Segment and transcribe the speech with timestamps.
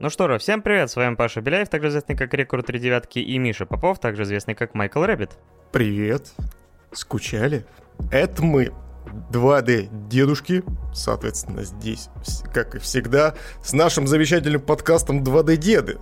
[0.00, 3.20] Ну что же, всем привет, с вами Паша Беляев, также известный как Рекорд 3 девятки,
[3.20, 5.30] и Миша Попов, также известный как Майкл Рэббит.
[5.70, 6.32] Привет.
[6.90, 7.64] Скучали?
[8.10, 8.72] Это мы,
[9.30, 12.08] 2D дедушки, соответственно, здесь,
[12.52, 15.98] как и всегда, с нашим замечательным подкастом 2D деды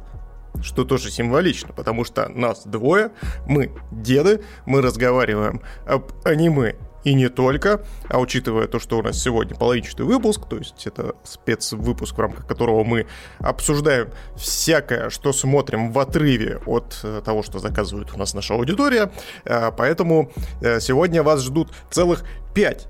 [0.62, 3.10] что тоже символично, потому что нас двое,
[3.46, 9.20] мы деды, мы разговариваем об аниме и не только, а учитывая то, что у нас
[9.20, 13.06] сегодня половинчатый выпуск, то есть это спецвыпуск, в рамках которого мы
[13.38, 19.10] обсуждаем всякое, что смотрим в отрыве от э, того, что заказывает у нас наша аудитория,
[19.44, 22.24] э, поэтому э, сегодня вас ждут целых
[22.54, 22.88] пять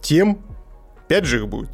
[0.00, 0.42] тем,
[1.08, 1.70] пять же их будет.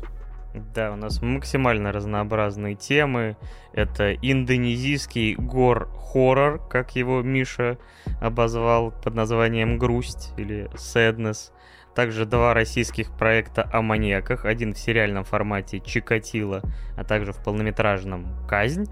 [0.74, 3.36] Да, у нас максимально разнообразные темы.
[3.72, 7.76] Это индонезийский гор-хоррор, как его Миша
[8.22, 11.50] обозвал под названием «Грусть» или «Sadness».
[11.96, 14.44] Также два российских проекта о маньяках.
[14.44, 16.62] Один в сериальном формате «Чикатило»,
[16.94, 18.84] а также в полнометражном «Казнь».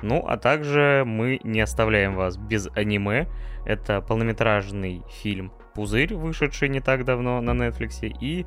[0.00, 3.26] Ну, а также мы не оставляем вас без аниме.
[3.66, 8.46] Это полнометражный фильм «Пузырь», вышедший не так давно на Netflix, и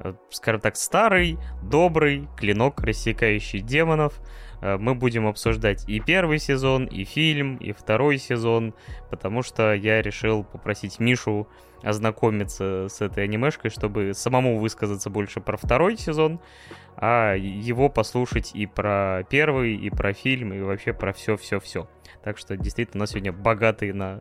[0.00, 4.20] Э, скажем так, старый, добрый клинок, рассекающий демонов.
[4.60, 8.74] Э, мы будем обсуждать и первый сезон, и фильм, и второй сезон,
[9.10, 11.48] потому что я решил попросить Мишу
[11.84, 16.40] ознакомиться с этой анимешкой, чтобы самому высказаться больше про второй сезон,
[16.96, 21.88] а его послушать и про первый, и про фильм, и вообще про все-все-все.
[22.22, 24.18] Так что действительно у нас сегодня богатый на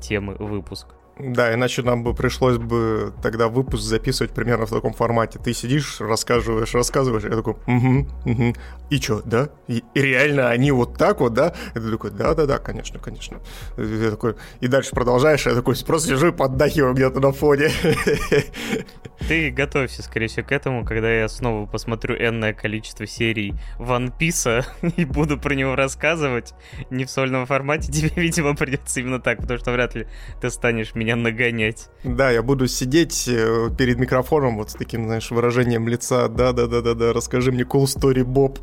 [0.00, 0.88] темы выпуск.
[1.18, 5.38] Да, иначе нам бы пришлось бы тогда выпуск записывать примерно в таком формате.
[5.42, 8.54] Ты сидишь, рассказываешь, рассказываешь, я такой, угу, угу.
[8.92, 9.48] И что, да?
[9.68, 11.54] И, и реально они вот так вот, да?
[11.74, 13.38] И ты такой, да-да-да, конечно, конечно.
[13.78, 17.70] И, я такой, и дальше продолжаешь, я такой просто сижу и поддахиваю где-то на фоне.
[19.28, 24.64] Ты готовься, скорее всего, к этому, когда я снова посмотрю энное количество серий One Piece
[24.96, 26.54] и буду про него рассказывать
[26.90, 30.06] не в сольном формате, тебе, видимо, придется именно так, потому что вряд ли
[30.40, 31.88] ты станешь меня нагонять.
[32.04, 36.28] Да, я буду сидеть э, перед микрофоном вот с таким, знаешь, выражением лица.
[36.28, 38.58] Да-да-да-да-да, расскажи мне cool story, Боб.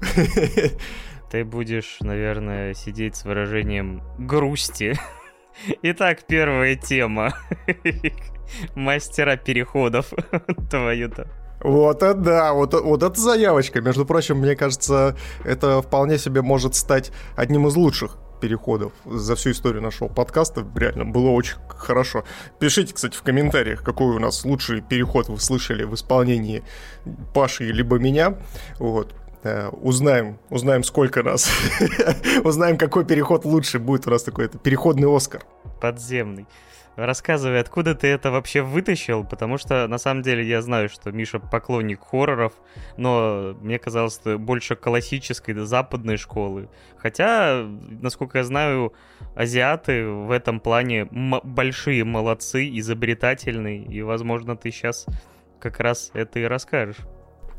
[1.31, 4.97] Ты будешь, наверное, сидеть с выражением грусти.
[5.83, 7.35] Итак, первая тема.
[8.75, 10.11] Мастера переходов.
[10.69, 11.27] Твою-то.
[11.61, 13.81] Вот это да, вот, вот это заявочка.
[13.81, 19.51] Между прочим, мне кажется, это вполне себе может стать одним из лучших переходов за всю
[19.51, 20.65] историю нашего подкаста.
[20.75, 22.23] Реально, было очень хорошо.
[22.59, 26.63] Пишите, кстати, в комментариях, какой у нас лучший переход вы слышали в исполнении
[27.33, 28.37] Паши либо меня.
[28.79, 29.13] Вот.
[29.43, 31.49] Э, узнаем, узнаем, сколько нас.
[32.43, 34.45] узнаем, какой переход лучше будет у нас такой.
[34.45, 35.43] Это переходный Оскар.
[35.79, 36.45] Подземный.
[37.05, 41.39] Рассказывай, откуда ты это вообще вытащил, потому что на самом деле я знаю, что Миша
[41.39, 42.51] поклонник хорроров,
[42.97, 46.69] но мне казалось, что больше классической да, западной школы.
[46.97, 47.65] Хотя,
[48.01, 48.93] насколько я знаю,
[49.33, 55.05] азиаты в этом плане большие молодцы, изобретательные, и, возможно, ты сейчас
[55.61, 56.97] как раз это и расскажешь.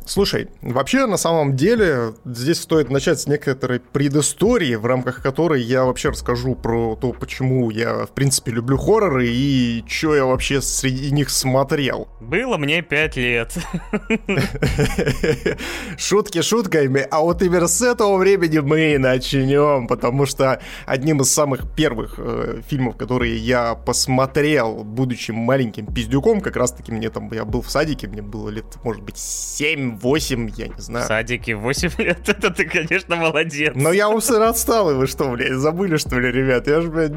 [0.07, 5.85] Слушай, вообще на самом деле здесь стоит начать с некоторой предыстории, в рамках которой я
[5.85, 11.11] вообще расскажу про то, почему я в принципе люблю хорроры и что я вообще среди
[11.13, 12.09] них смотрел.
[12.21, 13.57] Было мне пять лет.
[15.97, 21.33] Шутки шутками, а вот именно с этого времени мы и начнем, потому что одним из
[21.33, 27.31] самых первых э, фильмов, которые я посмотрел, будучи маленьким пиздюком, как раз таки мне там,
[27.33, 31.05] я был в садике, мне было лет, может быть, 7 8, я не знаю.
[31.05, 33.73] В садике 8 лет, это ты, конечно, молодец.
[33.75, 36.67] Но я у сына отстал, и вы что, блядь, забыли, что ли, ребят?
[36.67, 37.13] Я же, блядь,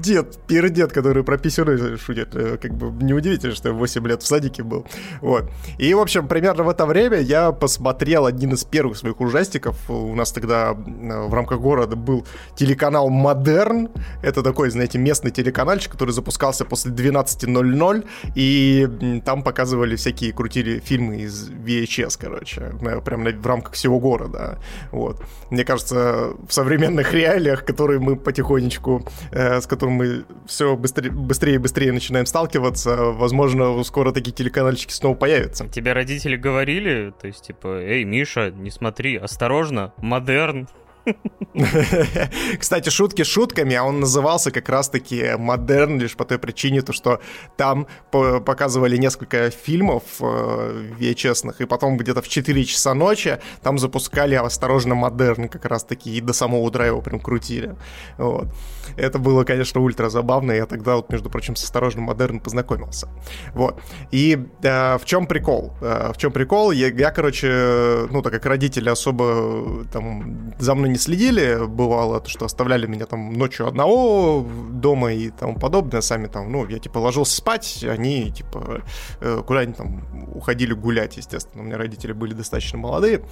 [0.00, 2.34] дед, пердед, который про писюны шутит.
[2.34, 4.86] Э, как бы неудивительно, что я 8 лет в садике был.
[5.20, 5.50] Вот.
[5.78, 9.76] И, в общем, примерно в это время я посмотрел один из первых своих ужастиков.
[9.90, 12.26] У нас тогда э, в рамках города был
[12.56, 13.88] телеканал «Модерн».
[14.22, 21.18] Это такой, знаете, местный телеканальчик, который запускался после 12.00, и там показывали всякие, крутили фильмы
[21.22, 22.72] из VHS, короче,
[23.04, 24.58] прям в рамках всего города.
[24.90, 25.22] Вот.
[25.50, 31.54] Мне кажется, в современных реалиях, которые мы потихонечку, э, с которым мы все быстрее, быстрее
[31.54, 35.68] и быстрее начинаем сталкиваться, возможно, скоро такие телеканальчики снова появятся.
[35.68, 40.68] Тебе родители говорили, то есть, типа, эй, Миша, не смотри, осторожно, модерн.
[42.58, 47.20] Кстати, шутки шутками, а он назывался как раз-таки «Модерн» лишь по той причине, то, что
[47.56, 54.34] там показывали несколько фильмов э, VHS, и потом где-то в 4 часа ночи там запускали
[54.34, 57.76] «Осторожно, модерн» как раз-таки, и до самого утра его прям крутили.
[58.18, 58.48] Вот.
[58.96, 63.08] Это было, конечно, ультра забавно, я тогда вот, между прочим, с «Осторожно, модерн» познакомился.
[63.54, 63.80] Вот.
[64.10, 65.72] И э, в чем прикол?
[65.80, 66.72] Э, в чем прикол?
[66.72, 72.20] Я, я, короче, ну, так как родители особо там за мной не следили, бросали, бывало,
[72.20, 76.78] то, что оставляли меня там ночью одного дома и тому подобное, сами там, ну, я
[76.78, 78.82] типа ложился спать, они типа
[79.20, 80.02] э, куда-нибудь там
[80.34, 83.22] уходили гулять, естественно, у меня родители были достаточно молодые,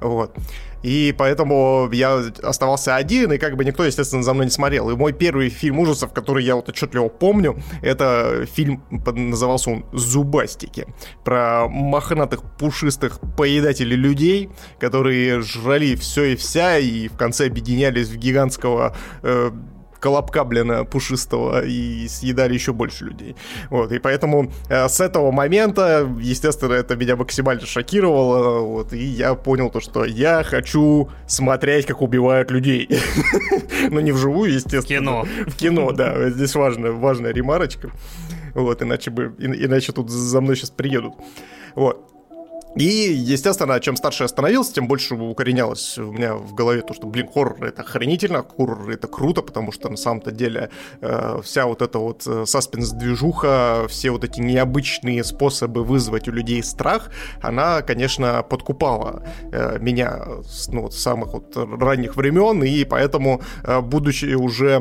[0.00, 0.34] вот,
[0.82, 4.90] и поэтому я оставался один, и как бы никто, естественно, за мной не смотрел.
[4.90, 10.86] И мой первый фильм ужасов, который я вот отчетливо помню, это фильм, назывался он «Зубастики»,
[11.24, 18.16] про мохнатых пушистых поедателей людей, которые жрали все и вся, и в конце объединялись в
[18.16, 19.50] гигантского э,
[20.00, 23.36] колобка, блин, пушистого и съедали еще больше людей.
[23.68, 29.34] Вот, и поэтому э, с этого момента, естественно, это меня максимально шокировало, вот, и я
[29.34, 32.88] понял то, что я хочу смотреть, как убивают людей.
[33.90, 35.00] Ну, не вживую, естественно.
[35.00, 35.26] Кино.
[35.46, 37.90] В кино, да, здесь важная, важная ремарочка.
[38.54, 41.14] Вот, иначе бы, иначе тут за мной сейчас приедут.
[41.74, 42.09] Вот.
[42.76, 47.06] И, естественно, чем старше я становился, тем больше укоренялось у меня в голове то, что,
[47.06, 50.70] блин, хоррор это охренительно, хоррор это круто, потому что на самом-то деле
[51.00, 56.62] э, вся вот эта вот э, саспенс-движуха, все вот эти необычные способы вызвать у людей
[56.62, 57.10] страх,
[57.42, 63.42] она, конечно, подкупала э, меня с, ну, с самых вот ранних времен, и поэтому,
[63.82, 64.80] будучи уже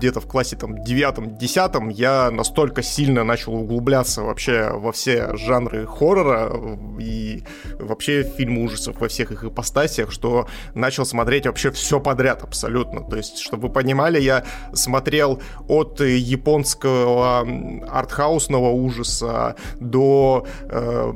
[0.00, 6.50] где-то в классе там девятом-десятом я настолько сильно начал углубляться вообще во все жанры хоррора
[6.98, 7.44] и
[7.78, 13.02] вообще фильмы ужасов во всех их ипостасиях, что начал смотреть вообще все подряд абсолютно.
[13.02, 17.46] То есть, чтобы вы понимали, я смотрел от японского
[17.90, 21.12] артхаусного ужаса до э,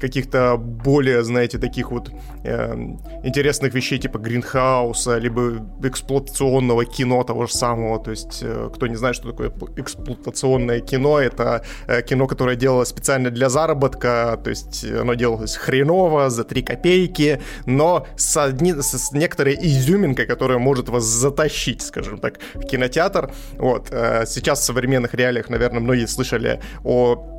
[0.00, 2.10] каких-то более, знаете, таких вот
[2.42, 2.74] э,
[3.22, 8.02] интересных вещей типа Гринхауса, либо эксплуатационного кино того же самого.
[8.02, 12.56] То есть есть, э, кто не знает, что такое эксплуатационное кино, это э, кино, которое
[12.56, 18.72] делалось специально для заработка, то есть оно делалось хреново, за 3 копейки, но с, одни,
[18.72, 23.32] с некоторой изюминкой, которая может вас затащить, скажем так, в кинотеатр.
[23.58, 23.88] Вот.
[23.90, 27.33] Э, сейчас в современных реалиях, наверное, многие слышали о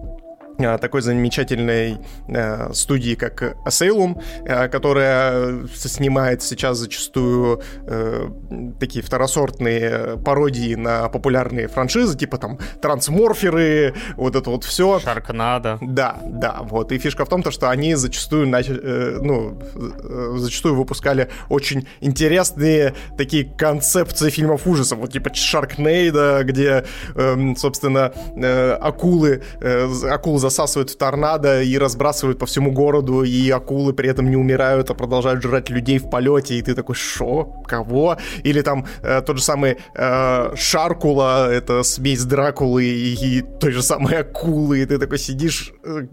[0.57, 1.98] такой замечательной
[2.28, 8.30] э, студии, как Asylum, э, которая снимает сейчас зачастую э,
[8.80, 15.00] такие второсортные пародии на популярные франшизы, типа там Трансморферы, вот это вот все.
[15.00, 15.78] Шаркнадо.
[15.81, 16.92] Да, да, вот.
[16.92, 22.94] И фишка в том, то, что они зачастую, э, ну, э, зачастую выпускали очень интересные
[23.18, 26.86] такие концепции фильмов ужасов, вот типа Шаркнейда, где,
[27.16, 33.50] э, собственно, э, акулы, э, акулы засасывают в торнадо и разбрасывают по всему городу, и
[33.50, 37.64] акулы при этом не умирают, а продолжают жрать людей в полете, и ты такой, шо?
[37.68, 38.18] Кого?
[38.44, 43.82] Или там э, тот же самый э, Шаркула, это смесь Дракулы и, и той же
[43.82, 45.74] самой акулы, и ты такой сидишь...
[45.84, 46.08] Э,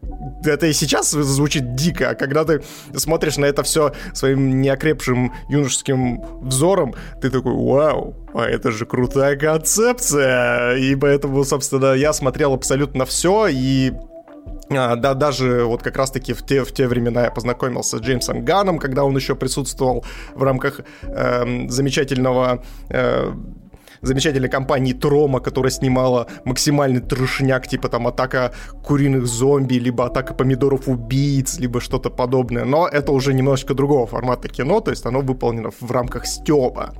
[0.44, 2.62] это и сейчас звучит дико, а когда ты
[2.96, 9.36] смотришь на это все своим неокрепшим юношеским взором, ты такой, вау, а это же крутая
[9.36, 10.76] концепция.
[10.76, 13.92] И поэтому, собственно, я смотрел абсолютно все, и
[14.96, 18.78] да, даже вот как раз-таки в те, в те времена я познакомился с Джеймсом Ганом,
[18.78, 20.04] когда он еще присутствовал
[20.34, 23.32] в рамках э, замечательного э,
[24.02, 30.88] замечательной компании Трома, которая снимала максимальный трешняк, типа там атака куриных зомби, либо атака помидоров
[30.88, 32.64] убийц, либо что-то подобное.
[32.64, 36.94] Но это уже немножечко другого формата кино, то есть оно выполнено в рамках стёба.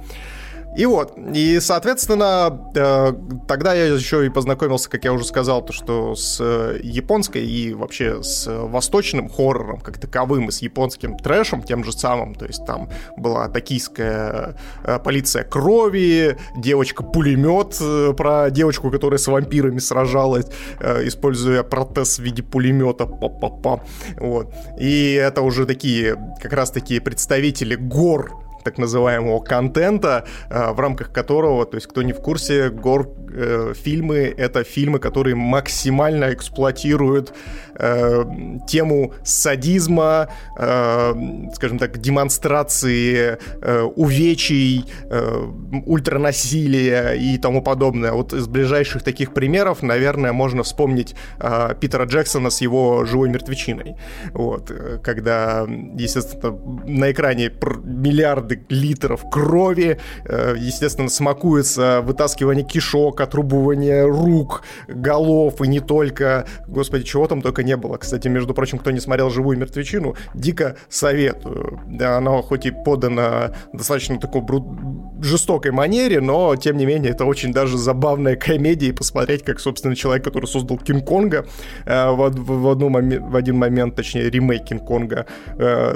[0.77, 3.13] И вот, и, соответственно, э,
[3.47, 7.75] тогда я еще и познакомился, как я уже сказал, то, что с э, японской и
[7.75, 12.65] вообще с восточным хоррором как таковым, и с японским трэшем тем же самым, то есть
[12.65, 12.89] там
[13.19, 20.47] была токийская э, полиция крови, девочка-пулемет про девочку, которая с вампирами сражалась,
[20.81, 23.85] используя протез в виде пулемета, па-па-па,
[24.17, 24.55] вот.
[24.81, 31.13] И это уже такие, как раз такие представители гор так называемого контента, э, в рамках
[31.13, 37.33] которого, то есть кто не в курсе, гор э, фильмы это фильмы, которые максимально эксплуатируют
[37.75, 38.25] э,
[38.69, 40.29] тему садизма,
[40.59, 41.15] э,
[41.55, 45.47] скажем так, демонстрации э, увечий, э,
[45.87, 48.13] ультранасилия и тому подобное.
[48.13, 53.97] Вот из ближайших таких примеров, наверное, можно вспомнить э, Питера Джексона с его живой мертвечиной.
[54.33, 55.67] Вот, э, когда,
[55.97, 57.53] естественно, на экране
[57.85, 66.47] миллиарды миллиарды литров крови, э, естественно, смакуется вытаскивание кишок, отрубывание рук, голов и не только.
[66.67, 67.97] Господи, чего там только не было.
[67.97, 71.81] Кстати, между прочим, кто не смотрел «Живую мертвечину», дико советую.
[72.01, 77.53] Она хоть и подана достаточно такой бру жестокой манере, но, тем не менее, это очень
[77.53, 81.47] даже забавная комедия, и посмотреть, как, собственно, человек, который создал Кинг-Конга,
[81.87, 85.27] э, в, в, одну момен, в один момент, точнее, ремейк Кинг-Конга,
[85.59, 85.95] э,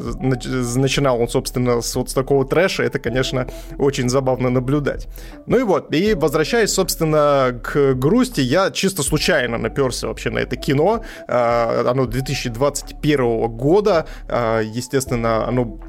[0.76, 3.48] начинал он, собственно, с вот такого трэша, это, конечно,
[3.78, 5.08] очень забавно наблюдать.
[5.46, 10.56] Ну и вот, и возвращаясь, собственно, к грусти, я чисто случайно наперся вообще на это
[10.56, 15.80] кино, э, оно 2021 года, э, естественно, оно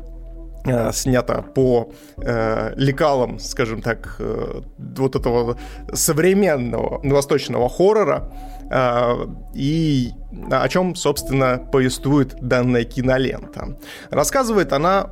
[0.67, 5.57] Э, снято по э, лекалам, скажем так, э, вот этого
[5.93, 8.33] современного восточного хоррора,
[8.69, 10.11] э, и
[10.51, 13.77] о чем, собственно, повествует данная кинолента.
[14.09, 15.09] Рассказывает она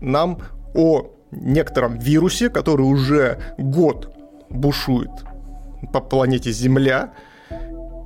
[0.00, 0.38] нам
[0.74, 4.14] о некотором вирусе, который уже год
[4.48, 5.10] бушует
[5.92, 7.14] по планете Земля,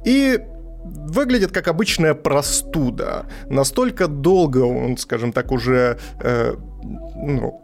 [0.05, 0.39] и
[0.85, 3.27] выглядит как обычная простуда.
[3.49, 6.55] Настолько долго он, скажем так, уже э,
[7.17, 7.64] ну,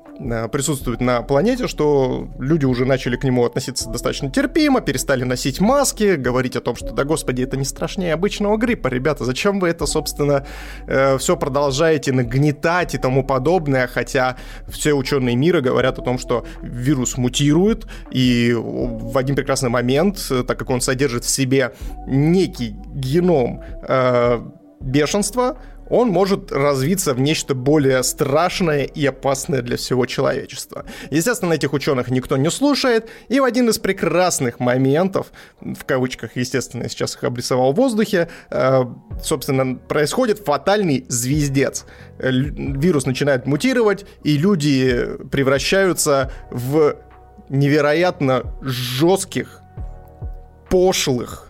[0.53, 6.17] присутствует на планете, что люди уже начали к нему относиться достаточно терпимо, перестали носить маски,
[6.17, 9.87] говорить о том, что, да господи, это не страшнее обычного гриппа, ребята, зачем вы это,
[9.87, 10.47] собственно,
[10.87, 14.37] э, все продолжаете нагнетать и тому подобное, хотя
[14.69, 20.45] все ученые мира говорят о том, что вирус мутирует, и в один прекрасный момент, э,
[20.47, 21.73] так как он содержит в себе
[22.07, 24.41] некий геном э,
[24.81, 25.57] бешенства,
[25.91, 30.87] он может развиться в нечто более страшное и опасное для всего человечества.
[31.11, 36.85] Естественно, этих ученых никто не слушает, и в один из прекрасных моментов, в кавычках, естественно,
[36.85, 38.85] я сейчас их обрисовал в воздухе, э,
[39.23, 41.85] собственно, происходит фатальный звездец.
[42.19, 46.97] Вирус начинает мутировать, и люди превращаются в
[47.49, 49.61] невероятно жестких,
[50.69, 51.50] пошлых,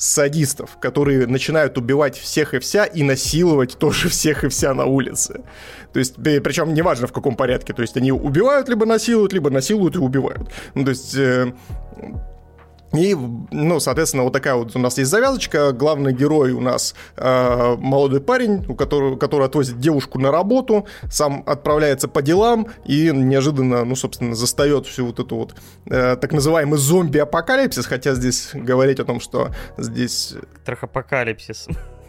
[0.00, 5.42] садистов, которые начинают убивать всех и вся и насиловать тоже всех и вся на улице.
[5.92, 9.96] То есть, причем неважно в каком порядке, то есть они убивают, либо насилуют, либо насилуют
[9.96, 10.50] и убивают.
[10.74, 11.14] Ну, то есть...
[11.14, 11.52] Э,
[12.92, 15.72] и, ну, соответственно, вот такая вот у нас есть завязочка.
[15.72, 21.44] Главный герой у нас э, молодой парень, у которого, который отвозит девушку на работу, сам
[21.46, 25.54] отправляется по делам и неожиданно, ну, собственно, застает всю вот эту вот
[25.86, 30.34] э, так называемый зомби-апокалипсис, хотя здесь говорить о том, что здесь...
[30.64, 31.68] Трахапокалипсис.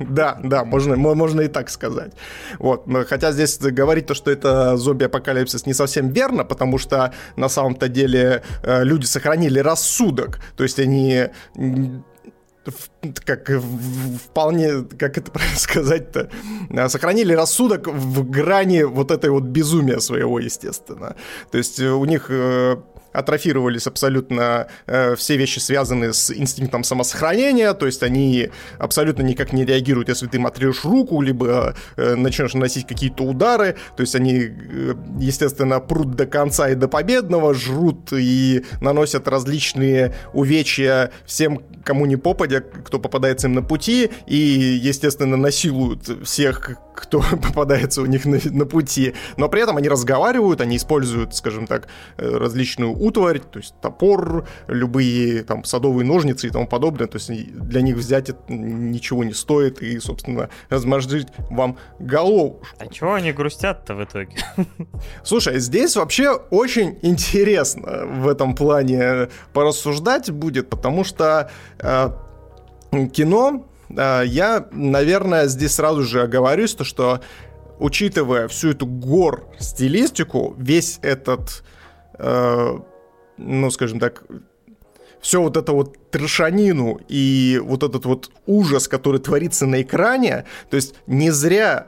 [0.09, 2.13] Да, да, можно, можно и так сказать.
[2.59, 2.85] Вот.
[3.07, 8.43] Хотя здесь говорить то, что это зомби-апокалипсис не совсем верно, потому что на самом-то деле
[8.63, 10.39] э, люди сохранили рассудок.
[10.55, 11.27] То есть они
[13.25, 13.49] как
[14.25, 16.29] вполне, как это сказать-то,
[16.69, 21.15] э, сохранили рассудок в грани вот этой вот безумия своего, естественно.
[21.51, 22.29] То есть у них
[23.13, 29.65] атрофировались абсолютно э, все вещи, связанные с инстинктом самосохранения, то есть они абсолютно никак не
[29.65, 34.49] реагируют, если ты им отрежешь руку, либо э, начнешь наносить какие-то удары, то есть они,
[34.49, 42.05] э, естественно, прут до конца и до победного, жрут и наносят различные увечья всем, кому
[42.05, 48.25] не попадя, кто попадается им на пути, и, естественно, насилуют всех, кто попадается у них
[48.25, 53.39] на, на пути, но при этом они разговаривают, они используют, скажем так, э, различную утварь,
[53.39, 58.29] то есть топор, любые там садовые ножницы и тому подобное, то есть для них взять
[58.29, 62.61] это ничего не стоит и, собственно, размозжить вам голову.
[62.77, 64.35] А чего они грустят-то в итоге?
[65.23, 71.49] Слушай, здесь вообще очень интересно в этом плане порассуждать будет, потому что
[73.13, 73.65] кино
[73.97, 77.21] а, я, наверное, здесь сразу же оговорюсь, то что
[77.79, 81.63] учитывая всю эту гор стилистику, весь этот,
[82.19, 82.79] э,
[83.37, 84.23] ну, скажем так,
[85.19, 90.75] все вот это вот трешанину и вот этот вот ужас, который творится на экране, то
[90.75, 91.87] есть не зря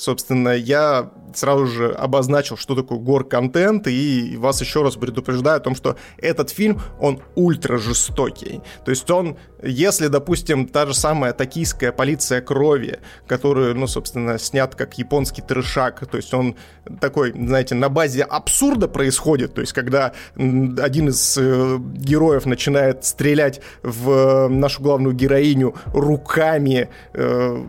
[0.00, 5.74] собственно, я сразу же обозначил, что такое гор-контент, и вас еще раз предупреждаю о том,
[5.74, 8.62] что этот фильм, он ультра жестокий.
[8.84, 14.74] То есть он, если, допустим, та же самая токийская полиция крови, которую, ну, собственно, снят
[14.74, 16.56] как японский трешак, то есть он
[17.00, 23.60] такой, знаете, на базе абсурда происходит, то есть когда один из э, героев начинает стрелять
[23.82, 27.64] в нашу главную героиню руками, э,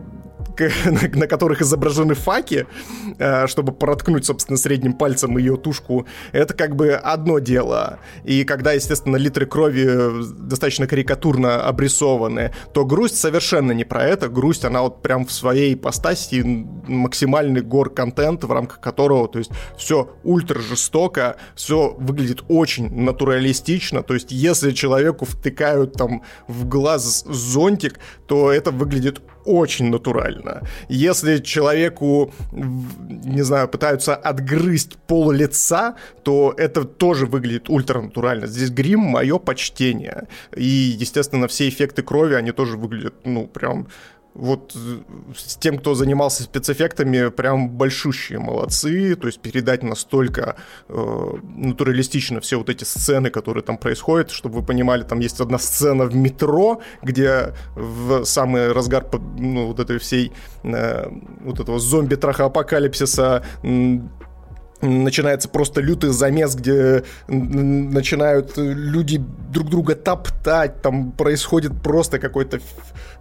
[1.14, 2.68] на которых изображены факи,
[3.18, 8.00] э, чтобы проткнуть, собственно, средним пальцем ее тушку, это как бы одно дело.
[8.24, 14.30] И когда, естественно, литры крови достаточно карикатурно обрисованы, то грусть совершенно не про это.
[14.30, 16.42] Грусть, она вот прям в своей ипостаси
[16.88, 24.14] максимальный гор-контент, в рамках которого, то есть, все ультра жестоко, все выглядит очень натуралистично, то
[24.14, 30.62] есть, если человеку втыкают там в глаз зонтик, то это выглядит очень натурально.
[30.90, 38.48] Если человеку, не знаю, пытаются отгрызть пол лица, то это тоже выглядит ультранатурально.
[38.48, 40.28] Здесь грим— мое почтение.
[40.56, 43.88] И, естественно, все эффекты крови, они тоже выглядят, ну, прям
[44.34, 44.76] вот
[45.36, 50.56] с тем, кто занимался спецэффектами, прям большущие молодцы, то есть передать настолько
[50.88, 55.58] э, натуралистично все вот эти сцены, которые там происходят, чтобы вы понимали, там есть одна
[55.58, 59.06] сцена в метро, где в самый разгар
[59.38, 60.32] ну, вот этой всей
[60.64, 61.10] э,
[61.42, 63.44] вот этого зомби-трахоапокалипсиса
[64.82, 72.60] начинается просто лютый замес, где начинают люди друг друга топтать, там происходит просто какое-то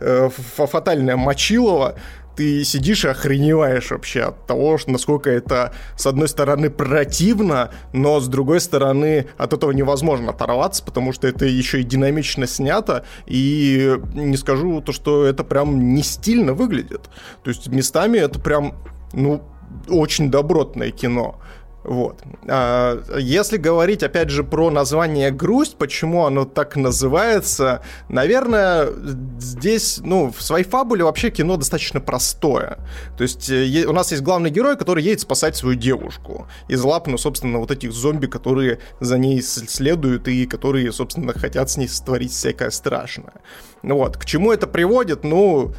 [0.00, 1.96] э, фатальное мочилово,
[2.40, 8.28] ты сидишь и охреневаешь вообще от того, насколько это, с одной стороны, противно, но с
[8.28, 14.38] другой стороны, от этого невозможно оторваться, потому что это еще и динамично снято, и не
[14.38, 17.10] скажу то, что это прям не стильно выглядит.
[17.44, 18.74] То есть местами это прям,
[19.12, 19.42] ну,
[19.88, 21.40] очень добротное кино.
[21.82, 22.20] Вот.
[22.46, 28.88] А, если говорить, опять же, про название «Грусть», почему оно так называется, наверное,
[29.38, 32.78] здесь, ну, в своей фабуле вообще кино достаточно простое.
[33.16, 37.06] То есть э, у нас есть главный герой, который едет спасать свою девушку из лап,
[37.06, 41.88] ну, собственно, вот этих зомби, которые за ней следуют и которые, собственно, хотят с ней
[41.88, 43.34] створить всякое страшное.
[43.82, 44.18] Вот.
[44.18, 45.24] К чему это приводит?
[45.24, 45.72] Ну,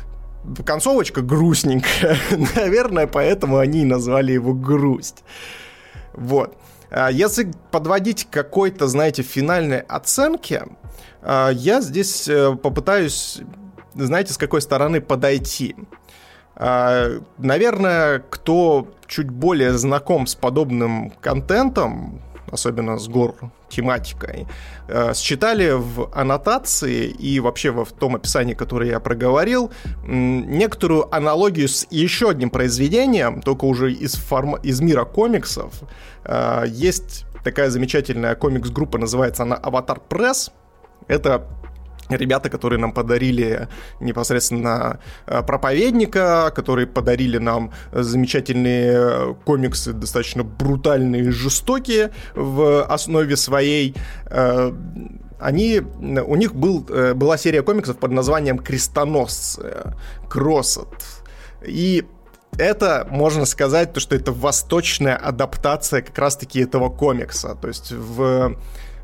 [0.65, 2.17] концовочка грустненькая.
[2.55, 5.23] Наверное, поэтому они и назвали его «Грусть».
[6.13, 6.57] Вот.
[6.89, 10.65] А если подводить какой-то, знаете, финальной оценке,
[11.21, 13.41] а, я здесь э, попытаюсь,
[13.95, 15.75] знаете, с какой стороны подойти.
[16.55, 22.21] А, наверное, кто чуть более знаком с подобным контентом,
[22.51, 23.35] особенно с гор
[23.69, 24.47] тематикой,
[24.87, 29.71] э, считали в аннотации и вообще в том описании, которое я проговорил,
[30.03, 34.55] некоторую аналогию с еще одним произведением, только уже из, форм...
[34.63, 35.73] из мира комиксов.
[36.25, 40.51] Э, есть такая замечательная комикс-группа, называется она «Аватар Пресс».
[41.07, 41.47] Это
[42.17, 43.67] ребята, которые нам подарили
[43.99, 53.35] непосредственно э, проповедника, которые подарили нам замечательные э, комиксы, достаточно брутальные и жестокие в основе
[53.35, 54.71] своей э,
[55.39, 56.81] они, у них был,
[57.15, 59.91] была серия комиксов под названием «Крестоносцы»,
[60.29, 60.87] «Кроссет».
[61.65, 62.05] И
[62.57, 67.57] это, можно сказать, то, что это восточная адаптация как раз-таки этого комикса.
[67.61, 68.55] То есть в,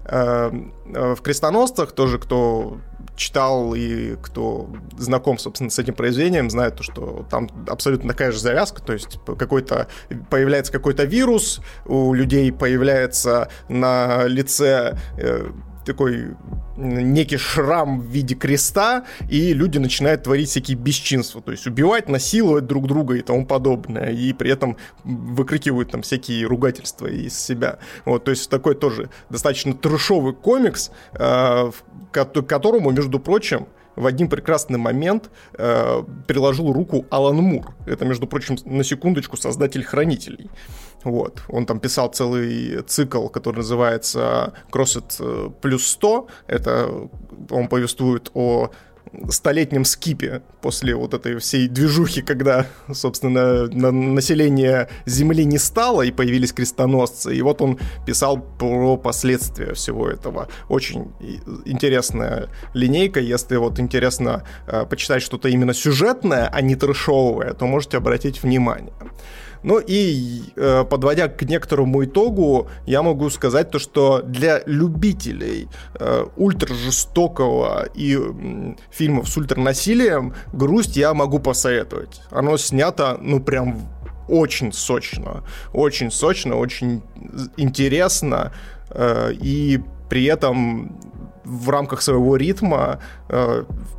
[0.10, 2.78] в «Крестоносцах» тоже, кто
[3.18, 8.40] читал и кто знаком, собственно, с этим произведением, знает то, что там абсолютно такая же
[8.40, 9.88] завязка, то есть какой-то
[10.30, 15.50] появляется какой-то вирус, у людей появляется на лице э,
[15.88, 16.36] такой
[16.78, 22.68] некий шрам в виде креста, и люди начинают творить всякие бесчинства, то есть убивать, насиловать
[22.68, 27.80] друг друга и тому подобное, и при этом выкрикивают там всякие ругательства из себя.
[28.06, 31.72] Вот, то есть такой тоже достаточно трешовый комикс, э,
[32.12, 37.76] к которому, между прочим, в один прекрасный момент э, приложил руку Алан Мур.
[37.86, 40.50] Это, между прочим, на секундочку, создатель «Хранителей».
[41.04, 41.42] Вот.
[41.50, 46.28] Он там писал целый цикл, который называется «Кроссет э, плюс 100».
[46.48, 47.10] Это
[47.50, 48.70] он повествует о
[49.30, 56.12] столетнем скипе после вот этой всей движухи, когда, собственно, на население Земли не стало и
[56.12, 57.36] появились крестоносцы.
[57.36, 60.48] И вот он писал про последствия всего этого.
[60.70, 61.12] Очень
[61.66, 63.20] интересная линейка.
[63.20, 68.94] Если вот интересно э, почитать что-то именно сюжетное, а не трешовое, то можете обратить внимание.
[69.64, 75.68] Ну и э, подводя к некоторому итогу, я могу сказать то, что для любителей
[76.00, 82.22] э, ультражестокого и э, фильмов с ультранасилием «Грусть» я могу посоветовать.
[82.30, 83.90] Оно снято, ну, прям
[84.28, 85.44] очень сочно.
[85.74, 87.02] Очень сочно, очень
[87.58, 88.52] интересно.
[88.90, 91.00] Э, и при этом
[91.44, 93.00] в рамках своего ритма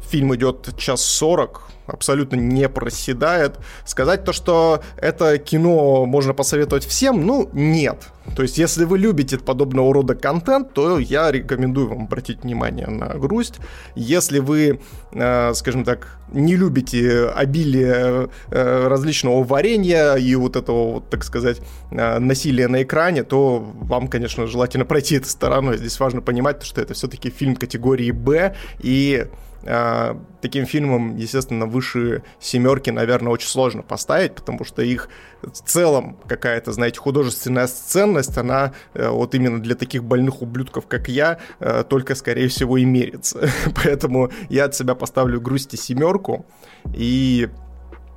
[0.08, 3.58] фильм идет час сорок, абсолютно не проседает.
[3.84, 8.08] Сказать то, что это кино можно посоветовать всем, ну, нет.
[8.36, 13.14] То есть, если вы любите подобного рода контент, то я рекомендую вам обратить внимание на
[13.14, 13.54] грусть.
[13.94, 14.80] Если вы,
[15.12, 21.62] э, скажем так, не любите обилие э, различного варенья и вот этого, вот, так сказать,
[21.90, 25.78] э, насилия на экране, то вам, конечно, желательно пройти этой стороной.
[25.78, 29.17] Здесь важно понимать, что это все-таки фильм категории «Б», и
[29.68, 35.09] э, таким фильмом, естественно, выше семерки, наверное, очень сложно поставить, потому что их
[35.42, 41.09] в целом какая-то, знаете, художественная ценность, она э, вот именно для таких больных ублюдков, как
[41.09, 43.50] я, э, только, скорее всего, и мерится.
[43.85, 46.46] Поэтому я от себя поставлю грусти семерку
[46.94, 47.48] и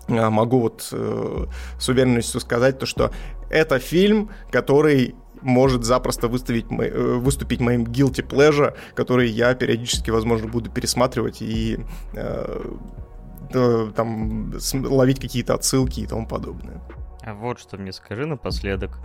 [0.08, 3.12] э, могу вот с уверенностью сказать то, что
[3.50, 10.48] это фильм, который может запросто выставить, э, выступить моим guilty pleasure, который я периодически, возможно,
[10.48, 11.80] буду пересматривать и
[12.14, 12.72] э,
[13.96, 16.82] там ловить какие-то отсылки и тому подобное.
[17.24, 18.98] А вот что мне скажи напоследок.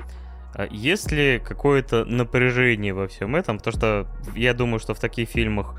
[0.54, 3.58] А есть ли какое-то напряжение во всем этом?
[3.58, 5.74] Потому что я думаю, что в таких фильмах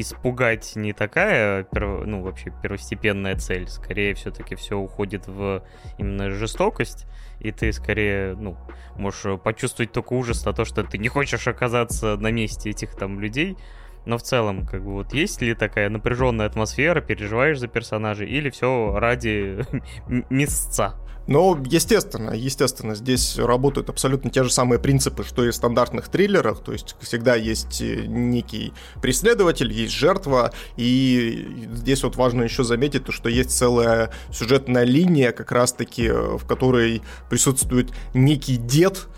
[0.00, 3.68] испугать не такая, ну, вообще первостепенная цель.
[3.68, 5.64] Скорее, все-таки все уходит в
[5.98, 7.06] именно жестокость
[7.40, 8.56] и ты скорее, ну,
[8.96, 13.20] можешь почувствовать только ужас на то, что ты не хочешь оказаться на месте этих там
[13.20, 13.56] людей,
[14.04, 18.50] но в целом, как бы вот есть ли такая напряженная атмосфера, переживаешь за персонажей, или
[18.50, 19.64] все ради
[20.30, 20.94] места?
[21.26, 26.62] Ну, естественно, естественно, здесь работают абсолютно те же самые принципы, что и в стандартных триллерах,
[26.62, 33.06] то есть всегда есть э, некий преследователь, есть жертва, и здесь вот важно еще заметить
[33.06, 39.08] то, что есть целая сюжетная линия, как раз-таки, э, в которой присутствует некий дед,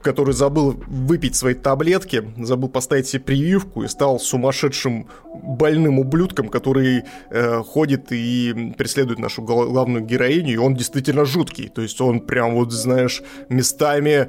[0.00, 5.08] который забыл выпить свои таблетки, забыл поставить себе прививку и стал сумасшедшим
[5.42, 11.68] больным ублюдком, который э, ходит и преследует нашу главную героиню, и он действительно жуткий.
[11.68, 14.28] То есть он прям вот, знаешь, местами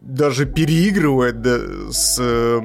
[0.00, 1.58] даже переигрывает да,
[1.90, 2.60] с э,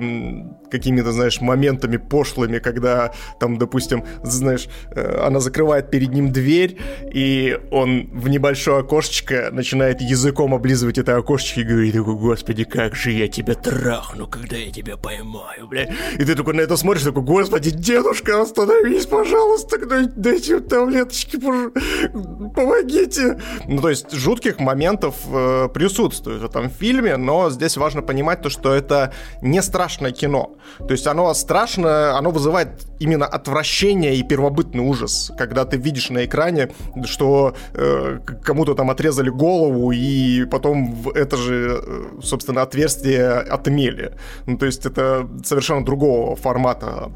[0.70, 6.78] какими-то, знаешь, моментами пошлыми, когда там, допустим, знаешь, э, она закрывает перед ним дверь,
[7.14, 13.12] и он в небольшое окошечко начинает языком облизывать это окошечко и говорит, господи, как же
[13.12, 15.90] я тебя трахну, когда я тебя поймаю, бля.
[16.18, 19.78] И ты такой на это смотришь, такой, господи, дедушка, остановись, пожалуйста,
[20.16, 23.40] дайте таблеточки, помогите.
[23.68, 28.50] Ну, то есть, жутких моментов э, присутствует в этом фильме, но здесь важно понимать то,
[28.50, 30.56] что это не страшное кино.
[30.80, 36.26] То есть оно страшно, оно вызывает именно отвращение и первобытный ужас, когда ты видишь на
[36.26, 36.70] экране,
[37.06, 44.16] что э, кому-то там отрезали голову и потом в это же, э, собственно, отверстие отмели.
[44.46, 47.12] Ну, то есть это совершенно другого формата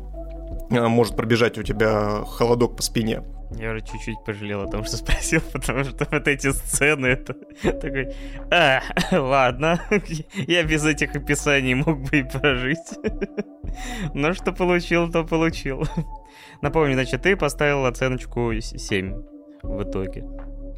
[0.69, 3.23] э, может пробежать у тебя холодок по спине.
[3.59, 8.13] Я уже чуть-чуть пожалел о том, что спросил, потому что вот эти сцены, это такой,
[8.51, 9.81] а, ладно,
[10.35, 12.99] я без этих описаний мог бы и прожить.
[14.13, 15.83] Но что получил, то получил.
[16.61, 19.13] Напомню, значит, ты поставил оценочку 7
[19.63, 20.25] в итоге.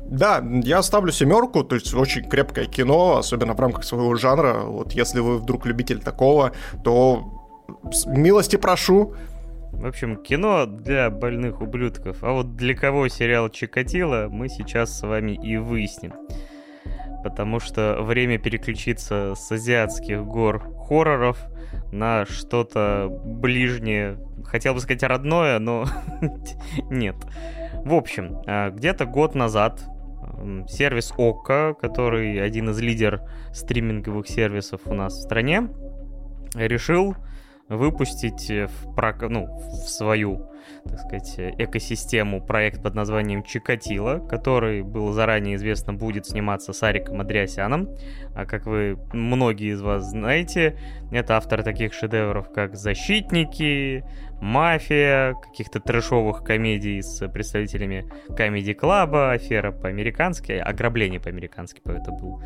[0.07, 4.61] Да, я ставлю семерку, то есть очень крепкое кино, особенно в рамках своего жанра.
[4.65, 6.51] Вот если вы вдруг любитель такого,
[6.83, 7.35] то
[8.05, 9.15] милости прошу,
[9.79, 12.23] в общем, кино для больных ублюдков.
[12.23, 16.13] А вот для кого сериал Чикатило, мы сейчас с вами и выясним.
[17.23, 21.37] Потому что время переключиться с азиатских гор хорроров
[21.91, 24.17] на что-то ближнее.
[24.43, 25.85] Хотел бы сказать родное, но
[26.89, 27.15] нет.
[27.83, 29.81] В общем, а, где-то год назад
[30.67, 33.21] сервис ОККО, который один из лидер
[33.53, 35.69] стриминговых сервисов у нас в стране,
[36.55, 37.15] решил
[37.69, 39.21] выпустить в, прок...
[39.29, 40.49] ну, в свою,
[40.83, 47.21] так сказать, экосистему проект под названием Чикатило, который был заранее известно будет сниматься с Ариком
[47.21, 47.89] Андреасяном.
[48.35, 50.77] А как вы, многие из вас знаете,
[51.11, 54.03] это автор таких шедевров, как «Защитники»,
[54.41, 62.41] «Мафия», каких-то трэшовых комедий с представителями Comedy Club, «Афера по-американски», «Ограбление по-американски» это был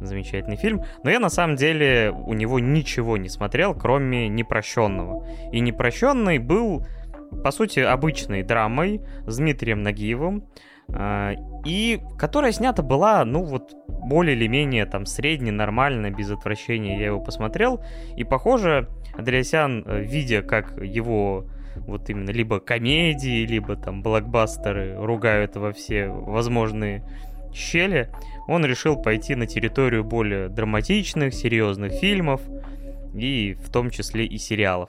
[0.00, 0.82] замечательный фильм.
[1.02, 5.26] Но я на самом деле у него ничего не смотрел, кроме «Непрощенного».
[5.52, 6.86] И «Непрощенный» был,
[7.42, 10.44] по сути, обычной драмой с Дмитрием Нагиевым,
[11.64, 17.06] и которая снята была, ну вот, более или менее там средне, нормально, без отвращения я
[17.06, 17.82] его посмотрел.
[18.16, 21.46] И, похоже, Андреасян, э, видя, как его
[21.76, 27.04] вот именно либо комедии, либо там блокбастеры ругают во все возможные
[27.52, 28.10] щели,
[28.46, 32.40] он решил пойти на территорию более драматичных, серьезных фильмов,
[33.14, 34.88] и в том числе и сериалов.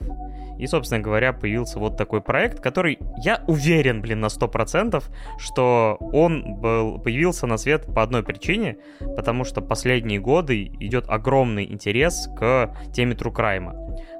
[0.58, 5.02] И, собственно говоря, появился вот такой проект, который, я уверен, блин, на 100%,
[5.38, 8.76] что он был, появился на свет по одной причине,
[9.16, 13.72] потому что последние годы идет огромный интерес к теме Crime.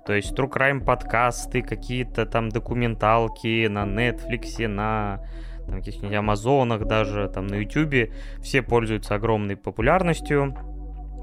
[0.06, 5.20] То есть True Crime подкасты, какие-то там документалки на Netflix, на
[5.68, 10.56] каких-нибудь Амазонах даже, там на Ютубе, все пользуются огромной популярностью.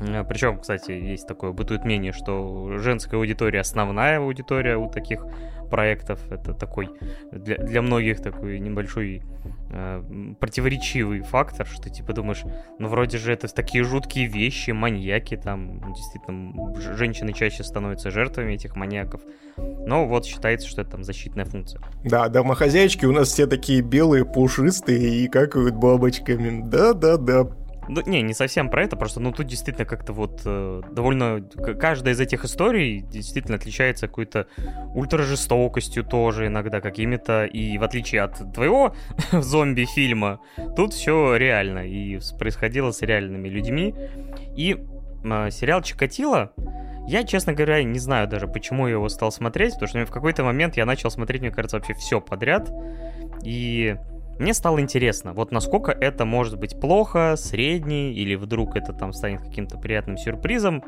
[0.02, 5.26] Э, Причем, кстати, есть такое бытует мнение, что женская аудитория основная аудитория у таких
[5.70, 6.20] проектов.
[6.32, 6.90] Это такой
[7.32, 9.22] для, для многих такой небольшой
[9.70, 12.44] э, противоречивый фактор, что типа думаешь,
[12.80, 18.76] ну вроде же это такие жуткие вещи, маньяки там, действительно, женщины чаще становятся жертвами этих
[18.76, 19.22] маньяков.
[19.58, 21.82] Но вот считается, что это там защитная функция.
[22.04, 26.62] Да, домохозяйки у нас все такие белые, пушистые и какают бабочками.
[26.64, 27.50] Да-да-да.
[27.90, 31.42] Ну, не, не совсем про это, просто, ну, тут действительно как-то вот э, довольно...
[31.80, 34.48] Каждая из этих историй действительно отличается какой-то
[34.94, 38.94] ультражестокостью тоже иногда какими-то, и в отличие от твоего
[39.32, 40.40] зомби-фильма,
[40.76, 43.96] тут все реально, и происходило с реальными людьми.
[44.56, 44.78] И
[45.24, 46.52] э, сериал «Чикатило»,
[47.08, 50.44] я, честно говоря, не знаю даже, почему я его стал смотреть, потому что в какой-то
[50.44, 52.70] момент я начал смотреть, мне кажется, вообще все подряд,
[53.46, 53.96] и
[54.40, 59.42] мне стало интересно, вот насколько это может быть плохо, средний, или вдруг это там станет
[59.42, 60.84] каким-то приятным сюрпризом.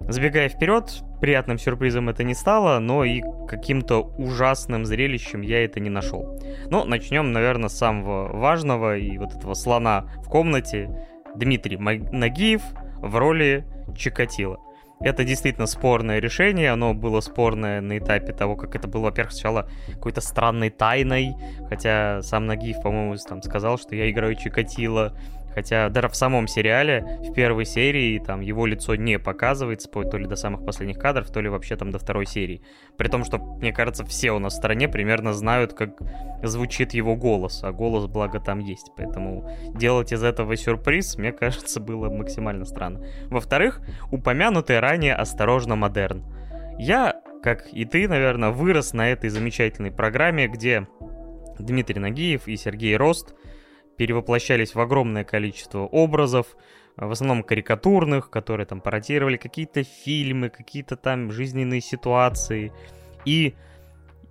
[0.00, 5.90] Забегая вперед, приятным сюрпризом это не стало, но и каким-то ужасным зрелищем я это не
[5.90, 6.40] нашел.
[6.70, 11.06] Ну, начнем, наверное, с самого важного и вот этого слона в комнате.
[11.36, 12.62] Дмитрий Нагиев
[12.96, 13.64] в роли
[13.96, 14.58] Чикатила.
[15.02, 19.66] Это действительно спорное решение, оно было спорное на этапе того, как это было, во-первых, сначала
[19.94, 21.34] какой-то странной тайной,
[21.70, 25.14] хотя сам Нагиев, по-моему, там сказал, что я играю Чикатило,
[25.54, 30.26] Хотя даже в самом сериале, в первой серии, там его лицо не показывается, то ли
[30.26, 32.62] до самых последних кадров, то ли вообще там до второй серии.
[32.96, 36.00] При том, что, мне кажется, все у нас в стране примерно знают, как
[36.42, 38.92] звучит его голос, а голос, благо, там есть.
[38.96, 43.04] Поэтому делать из этого сюрприз, мне кажется, было максимально странно.
[43.24, 46.24] Во-вторых, упомянутый ранее «Осторожно, модерн».
[46.78, 50.86] Я, как и ты, наверное, вырос на этой замечательной программе, где
[51.58, 53.34] Дмитрий Нагиев и Сергей Рост–
[54.00, 56.56] перевоплощались в огромное количество образов,
[56.96, 62.72] в основном карикатурных, которые там пародировали какие-то фильмы, какие-то там жизненные ситуации.
[63.26, 63.54] И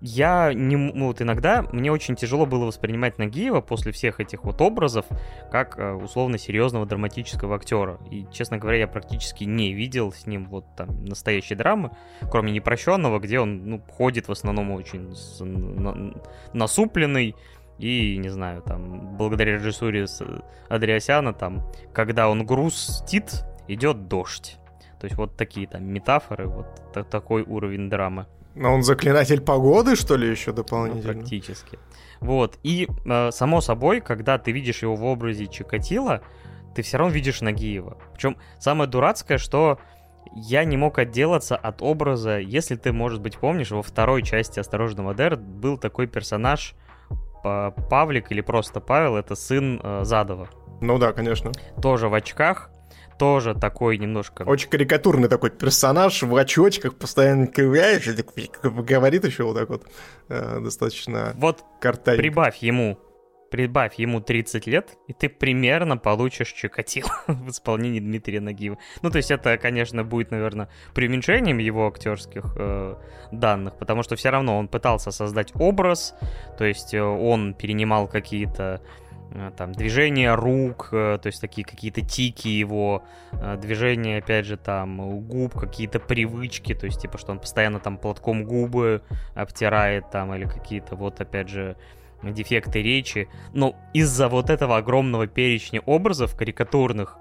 [0.01, 0.75] я не...
[0.75, 5.05] Ну, вот иногда мне очень тяжело было воспринимать Нагиева после всех этих вот образов
[5.51, 7.99] как э, условно серьезного драматического актера.
[8.09, 11.91] И, честно говоря, я практически не видел с ним вот там настоящей драмы,
[12.31, 15.13] кроме непрощенного, где он ну, ходит в основном очень
[16.53, 17.35] насупленный,
[17.79, 20.05] и, не знаю, там, благодаря режиссуре
[20.67, 24.57] Адриасяна, там, когда он грустит, идет дождь.
[24.99, 26.67] То есть вот такие там метафоры, вот
[27.09, 28.27] такой уровень драмы.
[28.55, 31.13] Но он заклинатель погоды, что ли, еще дополнительно?
[31.13, 31.79] Ну, практически.
[32.19, 32.59] Вот.
[32.63, 36.21] И, э, само собой, когда ты видишь его в образе Чикатила,
[36.75, 37.97] ты все равно видишь Нагиева.
[38.13, 39.79] Причем самое дурацкое, что
[40.35, 45.03] я не мог отделаться от образа, если ты, может быть, помнишь, во второй части «Осторожно,
[45.03, 46.75] Модер» был такой персонаж,
[47.43, 50.49] Павлик или просто Павел, это сын э, Задова.
[50.81, 51.51] Ну да, конечно.
[51.81, 52.69] Тоже в очках,
[53.17, 54.43] тоже такой немножко...
[54.43, 58.15] Очень карикатурный такой персонаж в очочках, постоянно кривляется,
[58.63, 59.83] говорит еще вот так вот,
[60.29, 62.21] э, достаточно Вот картавенько.
[62.21, 62.97] прибавь ему
[63.49, 68.77] прибавь ему 30 лет, и ты примерно получишь Чикатило в исполнении Дмитрия Нагиева.
[69.01, 72.95] Ну, то есть это, конечно, будет, наверное, преуменьшением его актерских э,
[73.31, 76.15] данных, потому что все равно он пытался создать образ,
[76.57, 78.81] то есть э, он перенимал какие-то
[79.31, 83.03] э, там движения рук, э, то есть такие какие-то тики его,
[83.57, 88.43] движения, опять же, там губ, какие-то привычки, то есть типа, что он постоянно там платком
[88.43, 89.01] губы
[89.35, 91.77] обтирает там, или какие-то вот, опять же,
[92.23, 97.17] дефекты речи, но из-за вот этого огромного перечня образов карикатурных,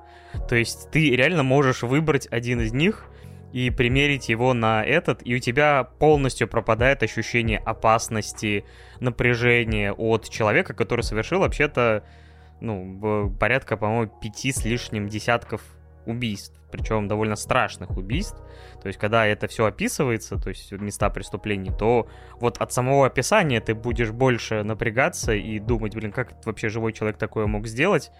[0.48, 3.06] то есть ты реально можешь выбрать один из них
[3.52, 8.64] и примерить его на этот, и у тебя полностью пропадает ощущение опасности,
[9.00, 12.04] напряжения от человека, который совершил вообще-то,
[12.60, 15.62] ну, порядка, по-моему, пяти с лишним десятков
[16.08, 18.36] убийств, причем довольно страшных убийств.
[18.82, 22.08] То есть, когда это все описывается, то есть места преступлений, то
[22.40, 27.18] вот от самого описания ты будешь больше напрягаться и думать, блин, как вообще живой человек
[27.18, 28.10] такое мог сделать,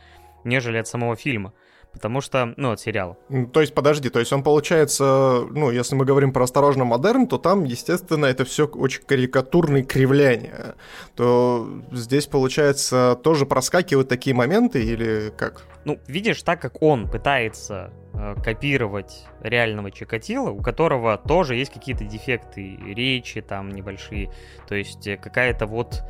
[0.45, 1.53] нежели от самого фильма.
[1.99, 3.17] Потому что, ну, от сериала.
[3.53, 7.39] То есть, подожди, то есть он получается, ну, если мы говорим про «Осторожно, модерн», то
[7.39, 10.77] там, естественно, это все очень карикатурные кривляния.
[11.17, 15.65] То здесь, получается, тоже проскакивают такие моменты или как?
[15.85, 22.05] Ну, видишь, так как он пытается э, копировать реального Чикатила, у которого тоже есть какие-то
[22.05, 24.33] дефекты речи там небольшие,
[24.69, 26.05] то есть э, какая-то вот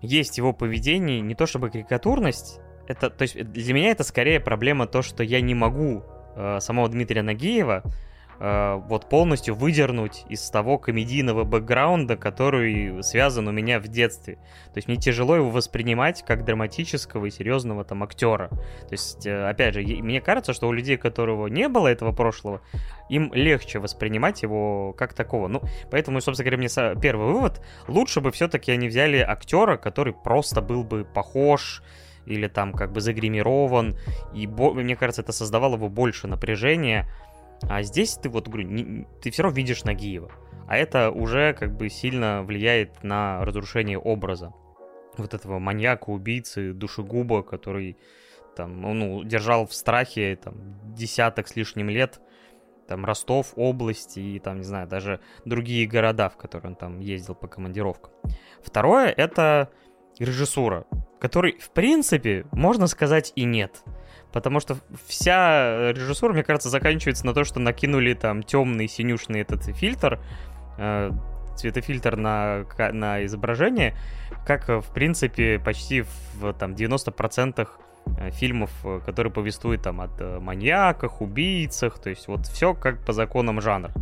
[0.00, 4.86] есть его поведение, не то чтобы карикатурность, это, то есть для меня это скорее проблема
[4.86, 6.02] то, что я не могу
[6.34, 7.82] э, самого Дмитрия Нагиева
[8.40, 14.34] э, вот полностью выдернуть из того комедийного бэкграунда, который связан у меня в детстве.
[14.34, 18.48] То есть мне тяжело его воспринимать как драматического и серьезного там актера.
[18.48, 22.62] То есть, э, опять же, мне кажется, что у людей, которого не было этого прошлого,
[23.08, 25.46] им легче воспринимать его как такого.
[25.46, 30.60] Ну, поэтому, собственно говоря, мне первый вывод, лучше бы все-таки они взяли актера, который просто
[30.60, 31.82] был бы похож
[32.26, 33.96] или там как бы загримирован,
[34.34, 37.08] и мне кажется, это создавало бы больше напряжения,
[37.68, 40.30] а здесь ты вот, говорю, не, ты все равно видишь Нагиева.
[40.68, 44.52] А это уже как бы сильно влияет на разрушение образа
[45.16, 47.96] вот этого маньяка, убийцы, душегуба, который
[48.56, 50.54] там, ну, держал в страхе там
[50.94, 52.20] десяток с лишним лет
[52.88, 57.34] там Ростов, области и там, не знаю, даже другие города, в которые он там ездил
[57.34, 58.12] по командировкам.
[58.62, 59.70] Второе— это
[60.18, 60.84] режиссура,
[61.20, 63.82] которой, в принципе, можно сказать и нет.
[64.32, 69.62] Потому что вся режиссура, мне кажется, заканчивается на то, что накинули там темный синюшный этот
[69.76, 70.20] фильтр,
[70.78, 71.10] э,
[71.56, 73.94] цветофильтр на, на изображение,
[74.46, 77.68] как, в принципе, почти в там, 90%
[78.18, 83.04] э, фильмов, э, которые повествуют там от э, маньяках, убийцах, то есть вот все как
[83.04, 83.92] по законам жанра.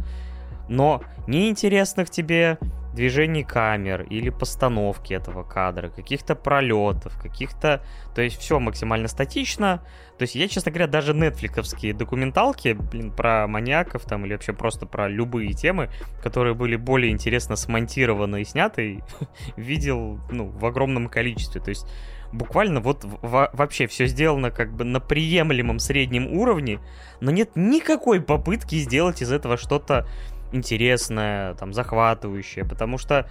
[0.70, 2.56] Но неинтересных тебе
[2.94, 7.84] движений камер или постановки этого кадра, каких-то пролетов, каких-то...
[8.14, 9.82] То есть все максимально статично.
[10.16, 14.86] То есть я, честно говоря, даже нетфликовские документалки, блин, про маньяков там или вообще просто
[14.86, 15.90] про любые темы,
[16.22, 19.02] которые были более интересно смонтированы и сняты,
[19.56, 21.60] видел, ну, в огромном количестве.
[21.60, 21.86] То есть
[22.32, 26.78] буквально вот вообще все сделано как бы на приемлемом среднем уровне,
[27.20, 30.06] но нет никакой попытки сделать из этого что-то
[30.52, 33.28] интересное, там, захватывающее, потому что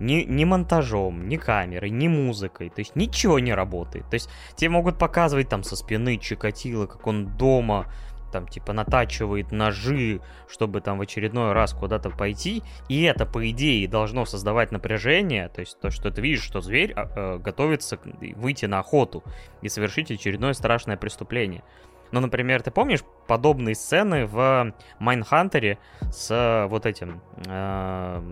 [0.00, 4.08] ни, ни монтажом, ни камерой, ни музыкой, то есть ничего не работает.
[4.08, 7.86] То есть тебе могут показывать там со спины Чикатило, как он дома
[8.30, 13.88] там типа натачивает ножи, чтобы там в очередной раз куда-то пойти, и это по идее
[13.88, 17.98] должно создавать напряжение, то есть то, что ты видишь, что зверь э, готовится
[18.36, 19.24] выйти на охоту
[19.62, 21.64] и совершить очередное страшное преступление.
[22.10, 25.78] Ну, например, ты помнишь подобные сцены в Майнхантере
[26.10, 28.22] с э, вот этим, э,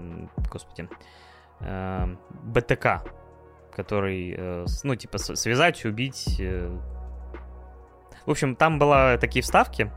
[0.50, 0.88] господи,
[1.60, 2.06] э,
[2.44, 3.02] БТК,
[3.74, 6.36] который, э, ну, типа, связать, убить.
[6.40, 6.74] Э.
[8.24, 9.90] В общем, там была такие вставки,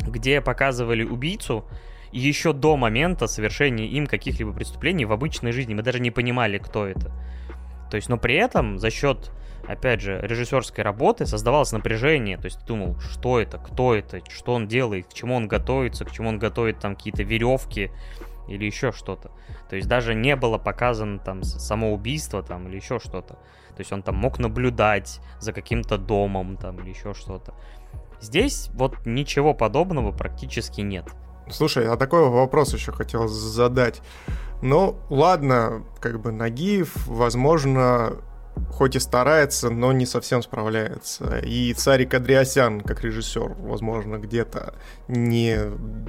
[0.00, 1.66] где показывали убийцу,
[2.12, 5.74] еще до момента совершения им каких-либо преступлений в обычной жизни.
[5.74, 7.12] Мы даже не понимали, кто это.
[7.90, 9.30] То есть, но при этом за счет
[9.72, 14.54] опять же, режиссерской работы создавалось напряжение, то есть ты думал, что это, кто это, что
[14.54, 17.90] он делает, к чему он готовится, к чему он готовит там какие-то веревки
[18.48, 19.30] или еще что-то.
[19.68, 23.34] То есть даже не было показано там само убийство там или еще что-то.
[23.34, 27.54] То есть он там мог наблюдать за каким-то домом там или еще что-то.
[28.20, 31.06] Здесь вот ничего подобного практически нет.
[31.48, 34.02] Слушай, а такой вопрос еще хотел задать.
[34.62, 38.18] Ну, ладно, как бы Нагиев, возможно,
[38.80, 41.38] хоть и старается, но не совсем справляется.
[41.38, 44.74] И Царик Андреасян, как режиссер, возможно, где-то
[45.06, 45.58] не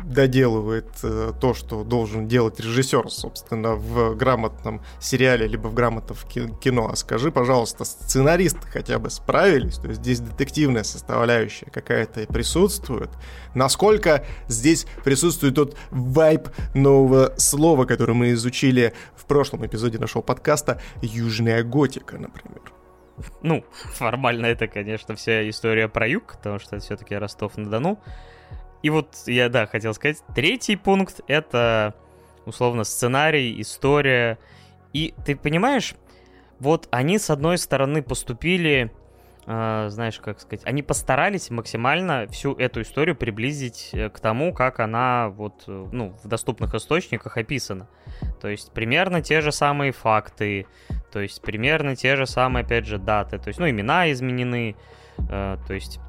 [0.05, 6.15] доделывает э, то, что должен делать режиссер, собственно, в грамотном сериале, либо в грамотном
[6.59, 6.89] кино.
[6.91, 9.77] А скажи, пожалуйста, сценаристы хотя бы справились?
[9.77, 13.09] То есть здесь детективная составляющая какая-то присутствует?
[13.53, 20.79] Насколько здесь присутствует тот вайб нового слова, которое мы изучили в прошлом эпизоде нашего подкаста
[21.01, 22.61] «Южная готика», например?
[23.41, 27.99] Ну, формально это, конечно, вся история про юг, потому что это все-таки Ростов-на-Дону.
[28.83, 31.93] И вот я, да, хотел сказать, третий пункт— это,
[32.45, 34.39] условно, сценарий, история.
[34.91, 35.93] И ты понимаешь,
[36.59, 38.91] вот они, с одной стороны, поступили
[39.45, 44.79] э, знаешь, как сказать, они постарались максимально всю эту историю приблизить э, к тому, как
[44.79, 47.87] она вот, э, ну, в доступных источниках описана.
[48.39, 50.67] То есть примерно те же самые факты,
[51.11, 54.75] то есть примерно те же самые, опять же, даты, то есть, ну, имена изменены,
[55.17, 55.99] э, то есть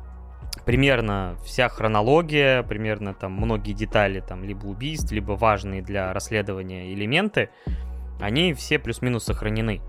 [0.65, 7.51] примерно вся хронология, примерно там многие детали, там, либо убийств, либо важные для расследования элементы,
[8.21, 9.81] они все плюс-минус сохранены.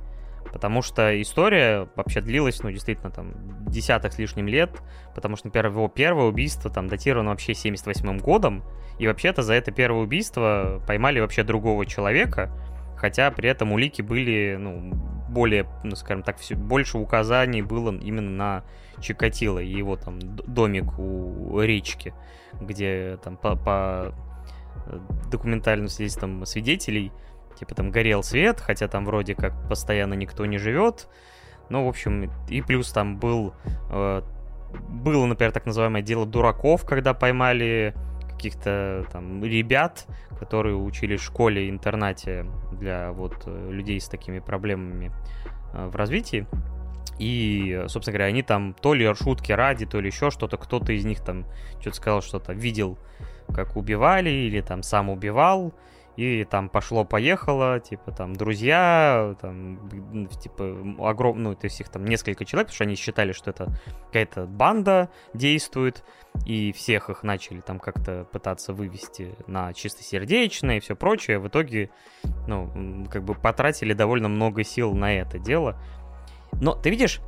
[0.54, 3.34] Потому что история вообще длилась, ну, действительно, там,
[3.68, 4.70] десяток с лишним лет,
[5.16, 8.64] потому что, например, его первое убийство там датировано вообще 78 годом,
[9.00, 12.52] и вообще-то за это первое убийство поймали вообще другого человека,
[12.96, 14.94] хотя при этом улики были, ну,
[15.28, 18.64] более, ну, скажем так, все, больше указаний было именно на
[19.02, 22.14] Чикатило и его там домик у речки,
[22.62, 24.14] где там по, по
[24.86, 25.00] э,
[25.32, 27.12] документальным свидетельствам свидетелей
[27.64, 31.08] Типа там горел свет, хотя там вроде как постоянно никто не живет.
[31.70, 33.54] Ну, в общем, и плюс там был...
[33.90, 34.22] Э,
[34.90, 37.94] было, например, так называемое дело дураков, когда поймали
[38.30, 45.14] каких-то там ребят, которые учились в школе-интернате для вот людей с такими проблемами
[45.74, 46.46] э, в развитии.
[47.18, 51.06] И, собственно говоря, они там то ли шутки ради, то ли еще что-то, кто-то из
[51.06, 51.46] них там
[51.80, 52.98] что-то сказал, что-то видел,
[53.54, 55.74] как убивали, или там сам убивал,
[56.16, 59.90] и там пошло-поехало, типа там друзья, там,
[60.42, 63.68] типа, огромное, ну, то есть их там несколько человек, потому что они считали, что это
[64.08, 66.04] какая-то банда действует,
[66.46, 71.40] и всех их начали там как-то пытаться вывести на чистосердечное и все прочее.
[71.40, 71.90] В итоге,
[72.48, 75.80] ну, как бы потратили довольно много сил на это дело.
[76.62, 77.22] Но ты видишь,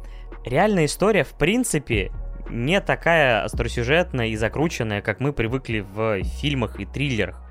[0.44, 2.12] реальная история, в принципе,
[2.50, 7.42] не такая остросюжетная и закрученная, как мы привыкли в фильмах и триллерах.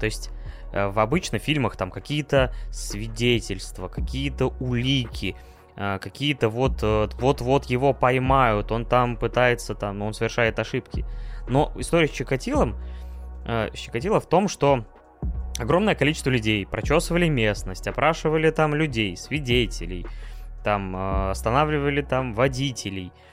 [0.00, 0.30] То есть
[0.72, 5.36] в обычных фильмах там какие-то свидетельства, какие-то улики,
[5.76, 11.04] э, какие-то вот э, вот-вот его поймают, он там пытается там, он совершает ошибки.
[11.48, 12.76] Но история с Чикатилом,
[13.74, 14.84] Чикатило в том, что
[15.58, 20.06] огромное количество людей прочесывали местность, опрашивали там людей, свидетелей,
[20.62, 20.94] там
[21.30, 23.31] останавливали там водителей, Э,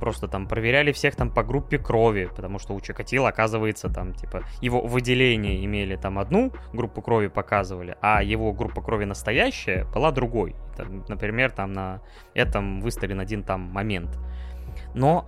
[0.00, 4.42] просто там проверяли всех там по группе крови, потому что у Чикатила, оказывается, там, типа,
[4.60, 10.54] его выделение имели там одну группу крови показывали, а его группа крови настоящая была другой.
[10.76, 12.00] Там, например, там на
[12.34, 14.18] этом выставлен один там момент.
[14.94, 15.26] Но,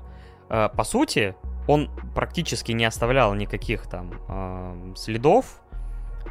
[0.51, 1.35] э, по сути,
[1.67, 5.62] он практически не оставлял никаких там э, следов,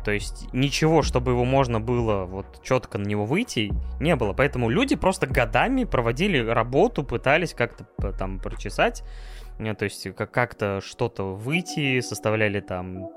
[0.04, 4.34] то есть ничего, чтобы его можно было вот четко на него выйти, не было.
[4.34, 9.04] Поэтому люди просто годами проводили работу, пытались как-то там прочесать,
[9.60, 13.10] э, то есть как-то что-то выйти, составляли там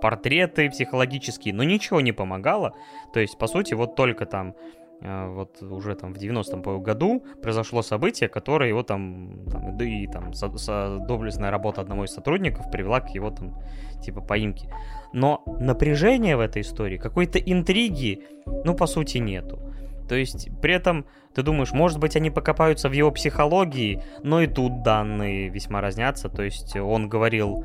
[0.00, 2.74] портреты психологические, но ничего не помогало.
[3.12, 7.82] То есть, по сути, вот только там э, вот уже там в 90-м году произошло
[7.82, 12.70] событие, которое его там, там да и там со, со, доблестная работа одного из сотрудников
[12.70, 13.58] привела к его там
[14.02, 14.68] типа поимке
[15.12, 18.22] но напряжения в этой истории, какой-то интриги,
[18.64, 19.60] ну, по сути, нету.
[20.08, 24.46] То есть, при этом ты думаешь, может быть, они покопаются в его психологии, но и
[24.46, 26.28] тут данные весьма разнятся.
[26.28, 27.64] То есть, он говорил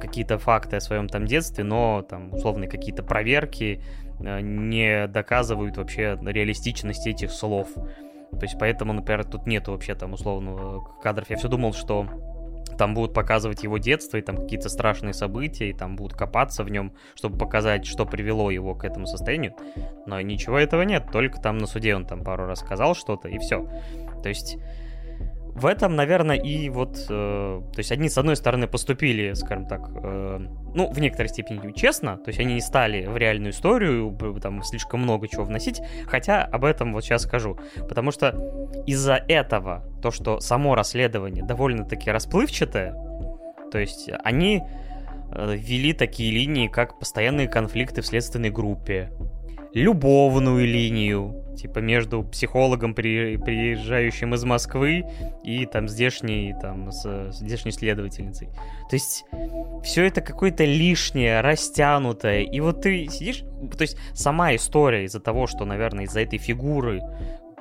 [0.00, 3.82] какие-то факты о своем там детстве, но там, условно, какие-то проверки
[4.20, 7.68] не доказывают вообще реалистичности этих слов.
[7.74, 11.30] То есть, поэтому, например, тут нету вообще там условного кадров.
[11.30, 12.06] Я все думал, что
[12.76, 16.70] там будут показывать его детство и там какие-то страшные события, и там будут копаться в
[16.70, 19.54] нем, чтобы показать, что привело его к этому состоянию.
[20.06, 23.38] Но ничего этого нет, только там на суде он там пару раз сказал что-то, и
[23.38, 23.68] все.
[24.22, 24.58] То есть
[25.58, 29.90] в этом, наверное, и вот, э, то есть одни с одной стороны поступили, скажем так,
[30.02, 30.38] э,
[30.74, 35.00] ну, в некоторой степени честно, то есть они не стали в реальную историю там слишком
[35.00, 38.28] много чего вносить, хотя об этом вот сейчас скажу, потому что
[38.86, 42.94] из-за этого, то, что само расследование довольно-таки расплывчатое,
[43.70, 44.62] то есть они
[45.32, 49.12] э, ввели такие линии, как постоянные конфликты в следственной группе,
[49.74, 55.04] любовную линию, типа между психологом, при, приезжающим из Москвы,
[55.44, 58.48] и там здешней, там, с, здешней следовательницей.
[58.88, 59.24] То есть
[59.82, 62.42] все это какое-то лишнее, растянутое.
[62.42, 63.44] И вот ты сидишь,
[63.76, 67.00] то есть сама история из-за того, что, наверное, из-за этой фигуры,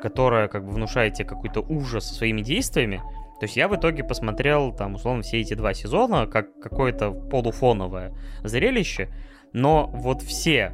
[0.01, 3.01] которая как бы внушает тебе какой-то ужас своими действиями,
[3.39, 8.13] то есть я в итоге посмотрел там, условно, все эти два сезона как какое-то полуфоновое
[8.43, 9.09] зрелище,
[9.53, 10.73] но вот все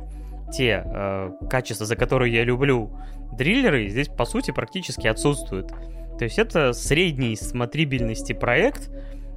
[0.56, 2.91] те э, качества, за которые я люблю
[3.34, 5.74] дриллеры, здесь по сути практически отсутствуют.
[6.18, 8.89] То есть это средней смотрибельности проект,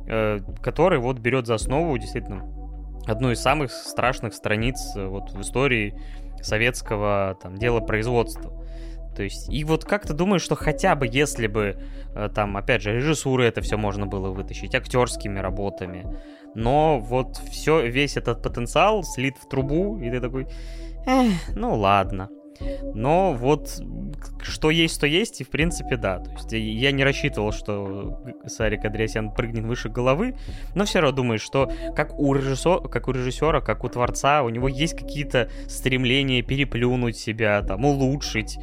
[0.06, 2.44] э, который вот берет за основу действительно
[3.06, 5.94] одну из самых страшных страниц э, вот в истории
[6.42, 8.52] советского там дела производства.
[9.16, 11.78] То есть, и вот как ты думаешь, что хотя бы если бы
[12.14, 16.06] э, там, опять же, режиссуры это все можно было вытащить, актерскими работами,
[16.54, 20.46] но вот все, весь этот потенциал слит в трубу, и ты такой,
[21.06, 22.28] Эх, ну ладно.
[22.94, 23.80] Но вот
[24.42, 26.18] что есть, то есть, и в принципе да.
[26.18, 30.36] То есть я не рассчитывал, что Сарик Андреасян прыгнет выше головы,
[30.74, 34.48] но все равно думаю, что как у, режиссера, как у режиссера, как у творца, у
[34.48, 38.58] него есть какие-то стремления переплюнуть себя, там, улучшить,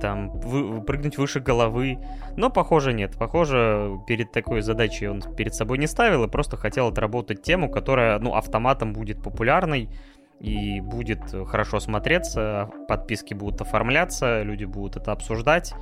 [0.00, 1.98] там, вы, прыгнуть выше головы.
[2.36, 3.16] Но, похоже, нет.
[3.18, 8.18] Похоже, перед такой задачей он перед собой не ставил и просто хотел отработать тему, которая,
[8.18, 9.88] ну, автоматом будет популярной,
[10.42, 15.72] и будет хорошо смотреться, подписки будут оформляться, люди будут это обсуждать,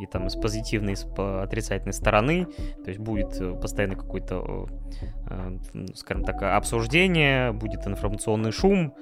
[0.00, 2.46] и там с позитивной, с отрицательной стороны,
[2.84, 4.66] то есть будет э, постоянно какое-то,
[5.28, 5.58] э,
[5.94, 8.94] скажем так, обсуждение, будет информационный шум,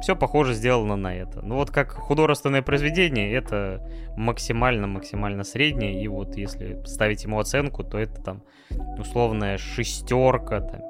[0.00, 1.42] все похоже сделано на это.
[1.42, 3.86] Ну вот как художественное произведение, это
[4.16, 8.42] максимально-максимально среднее, и вот если ставить ему оценку, то это там
[8.98, 10.80] условная шестерка, там,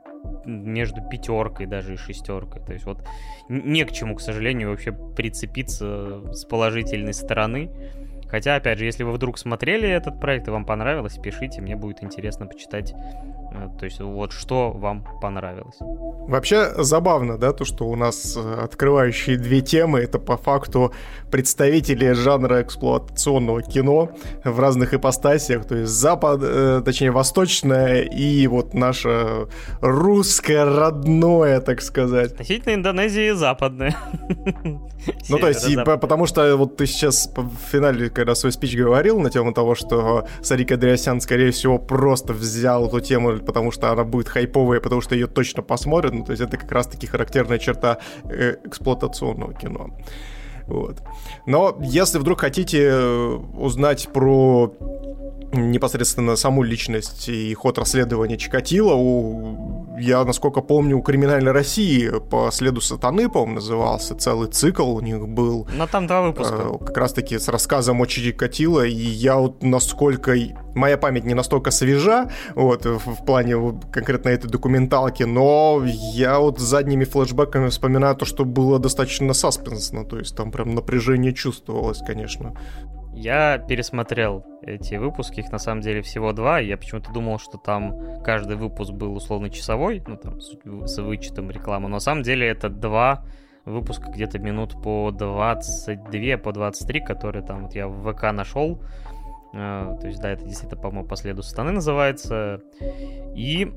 [0.45, 2.63] между пятеркой даже и шестеркой.
[2.63, 3.07] То есть вот
[3.49, 7.71] не к чему, к сожалению, вообще прицепиться с положительной стороны.
[8.29, 12.03] Хотя, опять же, если вы вдруг смотрели этот проект и вам понравилось, пишите, мне будет
[12.03, 12.93] интересно почитать
[13.79, 15.77] то есть вот что вам понравилось?
[15.81, 20.93] Вообще забавно, да, то, что у нас э, открывающие две темы, это по факту
[21.31, 24.11] представители жанра эксплуатационного кино
[24.45, 29.49] в разных ипостасиях, то есть запад, э, точнее восточное и вот наше
[29.81, 32.33] русское родное, так сказать.
[32.33, 33.97] Относительно Индонезии западное.
[35.29, 39.31] Ну, то есть, потому что вот ты сейчас в финале, когда свой спич говорил на
[39.31, 44.29] тему того, что Сарик Андреасян, скорее всего, просто взял эту тему потому что она будет
[44.29, 46.15] хайповая, потому что ее точно посмотрят.
[46.15, 49.91] Ну, то есть это как раз-таки характерная черта э, эксплуатационного кино.
[50.67, 51.03] Вот.
[51.47, 54.73] Но если вдруг хотите э, узнать про
[55.53, 58.95] непосредственно саму личность и ход расследования Чикатило.
[58.95, 65.01] У, я, насколько помню, у «Криминальной России» по следу сатаны, по-моему, назывался целый цикл у
[65.01, 65.69] них был.
[65.75, 66.55] Но там два выпуска.
[66.55, 70.35] Э, как раз-таки с рассказом о Чикатило, и я вот насколько...
[70.75, 73.57] Моя память не настолько свежа, вот, в, в плане
[73.91, 80.19] конкретно этой документалки, но я вот задними флешбеками вспоминаю то, что было достаточно саспенсно, то
[80.19, 82.55] есть там прям напряжение чувствовалось, конечно.
[83.17, 86.61] Я пересмотрел эти выпуски, их на самом деле всего два.
[86.61, 91.89] Я почему-то думал, что там каждый выпуск был условно часовой, ну там с вычетом рекламы.
[91.89, 93.25] Но на самом деле это два
[93.65, 98.83] выпуска где-то минут по 22, по 23, которые там вот я в ВК нашел.
[99.55, 102.61] Uh, то есть, да, это действительно, по-моему, по следу станы называется.
[103.35, 103.73] И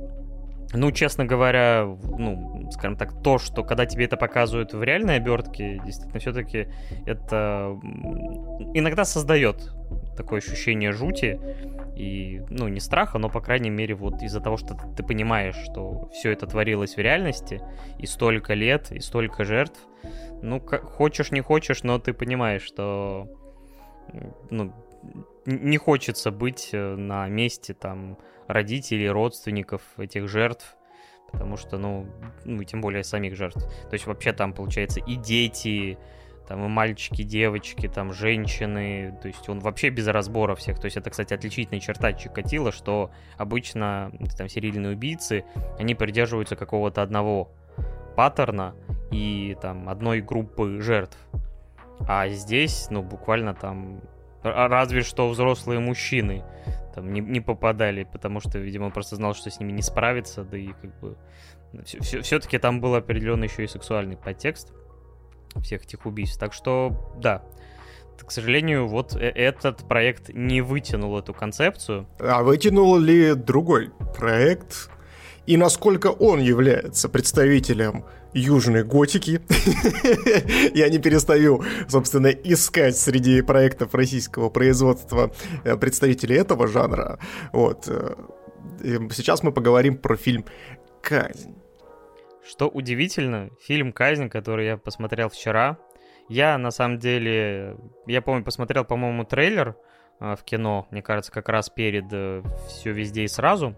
[0.74, 5.82] ну, честно говоря, ну, скажем так, то, что когда тебе это показывают в реальной обертке,
[5.84, 6.68] действительно, все-таки
[7.06, 7.80] это
[8.76, 9.72] иногда создает
[10.16, 11.40] такое ощущение жути
[11.96, 16.10] и, ну, не страха, но, по крайней мере, вот из-за того, что ты понимаешь, что
[16.14, 17.62] все это творилось в реальности,
[17.98, 19.80] и столько лет, и столько жертв,
[20.42, 23.28] ну, как, хочешь, не хочешь, но ты понимаешь, что,
[24.52, 24.74] ну,
[25.46, 28.18] не хочется быть э, на месте там
[28.50, 30.76] родителей, родственников этих жертв,
[31.32, 32.08] потому что, ну,
[32.44, 33.64] ну, тем более самих жертв.
[33.90, 36.00] То есть вообще там, получается, и дети,
[36.48, 40.80] там и мальчики, девочки, там женщины, то есть он вообще без разбора всех.
[40.80, 45.46] То есть это, кстати, отличительная черта Чикатила, что обычно там серийные убийцы,
[45.78, 47.52] они придерживаются какого-то одного
[48.16, 48.74] паттерна
[49.12, 51.18] и там одной группы жертв.
[52.08, 54.02] А здесь, ну, буквально там
[54.44, 56.44] разве что взрослые мужчины
[56.96, 60.58] там не, не попадали, потому что, видимо, просто знал, что с ними не справится, да
[60.58, 61.18] и как бы
[61.84, 64.74] все-таки там был определенный еще и сексуальный подтекст
[65.62, 66.40] всех этих убийств.
[66.40, 67.44] Так что, да,
[68.26, 72.08] к сожалению, вот э, этот проект не вытянул эту концепцию.
[72.20, 74.90] А вытянул ли другой проект?
[75.50, 79.42] И насколько он является представителем южной готики.
[80.78, 85.32] Я не перестаю, собственно, искать среди проектов российского производства
[85.64, 87.18] э, представителей этого жанра.
[87.52, 87.88] Вот.
[87.88, 88.16] Э,
[89.12, 90.46] сейчас мы поговорим про фильм
[91.02, 91.56] «Казнь».
[92.48, 95.80] Что удивительно, фильм «Казнь», который я посмотрел вчера,
[96.28, 97.76] я на самом деле,
[98.06, 99.76] я помню, посмотрел, по-моему, трейлер
[100.20, 102.06] э, в кино, мне кажется, как раз перед
[102.68, 103.76] «Все везде и сразу»,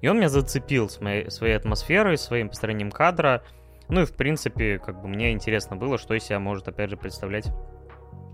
[0.00, 3.42] и он меня зацепил своей, своей атмосферой, своим построением кадра,
[3.88, 6.96] ну и, в принципе, как бы мне интересно было, что из себя может, опять же,
[6.96, 7.48] представлять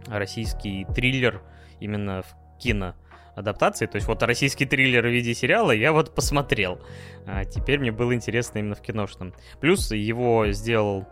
[0.07, 1.43] российский триллер
[1.81, 2.95] именно в кино
[3.35, 3.87] адаптации.
[3.87, 6.81] То есть вот российский триллер в виде сериала я вот посмотрел.
[7.27, 9.35] А теперь мне было интересно именно в киношном.
[9.61, 11.07] Плюс его сделал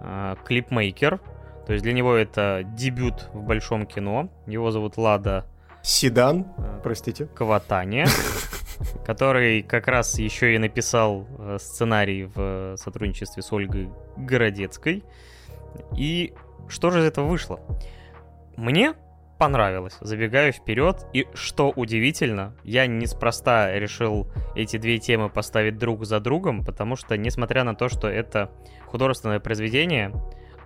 [0.00, 1.20] а, клипмейкер.
[1.66, 4.30] То есть для него это дебют в большом кино.
[4.46, 5.46] Его зовут Лада...
[5.82, 7.26] Седан, а, простите.
[7.26, 8.06] Каватани.
[9.04, 15.04] который как раз еще и написал э, сценарий в сотрудничестве с Ольгой Городецкой.
[15.96, 16.32] И
[16.68, 17.60] что же из этого вышло?
[18.56, 18.94] Мне
[19.38, 21.06] понравилось, забегаю вперед.
[21.12, 27.16] И что удивительно, я неспроста решил эти две темы поставить друг за другом, потому что,
[27.16, 28.50] несмотря на то, что это
[28.86, 30.12] художественное произведение,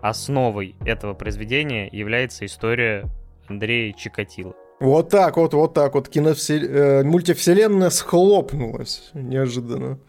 [0.00, 3.04] основой этого произведения является история
[3.48, 4.54] Андрея Чикатила.
[4.82, 6.60] Вот так вот, вот так вот киновсел...
[6.60, 10.00] э, мультивселенная схлопнулась неожиданно.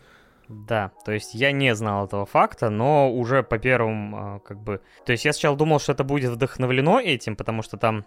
[0.49, 4.81] Да, то есть я не знал этого факта, но уже по первым, а, как бы...
[5.05, 8.05] То есть я сначала думал, что это будет вдохновлено этим, потому что там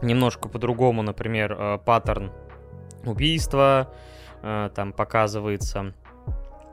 [0.00, 2.30] немножко по-другому, например, э, паттерн
[3.04, 3.92] убийства,
[4.42, 5.92] э, там показывается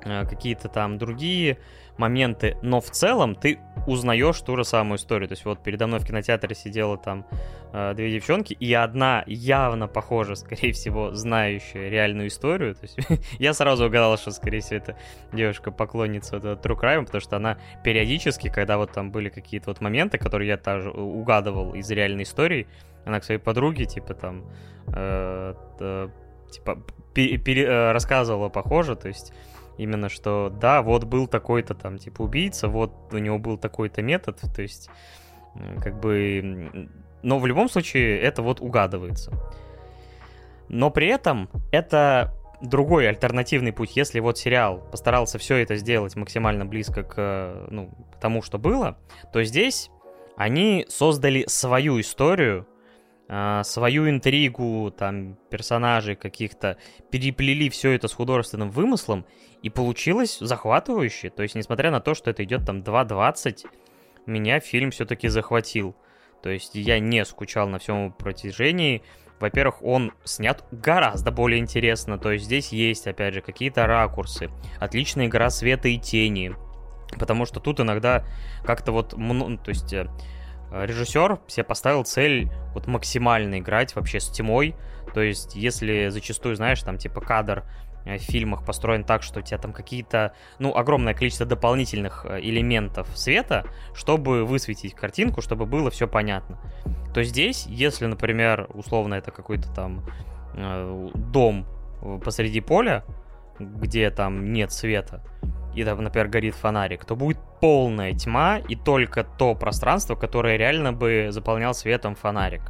[0.06, 1.58] э, какие-то там другие
[1.98, 5.28] моменты, но в целом ты узнаешь ту же самую историю.
[5.28, 7.26] То есть вот передо мной в кинотеатре сидела там
[7.74, 12.76] э, две девчонки, и одна явно похожа, скорее всего, знающая реальную историю.
[12.76, 12.98] То есть
[13.40, 14.98] я сразу угадал, что, скорее всего, это
[15.32, 19.82] девушка поклонница вот True Crime, потому что она периодически, когда вот там были какие-то вот
[19.82, 22.68] моменты, которые я тоже угадывал из реальной истории,
[23.06, 24.46] она к своей подруге, типа там,
[24.88, 26.10] э, э,
[26.52, 26.84] типа,
[27.14, 29.34] пере, э, рассказывала похоже, то есть
[29.78, 34.40] именно что, да, вот был такой-то там, типа, убийца, вот у него был такой-то метод,
[34.56, 34.90] то есть,
[35.56, 36.90] э, как бы,
[37.22, 39.32] но в любом случае это вот угадывается.
[40.70, 43.96] Но при этом это другой альтернативный путь.
[43.96, 48.98] Если вот сериал постарался все это сделать максимально близко к ну, тому, что было,
[49.32, 49.90] то здесь
[50.36, 52.66] они создали свою историю,
[53.64, 56.78] свою интригу, там, персонажей каких-то,
[57.10, 59.26] переплели все это с художественным вымыслом,
[59.62, 61.30] и получилось захватывающе.
[61.30, 63.66] То есть, несмотря на то, что это идет там 2.20,
[64.26, 65.96] меня фильм все-таки захватил.
[66.42, 69.02] То есть я не скучал на всем протяжении.
[69.40, 72.18] Во-первых, он снят гораздо более интересно.
[72.18, 74.50] То есть здесь есть, опять же, какие-то ракурсы.
[74.80, 76.54] Отличная игра света и тени.
[77.18, 78.26] Потому что тут иногда
[78.66, 79.14] как-то вот...
[79.18, 80.10] Ну, то есть э,
[80.74, 84.76] режиссер себе поставил цель вот максимально играть вообще с тьмой.
[85.14, 87.64] То есть, если зачастую, знаешь, там типа кадр
[88.06, 92.40] э, в фильмах построен так, что у тебя там какие-то, ну, огромное количество дополнительных э,
[92.42, 96.60] элементов света, чтобы высветить картинку, чтобы было все понятно.
[97.14, 100.04] То здесь, если, например, условно это какой-то там
[100.56, 101.68] э, дом
[102.24, 103.06] посреди поля,
[103.60, 105.24] где там нет света,
[105.76, 111.28] и например, горит фонарик, то будет полная тьма и только то пространство, которое реально бы
[111.30, 112.62] заполнял светом фонарик.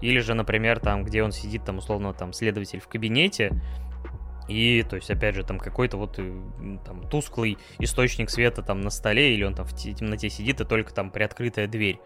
[0.00, 3.50] Или же, например, там, где он сидит, там, условно, там, следователь в кабинете,
[4.48, 8.90] и, то есть, опять же, там какой-то вот э, там тусклый источник света там на
[8.90, 11.98] столе, или он там в темноте сидит, и только там приоткрытая дверь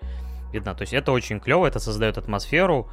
[0.53, 0.75] видна.
[0.75, 2.89] То есть это очень клево, это создает атмосферу.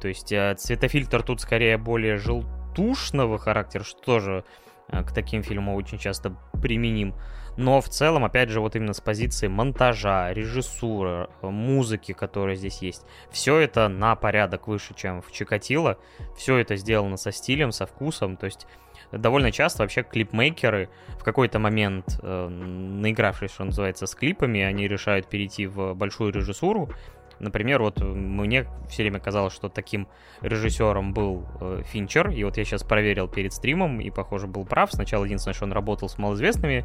[0.00, 4.44] То есть э, цветофильтр тут скорее более желтушного характера, что тоже
[4.88, 7.14] к таким фильмам очень часто применим.
[7.56, 12.82] Но в целом, опять же, вот именно с позиции монтажа, режиссуры, э, музыки, которая здесь
[12.82, 15.98] есть, все это на порядок выше, чем в Чикатило.
[16.36, 18.36] Все это сделано со стилем, со вкусом.
[18.36, 18.66] То есть
[19.12, 25.28] довольно часто вообще клипмейкеры в какой-то момент, э, наигравшись, что называется, с клипами, они решают
[25.28, 26.90] перейти в большую режиссуру
[27.38, 30.08] Например, вот мне все время казалось, что таким
[30.40, 34.92] режиссером был э, Финчер, и вот я сейчас проверил перед стримом, и, похоже, был прав.
[34.92, 36.84] Сначала единственное, что он работал с малоизвестными,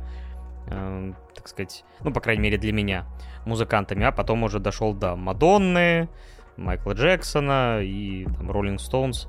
[0.67, 3.05] э, так сказать, ну, по крайней мере, для меня,
[3.45, 6.09] музыкантами, а потом уже дошел до Мадонны,
[6.57, 9.27] Майкла Джексона и там Роллинг Стоунс.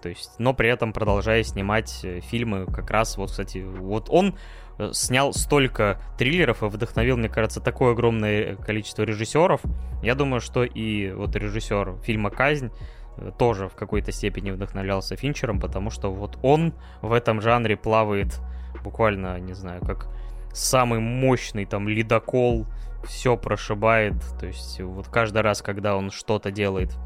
[0.00, 4.34] То есть, но при этом продолжая снимать э, фильмы, как раз вот, кстати, вот он
[4.34, 9.60] Э, снял столько триллеров и вдохновил, мне кажется, такое огромное количество режиссеров.
[10.02, 12.70] Я думаю, что и вот режиссер фильма «Казнь»
[13.16, 18.40] э, тоже в какой-то степени вдохновлялся Финчером, потому что вот он в этом жанре плавает
[18.82, 20.08] буквально, не знаю, как
[20.52, 22.66] самый мощный там ледокол,
[23.04, 26.96] все прошибает, то есть вот каждый раз, когда он что-то делает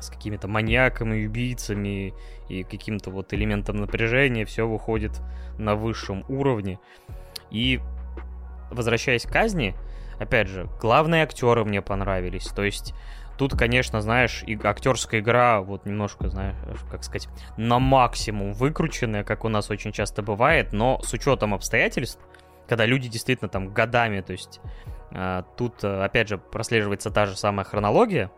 [0.00, 2.14] с какими-то маньяками, убийцами
[2.48, 5.20] и каким-то вот элементом напряжения, все выходит
[5.58, 6.78] на высшем уровне.
[7.50, 7.80] И
[8.70, 9.74] возвращаясь к казни,
[10.18, 12.46] опять же, главные актеры мне понравились.
[12.48, 12.94] То есть
[13.36, 16.56] тут, конечно, знаешь, и актерская игра вот немножко, знаешь,
[16.90, 22.20] как сказать, на максимум выкрученная, как у нас очень часто бывает, но с учетом обстоятельств,
[22.68, 24.60] когда люди действительно там годами, то есть
[25.10, 28.30] э, тут, э, опять же, прослеживается та же самая хронология,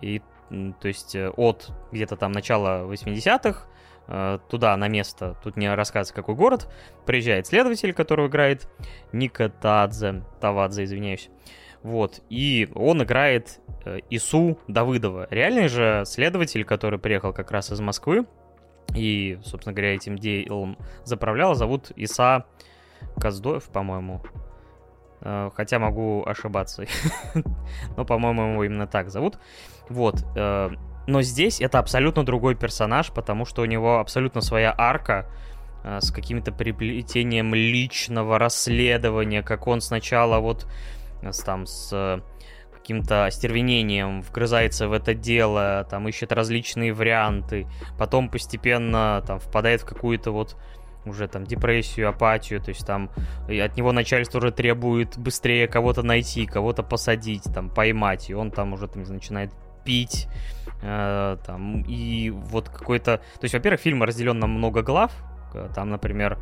[0.00, 3.66] и то есть э, от где-то там начала 80-х
[4.06, 6.68] э, туда, на место, тут не рассказывается, какой город,
[7.06, 8.68] приезжает следователь, который играет
[9.12, 11.30] Ника Тадзе, Тавадзе, извиняюсь.
[11.82, 15.28] Вот, и он играет э, Ису Давыдова.
[15.30, 18.26] Реальный же следователь, который приехал как раз из Москвы,
[18.94, 22.44] и, собственно говоря, этим делом заправлял, зовут Иса
[23.18, 24.22] Каздоев, по-моему.
[25.20, 26.84] Хотя могу ошибаться.
[27.96, 29.38] Но, по-моему, его именно так зовут.
[29.88, 30.24] Вот.
[30.36, 30.70] Э,
[31.06, 35.28] но здесь это абсолютно другой персонаж, потому что у него абсолютно своя арка
[35.82, 40.66] э, с каким-то приплетением личного расследования, как он сначала вот
[41.22, 42.22] э, с, там с
[42.72, 47.66] каким-то остервенением вгрызается в это дело, там ищет различные варианты,
[47.98, 50.56] потом постепенно там впадает в какую-то вот
[51.06, 53.10] уже там депрессию, апатию, то есть там
[53.46, 58.72] от него начальство уже требует быстрее кого-то найти, кого-то посадить, там поймать, и он там
[58.72, 59.50] уже там начинает
[59.84, 60.28] пить,
[60.82, 63.18] э, там, и вот какой-то...
[63.18, 65.12] То есть, во-первых, фильм разделен на много глав,
[65.74, 66.38] там, например,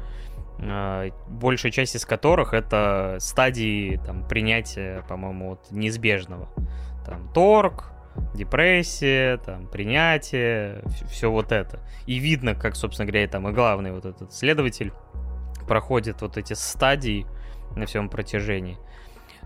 [0.59, 6.49] э, большая часть из которых это стадии там, принятия, по-моему, вот, неизбежного.
[7.05, 7.93] Там торг,
[8.34, 11.80] депрессия, там, принятие, все вот это.
[12.07, 14.93] И видно, как, собственно говоря, там и главный вот этот следователь
[15.66, 17.26] проходит вот эти стадии
[17.76, 18.78] на всем протяжении.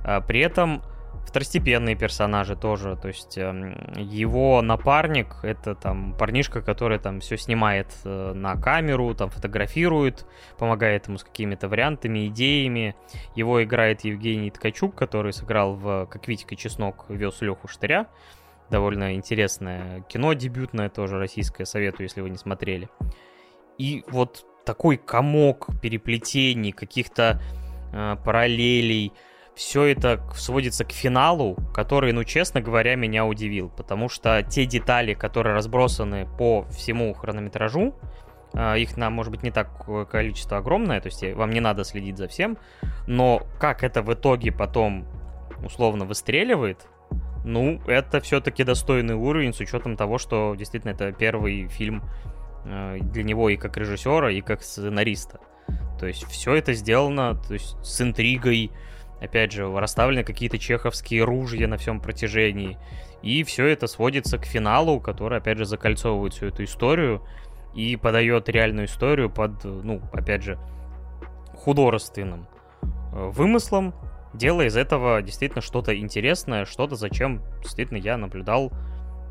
[0.04, 0.82] А при этом
[1.26, 7.88] второстепенные персонажи тоже, то есть э, его напарник это там парнишка, который там все снимает
[8.04, 10.26] э, на камеру, там фотографирует,
[10.58, 12.94] помогает ему с какими-то вариантами, идеями.
[13.34, 18.06] Его играет Евгений Ткачук, который сыграл в «Как Витька Чеснок вез Леху Штыря».
[18.70, 22.88] Довольно интересное кино, дебютное тоже российское, советую, если вы не смотрели.
[23.78, 27.40] И вот такой комок переплетений, каких-то
[27.92, 29.12] э, параллелей,
[29.56, 35.14] все это сводится к финалу, который, ну, честно говоря, меня удивил, потому что те детали,
[35.14, 37.94] которые разбросаны по всему хронометражу,
[38.52, 39.70] э, их, на, может быть, не так
[40.10, 42.58] количество огромное, то есть вам не надо следить за всем,
[43.06, 45.08] но как это в итоге потом
[45.64, 46.86] условно выстреливает,
[47.46, 52.02] ну, это все-таки достойный уровень с учетом того, что действительно это первый фильм
[52.66, 55.40] э, для него и как режиссера, и как сценариста.
[55.98, 58.70] То есть все это сделано то есть, с интригой,
[59.20, 62.78] опять же, расставлены какие-то чеховские ружья на всем протяжении.
[63.22, 67.22] И все это сводится к финалу, который, опять же, закольцовывает всю эту историю
[67.74, 70.58] и подает реальную историю под, ну, опять же,
[71.54, 72.46] художественным
[73.12, 73.94] э, вымыслом,
[74.32, 78.72] делая из этого действительно что-то интересное, что-то, зачем действительно я наблюдал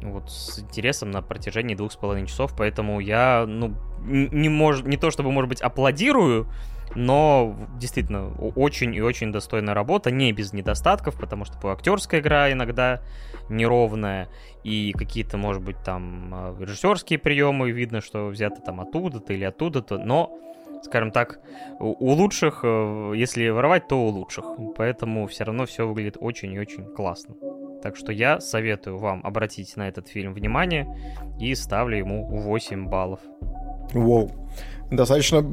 [0.01, 4.97] вот с интересом на протяжении двух с половиной часов, поэтому я, ну, не, мож, не
[4.97, 6.47] то чтобы, может быть, аплодирую,
[6.95, 12.51] но действительно очень и очень достойная работа, не без недостатков, потому что по актерская игра
[12.51, 13.01] иногда
[13.49, 14.29] неровная,
[14.63, 19.97] и какие-то, может быть, там а, режиссерские приемы видно, что взято там оттуда-то или оттуда-то,
[19.97, 20.39] но
[20.85, 21.39] скажем так,
[21.79, 24.45] у лучших, э, если воровать, то у лучших.
[24.77, 27.35] Поэтому все равно все выглядит очень и очень классно.
[27.81, 30.87] Так что я советую вам обратить на этот фильм внимание
[31.39, 33.19] и ставлю ему 8 баллов.
[33.93, 34.31] Воу.
[34.91, 35.43] Достаточно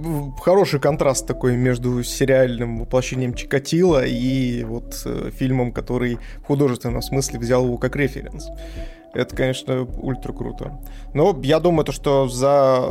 [0.41, 7.39] хороший контраст такой между сериальным воплощением Чикатила и вот э, фильмом, который в художественном смысле
[7.39, 8.49] взял его как референс.
[9.15, 10.79] Это, конечно, ультра круто.
[11.15, 12.91] Но я думаю, то, что за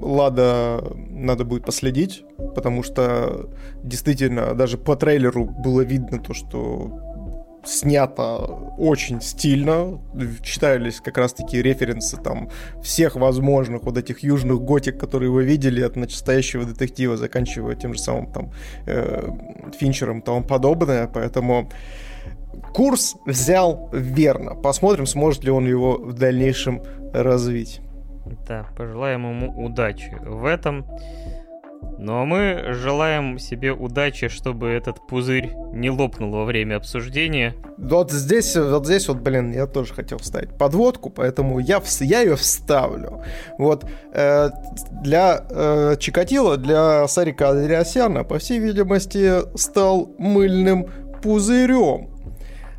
[0.00, 2.24] Лада надо будет последить,
[2.54, 3.48] потому что
[3.82, 7.11] действительно даже по трейлеру было видно то, что
[7.64, 8.38] снято
[8.78, 10.00] очень стильно,
[10.42, 12.48] читались как раз-таки референсы там
[12.82, 18.00] всех возможных вот этих южных готик, которые вы видели, от настоящего детектива, заканчивая тем же
[18.00, 18.52] самым там
[18.86, 19.28] э,
[19.78, 21.70] Финчером и тому подобное, поэтому
[22.74, 24.54] курс взял верно.
[24.54, 26.82] Посмотрим, сможет ли он его в дальнейшем
[27.12, 27.80] развить.
[28.48, 30.86] Да, пожелаем ему удачи в этом.
[31.98, 37.54] Ну а мы желаем себе удачи, чтобы этот пузырь не лопнул во время обсуждения.
[37.78, 42.34] Вот здесь, вот здесь вот, блин, я тоже хотел вставить подводку, поэтому я, я ее
[42.36, 43.22] вставлю.
[43.56, 44.50] Вот э,
[45.02, 50.88] для э, Чикатило, для Сарика Андреасяна, по всей видимости, стал мыльным
[51.22, 52.10] пузырем.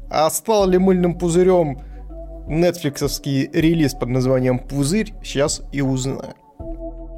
[0.10, 1.82] А стал ли мыльным пузырем
[2.48, 6.43] нетфликсовский релиз под названием «Пузырь», сейчас и узнаем.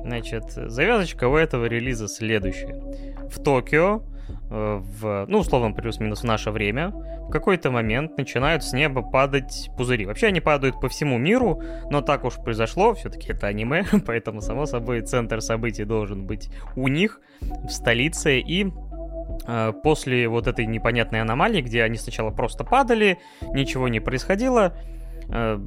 [0.06, 2.80] Значит, завязочка у этого релиза следующая.
[3.28, 4.04] В Токио,
[4.52, 9.72] э, в, ну, условно, плюс-минус в наше время, в какой-то момент начинают с неба падать
[9.76, 10.06] пузыри.
[10.06, 14.68] Вообще они падают по всему миру, но так уж произошло, все-таки это аниме, поэтому, само
[14.68, 18.68] собой, центр событий должен быть у них, в столице, и
[19.48, 24.78] э, после вот этой непонятной аномалии, где они сначала просто падали, ничего не происходило,
[25.30, 25.60] э,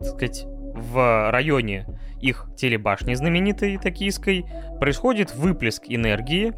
[0.00, 1.86] так сказать, в районе
[2.20, 4.46] их телебашни знаменитой токийской
[4.80, 6.52] происходит выплеск энергии,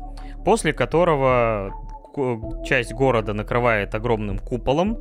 [0.45, 1.73] после которого
[2.65, 4.99] часть города накрывает огромным куполом,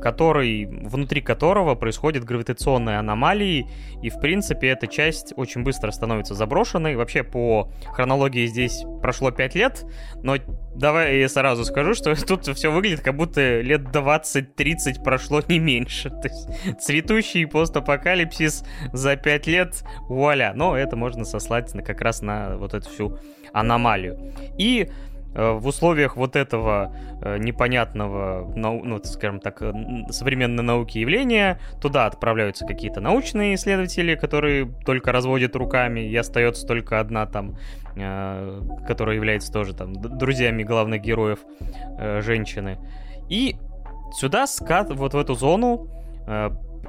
[0.00, 3.66] который, внутри которого происходят гравитационные аномалии,
[4.02, 6.96] и, в принципе, эта часть очень быстро становится заброшенной.
[6.96, 9.84] Вообще, по хронологии здесь прошло 5 лет,
[10.22, 10.36] но
[10.74, 16.10] давай я сразу скажу, что тут все выглядит, как будто лет 20-30 прошло не меньше.
[16.22, 20.52] То есть, цветущий постапокалипсис за 5 лет, вуаля.
[20.54, 23.18] Но это можно сослать на, как раз на вот эту всю
[23.52, 24.32] аномалию.
[24.58, 29.72] И Э, в условиях вот этого э, непонятного, ну, скажем так, э,
[30.10, 37.00] современной науки явления, туда отправляются какие-то научные исследователи, которые только разводят руками, и остается только
[37.00, 37.56] одна там,
[38.86, 41.38] которая является тоже там друзьями главных героев,
[42.20, 42.78] женщины.
[43.28, 43.56] И
[44.12, 45.88] сюда скат, вот в эту зону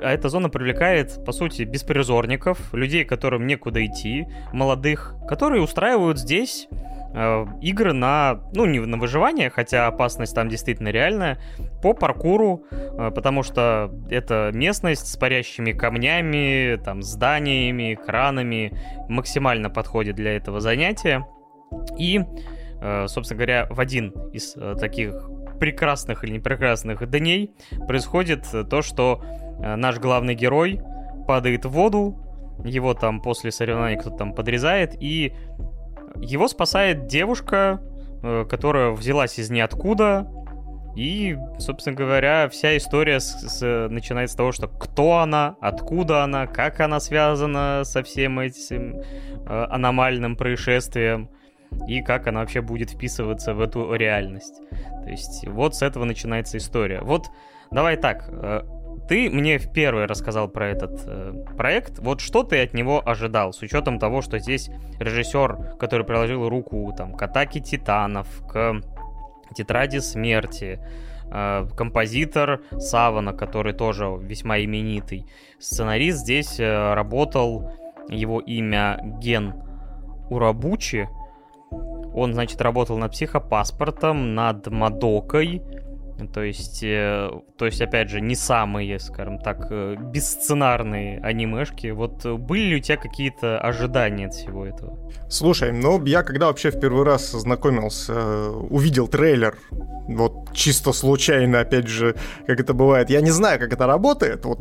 [0.02, 6.68] а эта зона привлекает, по сути, беспризорников, людей, которым некуда идти, молодых, которые устраивают здесь
[7.16, 11.40] э, игры на, ну, не на выживание, хотя опасность там действительно реальная,
[11.82, 18.78] по паркуру, э, потому что это местность с парящими камнями, там, зданиями, кранами,
[19.10, 21.26] максимально подходит для этого занятия.
[21.98, 22.22] И,
[22.82, 27.56] э, собственно говоря, в один из таких прекрасных или непрекрасных дней
[27.88, 29.24] происходит то, что
[29.60, 30.82] наш главный герой
[31.28, 32.20] падает в воду,
[32.64, 35.34] его там после соревнований кто-то там подрезает, и
[36.22, 37.82] его спасает девушка,
[38.24, 40.28] э, которая взялась из ниоткуда,
[40.96, 46.48] и, собственно говоря, вся история с, с, начинается с того, что кто она, откуда она,
[46.48, 51.30] как она связана со всем этим э, аномальным происшествием
[51.88, 54.62] и как она вообще будет вписываться в эту реальность.
[55.04, 57.02] То есть вот с этого начинается история.
[57.02, 57.26] Вот
[57.72, 58.62] давай так, э,
[59.08, 62.00] ты мне в первый рассказал про этот э, проект.
[62.00, 66.94] Вот что ты от него ожидал, с учетом того, что здесь режиссер, который приложил руку
[66.98, 68.82] там, к атаке титанов, к
[69.56, 70.80] тетради смерти,
[71.32, 75.26] э, композитор Савана, который тоже весьма именитый.
[75.60, 77.72] Сценарист здесь э, работал,
[78.10, 79.54] его имя Ген
[80.30, 81.10] Урабучи.
[81.72, 85.62] Он, значит, работал над психопаспортом, над Мадокой.
[86.34, 91.88] То есть, э, то есть, опять же, не самые, скажем так, э, бесценарные анимешки.
[91.88, 94.98] Вот были ли у тебя какие-то ожидания от всего этого?
[95.30, 99.58] Слушай, ну я когда вообще в первый раз знакомился, э, увидел трейлер,
[100.08, 102.16] вот чисто случайно, опять же,
[102.48, 104.60] как это бывает, я не знаю, как это работает, вот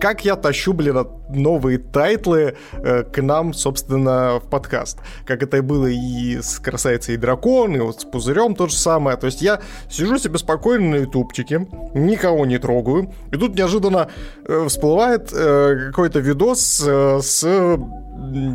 [0.00, 4.98] как я тащу, блин, новые тайтлы э, к нам, собственно, в подкаст.
[5.24, 8.74] Как это и было и с «Красавицей и дракон», и вот с «Пузырем» то же
[8.74, 9.16] самое.
[9.16, 9.60] То есть я
[9.90, 14.08] сижу себе спокойно на ютубчике, никого не трогаю, и тут неожиданно
[14.46, 17.44] э, всплывает э, какой-то видос э, с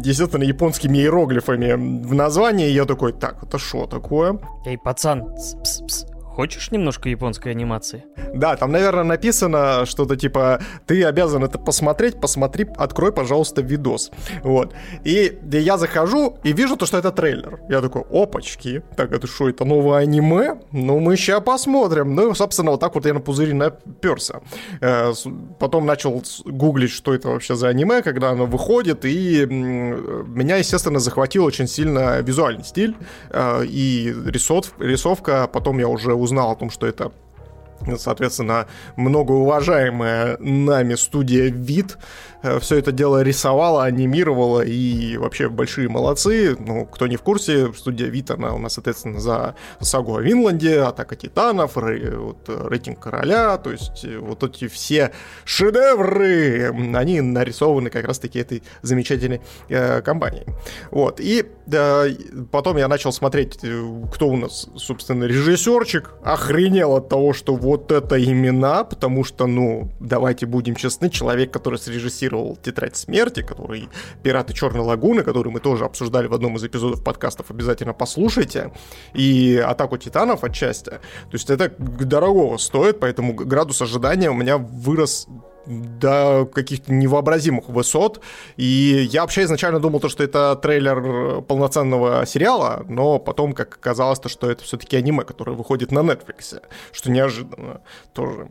[0.03, 2.69] естественно, японскими иероглифами в названии.
[2.69, 4.39] Я такой, так, это что такое?
[4.65, 6.10] Эй, пацан, -пс -пс.
[6.35, 8.05] Хочешь немножко японской анимации?
[8.33, 14.11] Да, там, наверное, написано что-то типа «Ты обязан это посмотреть, посмотри, открой, пожалуйста, видос».
[14.41, 14.73] Вот.
[15.03, 17.59] И я захожу и вижу то, что это трейлер.
[17.69, 20.61] Я такой «Опачки, так это что, это новое аниме?
[20.71, 22.15] Ну, мы сейчас посмотрим».
[22.15, 24.39] Ну, собственно, вот так вот я на пузыри наперся.
[24.79, 25.11] Э,
[25.59, 31.43] потом начал гуглить, что это вообще за аниме, когда оно выходит, и меня, естественно, захватил
[31.43, 32.95] очень сильно визуальный стиль
[33.29, 34.13] э, и
[34.79, 35.49] рисовка.
[35.51, 37.11] Потом я уже узнал о том, что это
[37.97, 41.97] соответственно, многоуважаемая нами студия «Вид»,
[42.59, 46.55] все это дело рисовала, анимировала, и вообще большие молодцы.
[46.59, 50.81] Ну, кто не в курсе, студия Вит, она у нас, соответственно, за сагу о Винланде,
[50.81, 55.11] Атака Титанов, рей, вот, рейтинг Короля, то есть э, вот эти все
[55.45, 60.45] шедевры, они нарисованы как раз-таки этой замечательной э, компанией.
[60.89, 62.09] Вот, и э,
[62.51, 63.83] потом я начал смотреть, э,
[64.13, 69.91] кто у нас, собственно, режиссерчик, охренел от того, что вот это имена, потому что, ну,
[69.99, 73.89] давайте будем честны, человек, который срежиссировал анонсировал «Тетрадь смерти», который
[74.23, 78.71] «Пираты Черной Лагуны», который мы тоже обсуждали в одном из эпизодов подкастов, обязательно послушайте,
[79.13, 80.89] и «Атаку Титанов» отчасти.
[80.91, 85.27] То есть это дорогого стоит, поэтому градус ожидания у меня вырос
[85.67, 88.21] до каких-то невообразимых высот.
[88.57, 94.19] И я вообще изначально думал, то, что это трейлер полноценного сериала, но потом, как оказалось,
[94.19, 96.61] то, что это все-таки аниме, которое выходит на Netflix,
[96.91, 97.81] что неожиданно
[98.13, 98.49] тоже.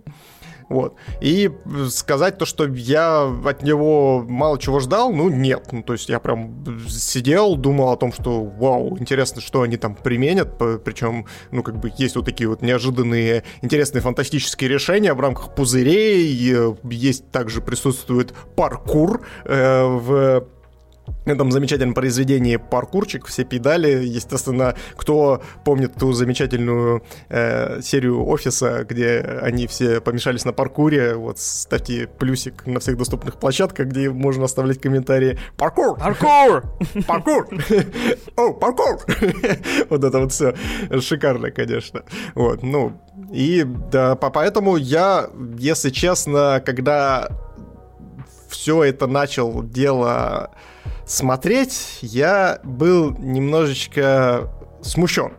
[0.71, 0.95] Вот.
[1.21, 1.51] И
[1.89, 5.69] сказать то, что я от него мало чего ждал, ну, нет.
[5.73, 9.97] Ну, то есть я прям сидел, думал о том, что, вау, интересно, что они там
[9.97, 10.57] применят.
[10.85, 16.25] Причем, ну, как бы есть вот такие вот неожиданные, интересные фантастические решения в рамках пузырей.
[16.85, 20.47] Есть также присутствует паркур э, в
[21.27, 29.21] этом замечательном произведении «Паркурчик», все педали, естественно, кто помнит ту замечательную э, серию «Офиса», где
[29.43, 34.81] они все помешались на паркуре, вот ставьте плюсик на всех доступных площадках, где можно оставлять
[34.81, 35.99] комментарии «Паркур!
[35.99, 36.65] Паркур!
[37.07, 37.49] Паркур!
[38.37, 38.99] О, паркур!»
[39.89, 40.55] Вот это вот все
[41.01, 42.03] шикарно, конечно.
[42.35, 43.01] Вот, ну,
[43.33, 47.29] и да, поэтому я, если честно, когда
[48.49, 50.51] все это начал дело
[51.11, 54.49] смотреть, я был немножечко
[54.81, 55.33] смущен.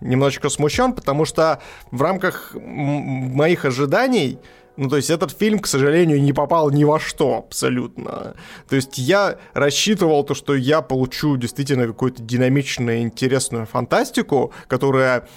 [0.00, 1.60] Немножечко смущен, потому что
[1.90, 4.38] в рамках моих ожиданий
[4.76, 8.34] ну, то есть этот фильм, к сожалению, не попал ни во что абсолютно.
[8.66, 15.28] То есть я рассчитывал то, что я получу действительно какую-то динамичную, интересную фантастику, которая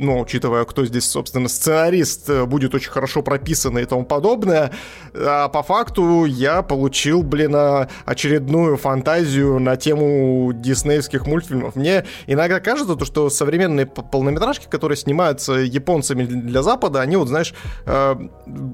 [0.00, 4.72] ну, учитывая, кто здесь, собственно, сценарист, э, будет очень хорошо прописано и тому подобное.
[5.14, 11.76] А по факту я получил, блин, а, очередную фантазию на тему диснеевских мультфильмов.
[11.76, 17.52] Мне иногда кажется, то, что современные полнометражки, которые снимаются японцами для Запада, они вот, знаешь,
[17.84, 18.16] э,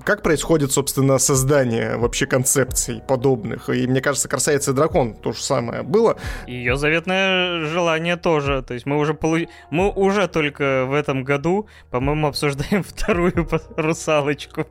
[0.05, 3.69] как происходит, собственно, создание вообще концепций подобных.
[3.69, 6.17] И мне кажется, «Красавица и дракон» то же самое было.
[6.47, 8.63] Ее заветное желание тоже.
[8.63, 9.39] То есть мы уже, полу...
[9.71, 14.67] мы уже только в этом году, по-моему, обсуждаем вторую русалочку.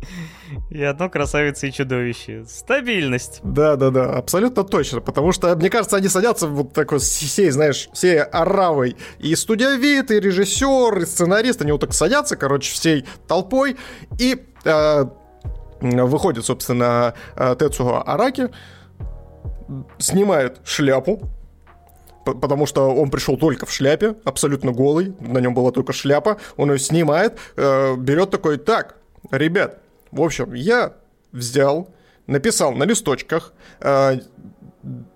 [0.70, 2.44] И одно красавица и чудовище.
[2.46, 3.40] Стабильность.
[3.42, 5.00] Да, да, да, абсолютно точно.
[5.00, 8.96] Потому что, мне кажется, они садятся вот такой всей, знаешь, всей оравой.
[9.18, 13.76] И студиовид, и режиссер, и сценарист, они вот так садятся, короче, всей толпой.
[14.18, 15.04] И э,
[15.80, 18.50] выходит, собственно, э, Тецуо Араки,
[19.98, 21.20] снимает шляпу,
[22.34, 26.72] потому что он пришел только в шляпе, абсолютно голый, на нем была только шляпа, он
[26.72, 28.96] ее снимает, э, берет такой, так,
[29.30, 30.94] ребят, в общем, я
[31.32, 31.88] взял,
[32.26, 34.20] написал на листочках, э,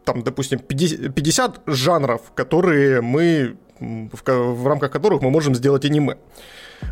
[0.05, 6.17] там, допустим, 50, 50 жанров, которые мы, в, в рамках которых мы можем сделать аниме.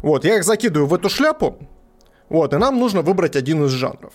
[0.03, 1.59] Вот, я их закидываю в эту шляпу,
[2.31, 4.13] вот, и нам нужно выбрать один из жанров.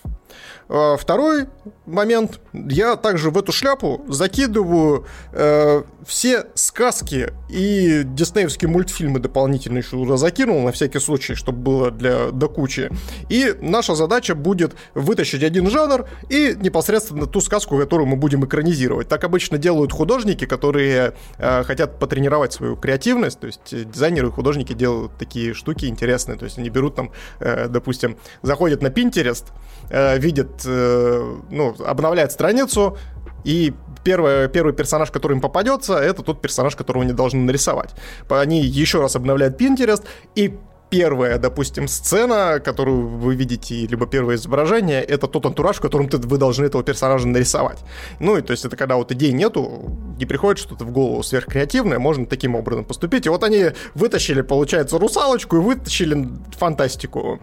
[0.68, 1.46] А, второй
[1.86, 2.40] момент.
[2.52, 10.16] Я также в эту шляпу закидываю э, все сказки и диснеевские мультфильмы дополнительно еще туда
[10.16, 12.90] закинул, на всякий случай, чтобы было для до кучи.
[13.28, 19.08] И наша задача будет вытащить один жанр и непосредственно ту сказку, которую мы будем экранизировать.
[19.08, 23.38] Так обычно делают художники, которые э, хотят потренировать свою креативность.
[23.40, 26.38] То есть дизайнеры и художники делают такие штуки интересные.
[26.38, 28.05] То есть они берут там, э, допустим,
[28.42, 29.44] заходят на Pinterest,
[29.90, 32.96] э, видят э, ну, обновляет страницу,
[33.44, 33.72] и
[34.04, 37.94] первый, первый персонаж, который им попадется, это тот персонаж, которого они должны нарисовать.
[38.28, 40.04] Они еще раз обновляют Pinterest,
[40.34, 40.56] и
[40.90, 46.18] первая, допустим, сцена, которую вы видите, либо первое изображение, это тот антураж, в котором ты,
[46.18, 47.78] вы должны этого персонажа нарисовать.
[48.20, 51.98] Ну, и то есть это когда вот идей нету, не приходит что-то в голову сверхкреативное,
[51.98, 53.26] можно таким образом поступить.
[53.26, 57.40] И вот они вытащили, получается, русалочку и вытащили фантастику.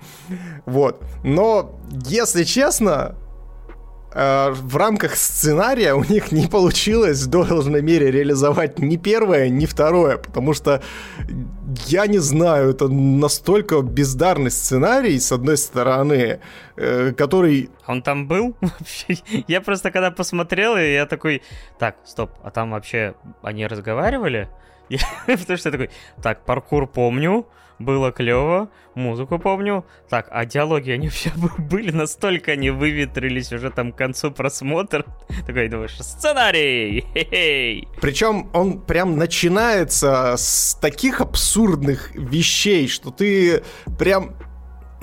[0.65, 1.01] Вот.
[1.23, 3.15] Но, если честно,
[4.13, 10.17] в рамках сценария у них не получилось в должной мере реализовать ни первое, ни второе,
[10.17, 10.81] потому что
[11.87, 16.39] я не знаю, это настолько бездарный сценарий, с одной стороны,
[16.75, 17.69] э, который...
[17.87, 18.55] Он там был?
[19.47, 21.41] я просто когда посмотрел, и я такой,
[21.79, 24.49] так, стоп, а там вообще они разговаривали?
[25.25, 25.89] Потому что я такой,
[26.21, 27.45] так, паркур помню,
[27.83, 29.85] было клево, музыку помню.
[30.09, 35.05] Так, а диалоги, они все были настолько, они выветрились уже там к концу просмотра.
[35.47, 37.05] Такой думаешь, сценарий!
[37.13, 37.87] Хе-хей!
[38.01, 43.63] Причем он прям начинается с таких абсурдных вещей, что ты
[43.97, 44.35] прям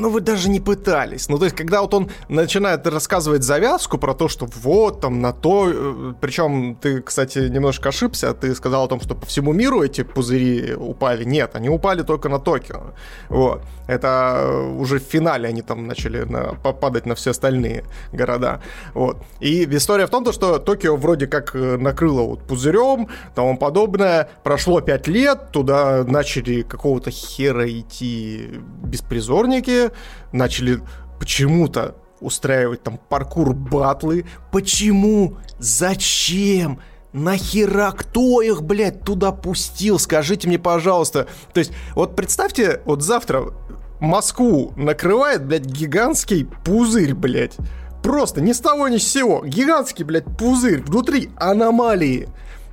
[0.00, 1.28] ну вы даже не пытались.
[1.28, 5.32] Ну, то есть, когда вот он начинает рассказывать завязку про то, что вот там на
[5.32, 5.70] то...
[5.70, 8.32] Э, Причем ты, кстати, немножко ошибся.
[8.32, 11.24] Ты сказал о том, что по всему миру эти пузыри упали.
[11.24, 12.94] Нет, они упали только на Токио.
[13.28, 13.62] Вот.
[13.86, 14.48] Это
[14.78, 18.62] уже в финале они там начали на, попадать на все остальные города.
[18.94, 19.16] Вот.
[19.40, 24.28] И история в том, что Токио вроде как э, накрыло вот пузырем, тому подобное.
[24.44, 29.89] Прошло пять лет, туда начали какого-то хера идти беспризорники,
[30.32, 30.80] начали
[31.18, 34.24] почему-то устраивать там паркур батлы.
[34.52, 35.38] Почему?
[35.58, 36.80] Зачем?
[37.12, 39.98] Нахера кто их, блядь, туда пустил?
[39.98, 41.26] Скажите мне, пожалуйста.
[41.52, 43.52] То есть, вот представьте, вот завтра
[44.00, 47.56] Москву накрывает, блядь, гигантский пузырь, блядь.
[48.02, 49.44] Просто ни с того ни с сего.
[49.44, 50.82] Гигантский, блядь, пузырь.
[50.82, 52.28] Внутри аномалии.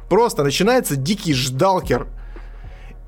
[0.09, 2.07] Просто начинается дикий ждалкер.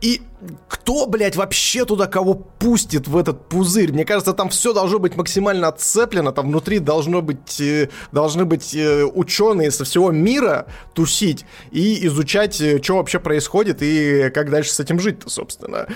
[0.01, 0.22] И
[0.67, 3.91] кто, блядь, вообще туда кого пустит в этот пузырь?
[3.91, 8.73] Мне кажется, там все должно быть максимально отцеплено, там внутри должно быть, э, должны быть
[8.73, 14.71] э, ученые со всего мира тусить и изучать, э, что вообще происходит и как дальше
[14.71, 15.87] с этим жить-то, собственно.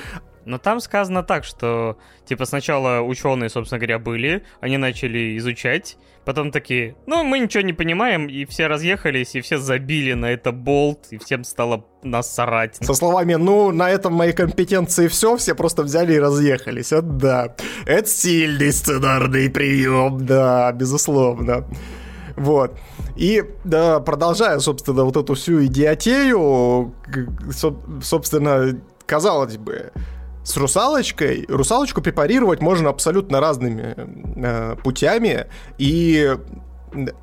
[0.46, 6.52] Но там сказано так, что, типа, сначала ученые, собственно говоря, были, они начали изучать, потом
[6.52, 11.08] такие, ну, мы ничего не понимаем, и все разъехались, и все забили на это болт,
[11.12, 12.78] и всем стало насрать.
[12.82, 16.92] Со словами, ну, на этом мои компетенции все, все просто взяли и разъехались.
[16.92, 17.56] Это да.
[17.86, 21.66] Это сильный сценарный прием, да, безусловно.
[22.36, 22.78] Вот.
[23.16, 26.94] И да, продолжая, собственно, вот эту всю идиотею,
[28.02, 29.92] собственно, казалось бы,
[30.44, 36.36] с русалочкой, русалочку препарировать можно абсолютно разными э, путями, и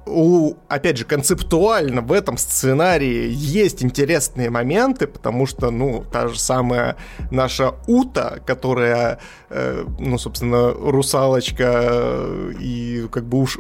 [0.07, 6.39] у, опять же, концептуально в этом сценарии есть интересные моменты, потому что, ну, та же
[6.39, 6.97] самая
[7.31, 13.59] наша Ута, которая, э, ну, собственно, русалочка э, и как бы уш,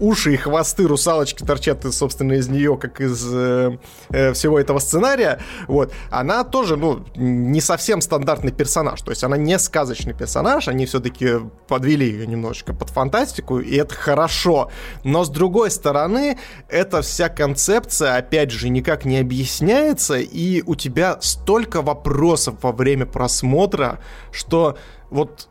[0.00, 3.78] уши и хвосты русалочки торчат, собственно, из нее, как из э,
[4.10, 9.36] э, всего этого сценария, вот, она тоже, ну, не совсем стандартный персонаж, то есть она
[9.36, 14.70] не сказочный персонаж, они все-таки подвели ее немножечко под фантастику, и это хорошо,
[15.04, 21.18] но с другой стороны, эта вся концепция, опять же, никак не объясняется, и у тебя
[21.20, 23.98] столько вопросов во время просмотра,
[24.32, 24.78] что
[25.10, 25.48] вот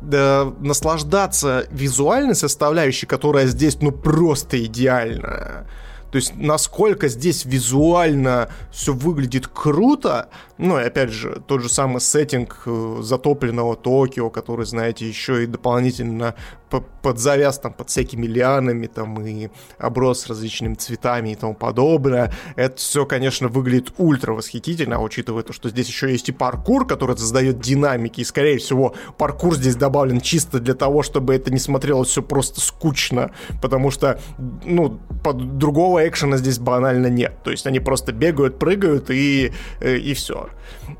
[0.00, 5.66] да, наслаждаться визуальной составляющей, которая здесь, ну, просто идеальная.
[6.14, 10.28] То есть, насколько здесь визуально все выглядит круто,
[10.58, 15.46] ну, и опять же, тот же самый сеттинг э, затопленного Токио, который, знаете, еще и
[15.46, 16.36] дополнительно
[16.80, 19.48] под завяз там под всякими лианами там и
[19.78, 22.32] оброс различными цветами и тому подобное.
[22.56, 27.16] Это все, конечно, выглядит ультра восхитительно, учитывая то, что здесь еще есть и паркур, который
[27.16, 32.08] создает динамики, и, скорее всего, паркур здесь добавлен чисто для того, чтобы это не смотрелось
[32.08, 33.30] все просто скучно,
[33.62, 34.20] потому что,
[34.64, 37.42] ну, под другого экшена здесь банально нет.
[37.44, 40.48] То есть они просто бегают, прыгают и, э, и все.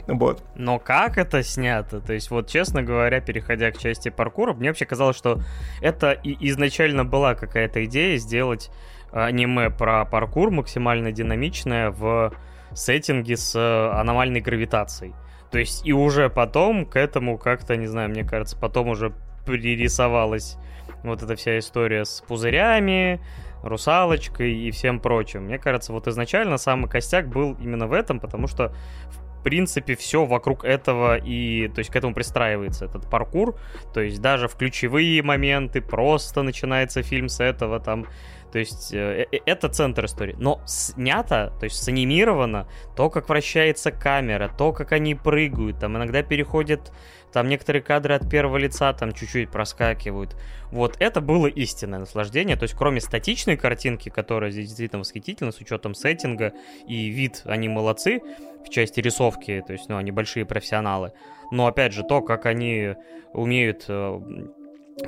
[0.06, 0.42] Вот.
[0.54, 2.00] Но как это снято?
[2.00, 5.40] То есть, вот, честно говоря, переходя к части паркура, мне вообще казалось, что
[5.80, 8.70] это и изначально была какая-то идея сделать
[9.12, 12.32] аниме про паркур максимально динамичное в
[12.74, 15.14] сеттинге с э, аномальной гравитацией.
[15.50, 19.12] То есть и уже потом к этому как-то, не знаю, мне кажется, потом уже
[19.46, 20.56] пририсовалась
[21.04, 23.20] вот эта вся история с пузырями,
[23.62, 25.44] русалочкой и всем прочим.
[25.44, 28.74] Мне кажется, вот изначально самый костяк был именно в этом, потому что
[29.10, 33.56] в принципе, все вокруг этого и, то есть, к этому пристраивается этот паркур.
[33.92, 38.06] То есть, даже в ключевые моменты просто начинается фильм с этого, там,
[38.54, 40.36] то есть э, э, это центр истории.
[40.38, 46.22] Но снято, то есть санимировано, то, как вращается камера, то, как они прыгают, там иногда
[46.22, 46.92] переходят,
[47.32, 50.36] там некоторые кадры от первого лица там чуть-чуть проскакивают.
[50.70, 52.54] Вот это было истинное наслаждение.
[52.54, 56.52] То есть кроме статичной картинки, которая здесь действительно восхитительна, с учетом сеттинга
[56.86, 58.22] и вид, они молодцы
[58.64, 61.12] в части рисовки, то есть, ну, они большие профессионалы.
[61.50, 62.94] Но опять же, то, как они
[63.32, 64.20] умеют э,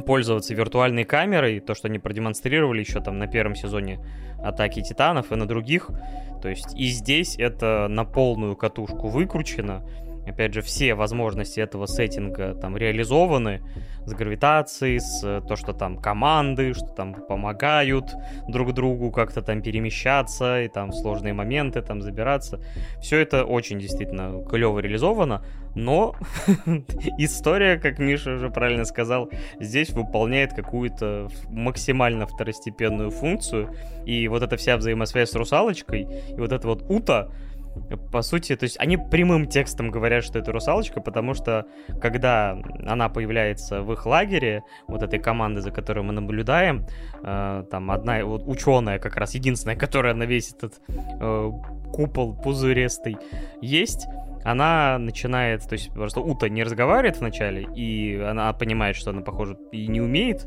[0.05, 3.99] пользоваться виртуальной камерой, то, что они продемонстрировали еще там на первом сезоне
[4.43, 5.91] Атаки Титанов и на других.
[6.43, 9.85] То есть и здесь это на полную катушку выкручено.
[10.27, 13.63] Опять же, все возможности этого сеттинга там реализованы
[14.07, 18.15] с гравитацией, с э, то, что там команды, что там помогают
[18.49, 22.61] друг другу как-то там перемещаться, и там сложные моменты там забираться.
[23.01, 25.45] Все это очень действительно клево реализовано,
[25.77, 26.15] но
[27.19, 33.75] история, как Миша уже правильно сказал, здесь выполняет какую-то максимально второстепенную функцию,
[34.07, 37.31] и вот эта вся взаимосвязь с русалочкой, и вот это вот Ута,
[38.13, 41.67] по сути, то есть они прямым текстом говорят, что это русалочка, потому что
[42.01, 46.87] когда она появляется в их лагере, вот этой команды, за которой мы наблюдаем,
[47.23, 51.51] э, там одна вот ученая как раз единственная, которая на весь этот э,
[51.93, 53.17] купол пузырестый
[53.61, 54.07] есть,
[54.45, 59.59] она начинает, то есть просто Ута не разговаривает вначале, и она понимает, что она, похоже,
[59.73, 60.47] и не умеет,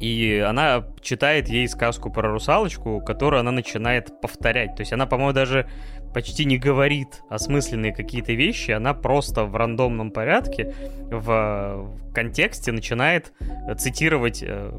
[0.00, 4.76] и она читает ей сказку про русалочку, которую она начинает повторять.
[4.76, 5.68] То есть она, по-моему, даже
[6.12, 10.74] почти не говорит осмысленные какие-то вещи, она просто в рандомном порядке,
[11.10, 13.32] в контексте начинает
[13.78, 14.72] цитировать э,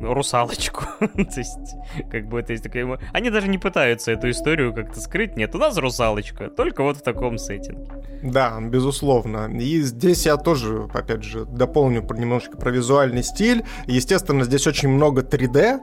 [0.00, 0.84] русалочку.
[1.00, 1.74] то есть,
[2.10, 2.98] как бы это есть такая...
[3.12, 5.36] Они даже не пытаются эту историю как-то скрыть.
[5.36, 7.90] Нет, у нас русалочка, только вот в таком сеттинге.
[8.22, 9.50] Да, безусловно.
[9.58, 13.64] И здесь я тоже, опять же, дополню немножечко про визуальный стиль.
[13.86, 15.80] Естественно, здесь очень много 3D,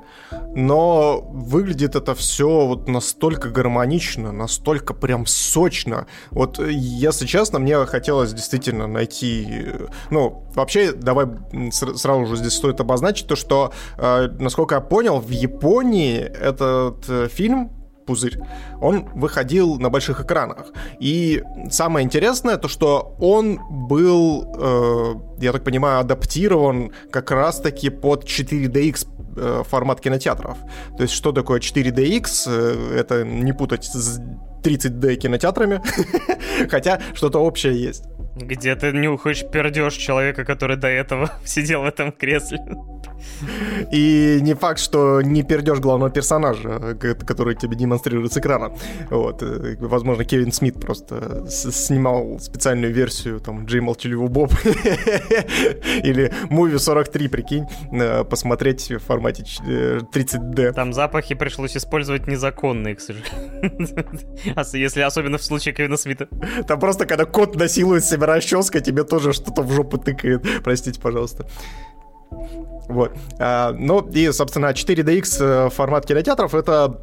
[0.55, 6.07] но выглядит это все вот настолько гармонично, настолько прям сочно.
[6.31, 9.65] Вот, если честно, мне хотелось действительно найти...
[10.09, 11.27] Ну, вообще, давай
[11.71, 13.73] сразу же здесь стоит обозначить то, что
[14.39, 17.71] насколько я понял, в Японии этот э, фильм
[18.09, 18.39] пузырь,
[18.81, 20.71] он выходил на больших экранах.
[20.99, 28.23] И самое интересное, то что он был, э, я так понимаю, адаптирован как раз-таки под
[28.23, 30.57] 4DX э, формат кинотеатров.
[30.97, 32.47] То есть что такое 4DX?
[32.47, 34.19] Э, это не путать с
[34.63, 35.81] 30D кинотеатрами,
[36.69, 38.05] хотя что-то общее есть.
[38.39, 42.59] Где ты нюхаешь пердеж человека, который до этого сидел в этом кресле.
[43.91, 48.71] И не факт, что не пердешь главного персонажа, который тебе демонстрирует с экрана.
[49.09, 49.43] Вот.
[49.43, 57.27] Э, возможно, Кевин Смит просто снимал специальную версию там Джей Молчаливый Боб или Movie 43,
[57.27, 60.61] прикинь, э, посмотреть в формате 30D.
[60.61, 63.29] Э, там запахи пришлось использовать незаконные, к сожалению.
[64.73, 66.27] Если особенно в случае Кевина Смита.
[66.67, 70.45] Там просто, когда кот насилует себя расческой, тебе тоже что-то в жопу тыкает.
[70.63, 71.45] Простите, пожалуйста.
[72.87, 73.11] Вот.
[73.39, 76.99] А, ну и, собственно, 4DX э, формат кинотеатров— это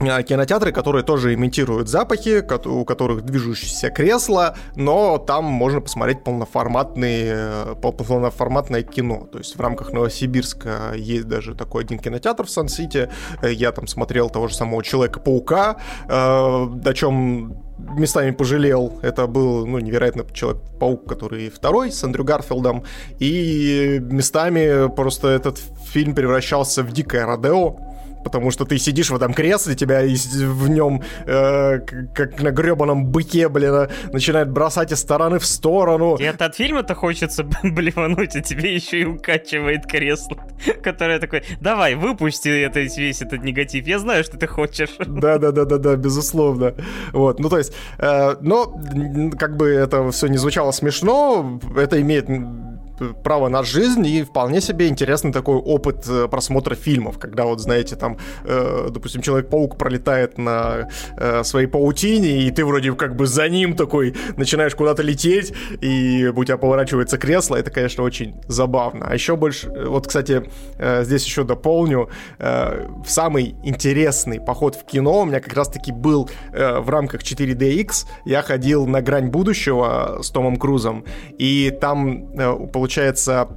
[0.00, 8.82] кинотеатры, которые тоже имитируют запахи, у которых движущиеся кресла, но там можно посмотреть полноформатные, полноформатное
[8.82, 9.28] кино.
[9.30, 13.10] То есть в рамках Новосибирска есть даже такой один кинотеатр в Сан-Сити.
[13.42, 15.76] Я там смотрел того же самого Человека-паука,
[16.08, 18.98] э, о чем местами пожалел.
[19.02, 22.84] Это был, ну, невероятно Человек-паук, который второй с Андрю Гарфилдом.
[23.18, 25.60] И местами просто этот
[25.90, 27.89] фильм превращался в дикое Родео
[28.24, 31.78] потому что ты сидишь в этом кресле, тебя в нем, э,
[32.14, 36.16] как на гребаном быке, блин, э, начинает бросать из стороны в сторону.
[36.16, 40.36] И это от фильма-то хочется блевануть, а тебе еще и укачивает кресло,
[40.82, 44.90] которое такое, давай, выпусти это, весь этот негатив, я знаю, что ты хочешь.
[44.98, 46.74] Да-да-да-да-да, безусловно.
[47.12, 48.80] Вот, ну то есть, э, но
[49.38, 52.28] как бы это все не звучало смешно, это имеет
[53.22, 57.96] право на жизнь и вполне себе интересный такой опыт э, просмотра фильмов, когда вот, знаете,
[57.96, 63.48] там, э, допустим, Человек-паук пролетает на э, своей паутине, и ты вроде как бы за
[63.48, 69.06] ним такой начинаешь куда-то лететь, и у тебя поворачивается кресло, это, конечно, очень забавно.
[69.08, 70.42] А еще больше, э, вот, кстати,
[70.78, 72.08] э, здесь еще дополню,
[72.38, 78.06] э, самый интересный поход в кино у меня как раз-таки был э, в рамках 4DX,
[78.24, 81.04] я ходил на грань будущего с Томом Крузом,
[81.38, 83.48] и там э, получилось получается,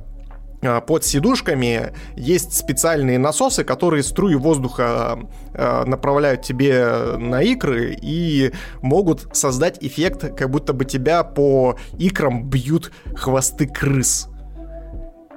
[0.61, 8.51] э, под сидушками есть специальные насосы, которые струи воздуха э, направляют тебе на икры и
[8.83, 14.29] могут создать эффект, как будто бы тебя по икрам бьют хвосты крыс.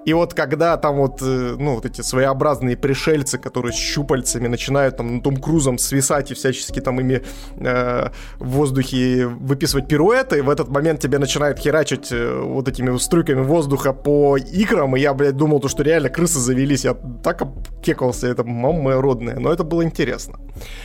[0.07, 4.97] И вот когда там вот, э, ну, вот эти своеобразные пришельцы, которые с щупальцами начинают
[4.97, 7.23] там Том Крузом свисать и всячески там ими
[7.57, 13.41] э, в воздухе выписывать пируэты, в этот момент тебе начинают херачить э, вот этими струйками
[13.41, 18.29] воздуха по икрам, и я, блядь, думал, то, что реально крысы завелись, я так обкекался,
[18.29, 20.39] это мама моя родная, но это было интересно.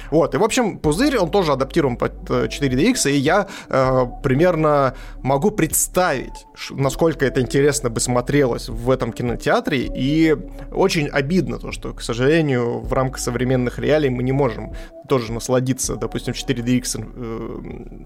[0.10, 4.95] Вот, и, в общем, пузырь, он тоже адаптирован под 4DX, э, и я э, примерно
[5.22, 10.36] могу представить, насколько это интересно бы смотрелось в этом кинотеатре, и
[10.72, 14.74] очень обидно то, что, к сожалению, в рамках современных реалий мы не можем
[15.08, 18.06] тоже насладиться, допустим, 4DX Э,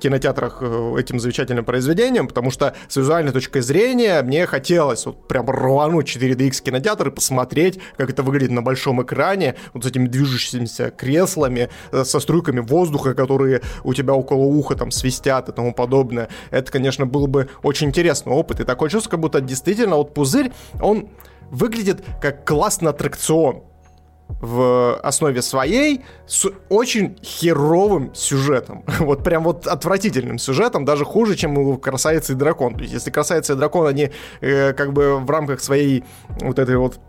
[0.00, 5.48] кинотеатрах э, этим замечательным произведением, потому что с визуальной точки зрения мне хотелось вот прям
[5.48, 10.90] рвануть 4DX кинотеатр и посмотреть, как это выглядит на большом экране, вот с этими движущимися
[10.90, 16.28] креслами, э, со струйками воздуха, которые у тебя около уха там свистят и тому подобное.
[16.50, 18.60] Это, конечно, был бы очень интересный опыт.
[18.60, 21.08] И такое чувство, как будто действительно вот пузырь, он
[21.50, 23.62] выглядит как классный аттракцион
[24.40, 28.84] в основе своей с очень херовым сюжетом.
[29.00, 32.74] Вот прям вот отвратительным сюжетом, даже хуже, чем у «Красавицы и дракон».
[32.74, 34.10] То есть если «Красавица и дракон», они
[34.40, 36.04] э, как бы в рамках своей
[36.40, 37.00] вот этой вот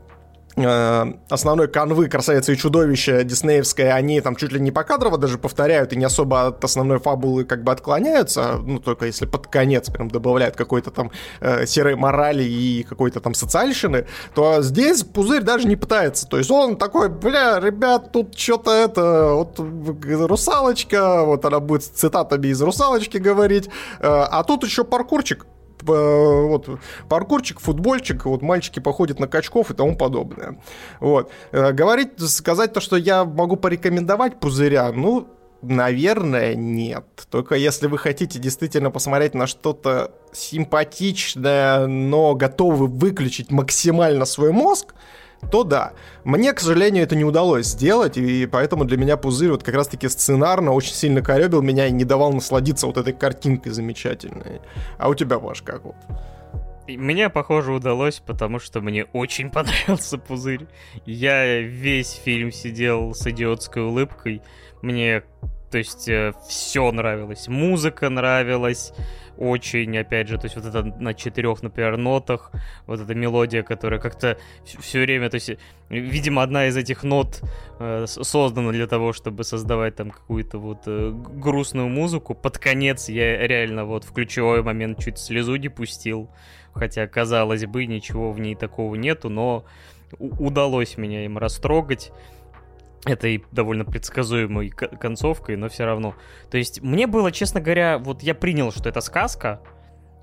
[0.55, 5.95] основной канвы «Красавица и чудовище» диснеевская, они там чуть ли не покадрово даже повторяют и
[5.95, 10.55] не особо от основной фабулы как бы отклоняются, ну, только если под конец прям добавляют
[10.55, 16.27] какой-то там э, серой морали и какой-то там социальщины, то здесь Пузырь даже не пытается.
[16.27, 21.87] То есть он такой, бля, ребят, тут что-то это, вот русалочка, вот она будет с
[21.87, 23.71] цитатами из русалочки говорить, э,
[24.01, 25.45] а тут еще паркурчик
[25.83, 26.69] вот,
[27.07, 30.59] паркурчик, футбольчик, вот мальчики походят на качков и тому подобное.
[30.99, 31.31] Вот.
[31.51, 35.27] Э, говорить, сказать то, что я могу порекомендовать пузыря, ну,
[35.61, 37.05] Наверное, нет.
[37.29, 44.93] Только если вы хотите действительно посмотреть на что-то симпатичное, но готовы выключить максимально свой мозг,
[45.51, 45.93] то да.
[46.23, 50.07] Мне, к сожалению, это не удалось сделать, и поэтому для меня пузырь вот как раз-таки
[50.09, 54.61] сценарно очень сильно коребил меня и не давал насладиться вот этой картинкой замечательной.
[54.97, 55.95] А у тебя, Паш, как вот?
[56.87, 60.67] Мне, похоже, удалось, потому что мне очень понравился пузырь.
[61.05, 64.41] Я весь фильм сидел с идиотской улыбкой.
[64.81, 65.23] Мне
[65.71, 67.47] То есть э, все нравилось.
[67.47, 68.93] Музыка нравилась
[69.39, 72.51] очень, опять же, то есть вот это на четырех, например, нотах,
[72.85, 75.51] вот эта мелодия, которая как-то все время, то есть,
[75.89, 77.41] видимо, одна из этих нот
[77.79, 82.35] э, создана для того, чтобы создавать там какую-то вот э, грустную музыку.
[82.35, 86.29] Под конец я реально вот в ключевой момент чуть слезу не пустил,
[86.73, 89.63] хотя, казалось бы, ничего в ней такого нету, но
[90.19, 92.11] удалось меня им растрогать
[93.05, 96.15] этой довольно предсказуемой концовкой, но все равно.
[96.51, 99.61] То есть мне было, честно говоря, вот я принял, что это сказка,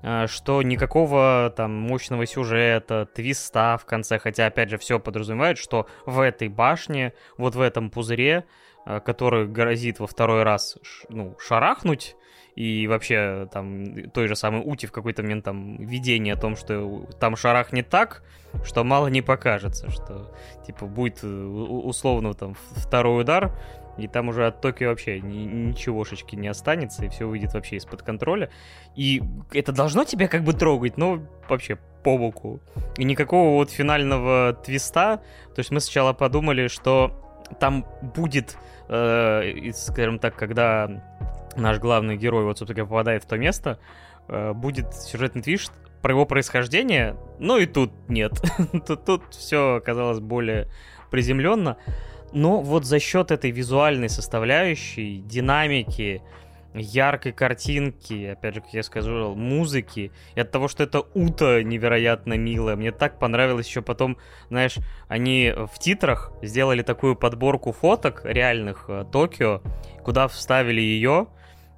[0.03, 5.87] а, что никакого там мощного сюжета, твиста в конце, хотя, опять же, все подразумевает, что
[6.05, 8.45] в этой башне, вот в этом пузыре,
[8.85, 10.77] а, который грозит во второй раз,
[11.09, 12.15] ну, шарахнуть,
[12.57, 17.05] и вообще там той же самой Ути в какой-то момент там видение о том, что
[17.19, 18.23] там шарах не так,
[18.63, 20.33] что мало не покажется, что
[20.65, 23.55] типа будет э, условно там второй удар,
[23.99, 28.01] и там уже от Токио вообще ни, ничегошечки не останется, и все выйдет вообще из-под
[28.01, 28.49] контроля.
[28.95, 29.21] И
[29.53, 32.59] это должно тебя как бы трогать, но вообще по боку.
[32.97, 35.17] И никакого вот финального твиста.
[35.53, 37.11] То есть мы сначала подумали, что
[37.59, 37.85] там
[38.15, 38.57] будет,
[38.89, 41.03] э, скажем так, когда
[41.57, 43.79] наш главный герой, вот, собственно говоря, попадает в то место,
[44.27, 45.71] э, будет сюжетный твист
[46.01, 48.33] про его происхождение, но и тут нет.
[48.87, 50.69] тут, тут все оказалось более
[51.11, 51.77] приземленно.
[52.33, 56.21] Но вот за счет этой визуальной составляющей, динамики,
[56.73, 62.37] яркой картинки, опять же, как я сказал, музыки, и от того, что это Ута невероятно
[62.37, 62.75] милая.
[62.75, 64.17] Мне так понравилось еще потом,
[64.49, 64.77] знаешь,
[65.07, 69.61] они в титрах сделали такую подборку фоток реальных э, Токио,
[70.03, 71.27] куда вставили ее,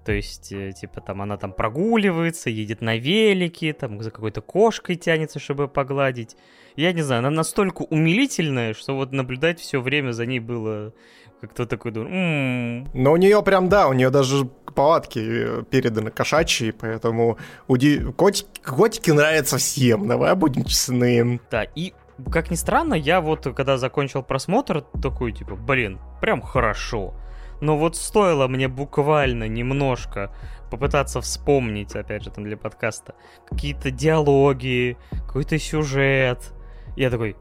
[0.09, 4.95] то есть, э, типа, там она там прогуливается, едет на велике, там за какой-то кошкой
[4.95, 6.35] тянется, чтобы погладить.
[6.75, 10.93] Я не знаю, она настолько умилительная, что вот наблюдать все время за ней было
[11.41, 12.89] как-то такой м-м".
[12.91, 17.37] Но у нее прям, да, у нее даже палатки э, переданы кошачьи, поэтому
[17.67, 17.99] уди...
[17.99, 21.39] котики, котики нравятся всем, давай будем честны.
[21.51, 21.93] Да, и
[22.31, 27.13] как ни странно, я вот, когда закончил просмотр, такой, типа, блин, прям хорошо.
[27.61, 30.31] Но вот стоило мне буквально немножко
[30.69, 33.15] попытаться вспомнить, опять же, там для подкаста,
[33.49, 36.53] какие-то диалоги, какой-то сюжет.
[36.95, 37.35] Я такой,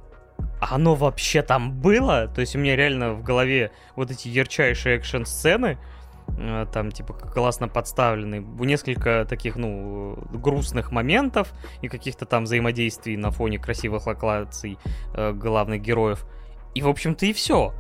[0.61, 2.29] а оно вообще там было?
[2.29, 5.79] То есть у меня реально в голове вот эти ярчайшие экшн-сцены,
[6.37, 8.45] э, там, типа, классно подставлены.
[8.59, 14.79] Несколько таких, ну, грустных моментов и каких-то там взаимодействий на фоне красивых локаций
[15.15, 16.27] э, главных героев.
[16.75, 17.73] И, в общем-то, и все.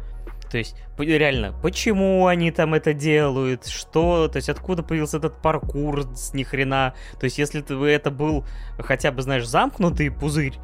[0.50, 6.02] То есть, реально, почему они там это делают, что, то есть, откуда появился этот паркур
[6.14, 6.94] с ни хрена.
[7.20, 8.44] То есть, если бы это был
[8.78, 10.58] хотя бы, знаешь, замкнутый пузырь,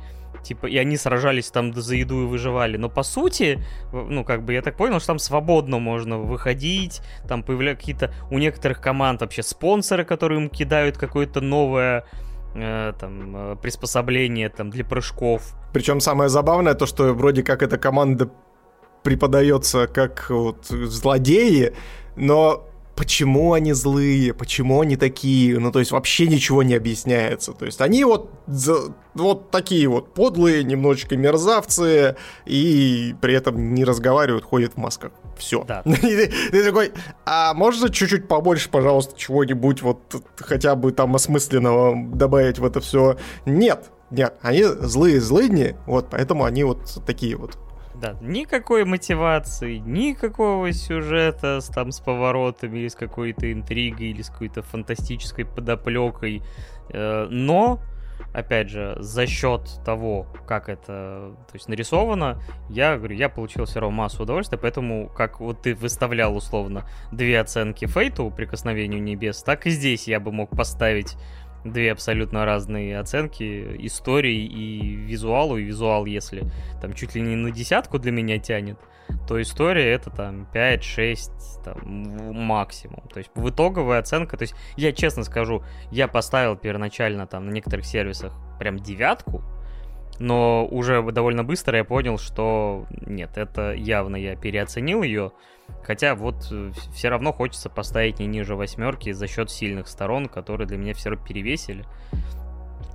[0.44, 2.76] типа, и они сражались там за еду и выживали.
[2.76, 7.42] Но по сути, ну, как бы я так понял, что там свободно можно выходить, там
[7.42, 12.04] появляются какие-то у некоторых команд вообще спонсоры, которые им кидают какое-то новое
[12.54, 15.54] э, там, э, приспособление там, для прыжков.
[15.72, 18.30] Причем самое забавное то, что вроде как эта команда
[19.04, 21.74] преподается как вот злодеи,
[22.16, 22.66] но
[22.96, 27.52] почему они злые, почему они такие, ну то есть вообще ничего не объясняется.
[27.52, 28.30] То есть они вот,
[29.14, 32.16] вот такие вот подлые, немножечко мерзавцы,
[32.46, 35.12] и при этом не разговаривают, ходят в масках.
[35.36, 35.64] Все.
[35.64, 35.82] Да.
[35.84, 36.92] ты, ты такой,
[37.26, 43.18] а можно чуть-чуть побольше, пожалуйста, чего-нибудь вот хотя бы там осмысленного добавить в это все?
[43.44, 47.58] Нет, нет, они злые злыдни, вот поэтому они вот такие вот.
[48.04, 54.28] Да, никакой мотивации, никакого сюжета с, там, с поворотами или с какой-то интригой или с
[54.28, 56.42] какой-то фантастической подоплекой.
[56.90, 57.80] Э, но,
[58.34, 63.80] опять же, за счет того, как это то есть, нарисовано, я говорю, я получил все
[63.80, 69.66] равно массу удовольствия, поэтому, как вот ты выставлял условно две оценки Фейту, Прикосновению Небес, так
[69.66, 71.16] и здесь я бы мог поставить
[71.64, 75.56] две абсолютно разные оценки истории и визуалу.
[75.56, 76.44] И визуал, если
[76.80, 78.78] там чуть ли не на десятку для меня тянет,
[79.26, 81.80] то история это там 5-6 там,
[82.34, 83.02] максимум.
[83.12, 87.50] То есть в итоговая оценка, то есть я честно скажу, я поставил первоначально там на
[87.50, 89.42] некоторых сервисах прям девятку,
[90.18, 95.32] но уже довольно быстро я понял, что нет, это явно я переоценил ее,
[95.82, 100.66] Хотя вот э, все равно хочется поставить не ниже восьмерки за счет сильных сторон, которые
[100.66, 101.84] для меня все равно перевесили.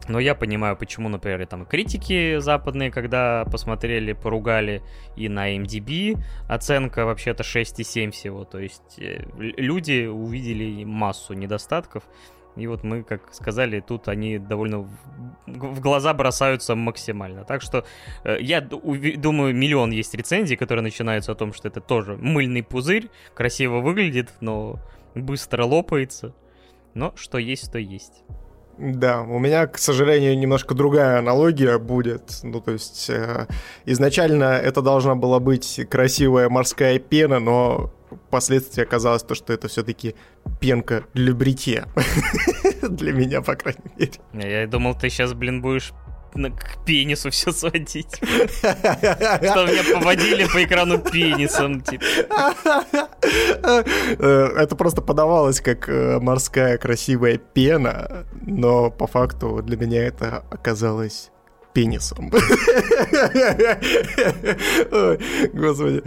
[0.10, 4.82] Но я понимаю, почему, например, там критики западные, когда посмотрели, поругали,
[5.16, 6.18] и на MDB
[6.48, 8.44] оценка вообще-то 6,7 всего.
[8.44, 12.04] То есть э, люди увидели массу недостатков.
[12.56, 14.80] И вот мы, как сказали, тут они довольно
[15.48, 17.44] в глаза бросаются максимально.
[17.44, 17.86] Так что
[18.24, 23.10] э, я думаю, миллион есть рецензий, которые начинаются о том, что это тоже мыльный пузырь,
[23.34, 24.80] красиво выглядит, но
[25.16, 26.34] быстро лопается.
[26.94, 28.24] Но что есть, то есть.
[28.78, 32.40] Да, у меня, к сожалению, немножко другая аналогия будет.
[32.44, 33.48] Ну, то есть, э,
[33.86, 37.92] изначально это должна была быть красивая морская пена, но
[38.28, 40.16] впоследствии оказалось то, что это все-таки
[40.60, 41.88] пенка для бритья.
[42.82, 44.62] Для меня, по крайней мере.
[44.62, 45.94] Я думал, ты сейчас, блин, будешь
[46.34, 48.16] к пенису все сводить.
[48.16, 51.82] Что меня поводили по экрану пенисом.
[51.82, 52.06] Типа.
[54.20, 60.44] Э, это просто подавалось как э, морская красивая пена, но по факту для меня это
[60.50, 61.32] оказалось
[61.80, 62.30] пенисом.
[65.54, 66.04] Господи.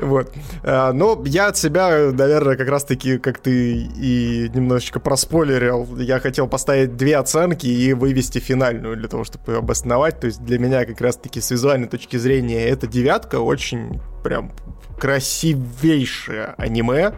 [0.00, 0.32] Вот.
[0.64, 6.48] А, но я от себя, наверное, как раз-таки, как ты и немножечко проспойлерил, я хотел
[6.48, 10.18] поставить две оценки и вывести финальную для того, чтобы ее обосновать.
[10.18, 14.50] То есть для меня как раз-таки с визуальной точки зрения эта девятка очень прям
[14.98, 17.12] красивейшее аниме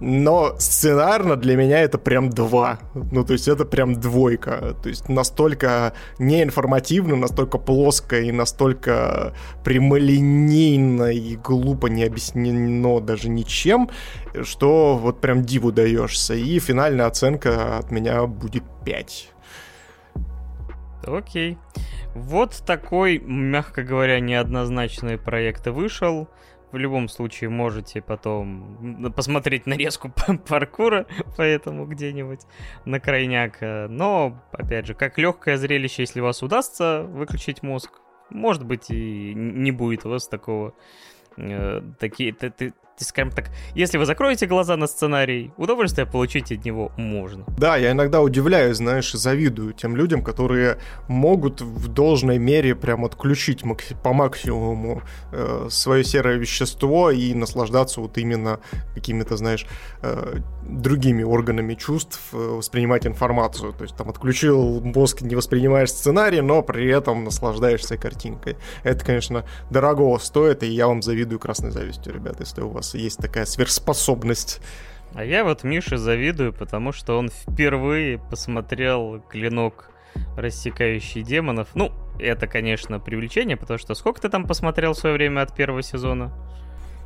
[0.00, 2.78] но сценарно для меня это прям два.
[2.94, 4.74] Ну, то есть это прям двойка.
[4.82, 13.90] То есть настолько неинформативно, настолько плоско и настолько прямолинейно и глупо не объяснено даже ничем,
[14.42, 16.34] что вот прям диву даешься.
[16.34, 19.32] И финальная оценка от меня будет 5.
[21.06, 21.58] Окей.
[22.14, 26.28] Вот такой, мягко говоря, неоднозначный проект вышел
[26.72, 30.12] в любом случае можете потом посмотреть нарезку
[30.48, 31.06] паркура,
[31.36, 32.40] поэтому где-нибудь
[32.84, 33.58] на крайняк.
[33.60, 39.34] Но, опять же, как легкое зрелище, если у вас удастся выключить мозг, может быть, и
[39.34, 40.74] не будет у вас такого
[41.36, 42.32] э, такие,
[43.04, 47.44] скажем так, если вы закроете глаза на сценарий, удовольствие получить от него можно.
[47.58, 50.78] Да, я иногда удивляюсь, знаешь, завидую тем людям, которые
[51.08, 53.62] могут в должной мере прям отключить
[54.02, 55.02] по максимуму
[55.32, 58.60] э, свое серое вещество и наслаждаться вот именно
[58.94, 59.66] какими-то, знаешь,
[60.02, 63.72] э, другими органами чувств, э, воспринимать информацию.
[63.72, 68.56] То есть там отключил мозг, не воспринимаешь сценарий, но при этом наслаждаешься картинкой.
[68.82, 73.18] Это, конечно, дорого стоит, и я вам завидую красной завистью, ребята, если у вас есть
[73.18, 74.60] такая сверхспособность.
[75.14, 79.90] А я вот Мише завидую, потому что он впервые посмотрел клинок
[80.36, 81.68] рассекающий демонов.
[81.74, 85.82] Ну, это, конечно, преувеличение, потому что сколько ты там посмотрел в свое время от первого
[85.82, 86.32] сезона?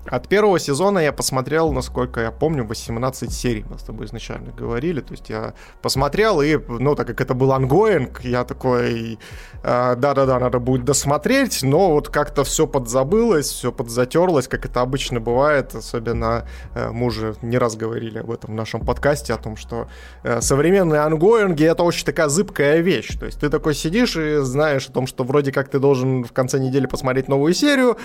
[0.06, 5.00] От первого сезона я посмотрел, насколько я помню, 18 серий, мы с тобой изначально говорили.
[5.00, 9.18] То есть я посмотрел, и, ну, так как это был ongoing, я такой,
[9.62, 15.20] э, да-да-да, надо будет досмотреть, но вот как-то все подзабылось, все подзатерлось, как это обычно
[15.20, 19.56] бывает, особенно э, мы уже не раз говорили об этом в нашем подкасте, о том,
[19.56, 19.88] что
[20.22, 23.16] э, современные ангоинги— это очень такая зыбкая вещь.
[23.18, 26.32] То есть ты такой сидишь и знаешь о том, что вроде как ты должен в
[26.32, 27.96] конце недели посмотреть новую серию,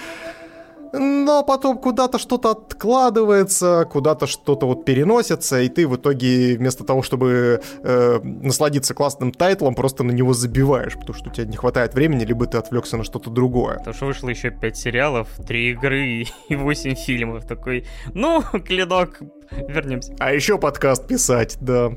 [0.93, 7.01] но потом куда-то что-то откладывается, куда-то что-то вот переносится, и ты в итоге вместо того,
[7.01, 11.93] чтобы э, насладиться классным тайтлом, просто на него забиваешь, потому что у тебя не хватает
[11.93, 13.77] времени, либо ты отвлекся на что-то другое.
[13.77, 17.45] Потому что вышло еще 5 сериалов, 3 игры и 8 фильмов.
[17.45, 19.19] Такой, ну, клинок,
[19.51, 20.15] вернемся.
[20.19, 21.91] А еще подкаст писать, да.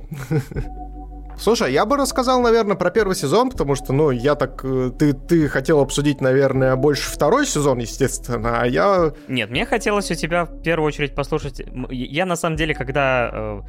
[1.38, 4.64] Слушай, я бы рассказал, наверное, про первый сезон, потому что, ну, я так...
[4.64, 9.12] Э, ты, ты хотел обсудить, наверное, больше второй сезон, естественно, а я...
[9.28, 11.62] Нет, мне хотелось у тебя в первую очередь послушать...
[11.90, 13.30] Я, на самом деле, когда...
[13.32, 13.60] Э,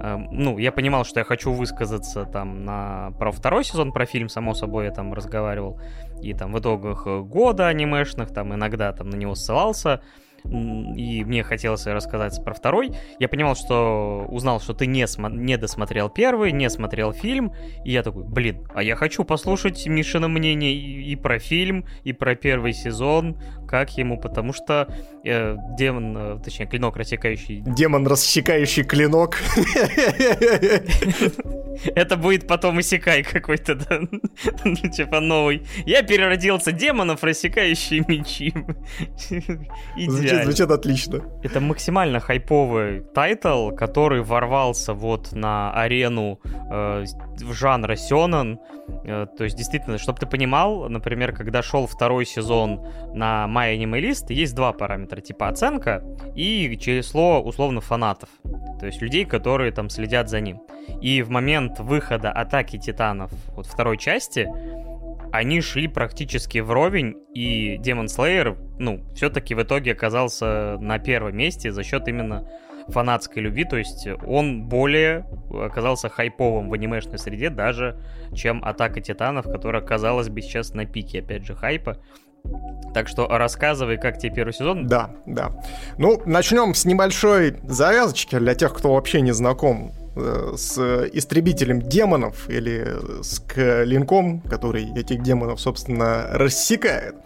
[0.00, 3.12] э, ну, я понимал, что я хочу высказаться там на...
[3.18, 5.80] про второй сезон, про фильм, само собой, я там разговаривал.
[6.20, 10.02] И там в итогах года анимешных, там иногда там на него ссылался
[10.44, 12.92] и мне хотелось рассказать про второй.
[13.18, 17.52] Я понимал, что узнал, что ты не, смо- не досмотрел первый, не смотрел фильм,
[17.84, 22.12] и я такой, блин, а я хочу послушать Мишина мнение и, и про фильм, и
[22.12, 23.38] про первый сезон,
[23.72, 24.86] как ему, потому что
[25.24, 27.62] э, демон, э, точнее, клинок рассекающий...
[27.64, 29.38] Демон, рассекающий клинок.
[31.96, 34.00] Это будет потом Исекай какой-то, да?
[34.64, 35.66] Ну, типа новый.
[35.86, 38.52] Я переродился демонов, рассекающие мечи.
[39.96, 40.44] Идеально.
[40.44, 41.22] Звучит, отлично.
[41.42, 47.06] Это максимально хайповый тайтл, который ворвался вот на арену э,
[47.40, 48.58] в жанра Сёнэн.
[49.04, 52.80] Э, то есть, действительно, чтобы ты понимал, например, когда шел второй сезон
[53.14, 56.02] на My Anime List, есть два параметра, типа оценка
[56.34, 58.28] и число, условно, фанатов.
[58.80, 60.60] То есть людей, которые там следят за ним.
[61.00, 64.48] И в момент выхода Атаки Титанов, вот второй части,
[65.32, 71.72] они шли практически вровень, и Demon Slayer, ну, все-таки в итоге оказался на первом месте
[71.72, 72.48] за счет именно
[72.88, 78.00] фанатской любви, то есть он более оказался хайповым в анимешной среде даже,
[78.34, 81.98] чем Атака Титанов, которая, казалось бы, сейчас на пике, опять же, хайпа.
[82.94, 84.86] Так что рассказывай, как тебе первый сезон.
[84.86, 85.52] Да, да.
[85.98, 90.78] Ну, начнем с небольшой завязочки для тех, кто вообще не знаком э, с
[91.12, 97.16] истребителем демонов или с клинком, который этих демонов, собственно, рассекает.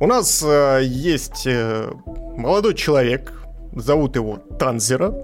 [0.00, 1.90] У нас э, есть э,
[2.36, 3.43] молодой человек,
[3.74, 5.14] зовут его Танзера.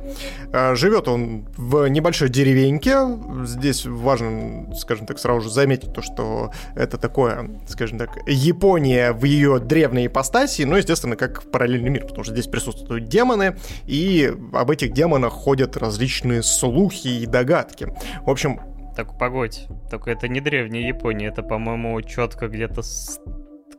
[0.53, 2.97] А, живет он в небольшой деревеньке.
[3.45, 9.25] Здесь важно, скажем так, сразу же заметить то, что это такое, скажем так, Япония в
[9.25, 13.57] ее древней ипостаси, ну, естественно, как параллельный мир, потому что здесь присутствуют демоны,
[13.87, 17.89] и об этих демонах ходят различные слухи и догадки.
[18.25, 18.61] В общем,
[18.97, 22.83] так, погодь, только это не древняя Япония, это, по-моему, четко где-то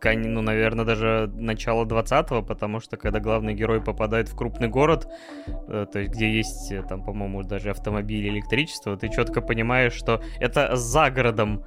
[0.02, 5.07] ткань, ну, наверное, даже начало 20-го, потому что когда главный герой попадает в крупный город,
[5.48, 10.19] э, то есть где есть, э, там, по-моему, даже автомобили, электричество, ты четко понимаешь, что
[10.40, 11.64] это за городом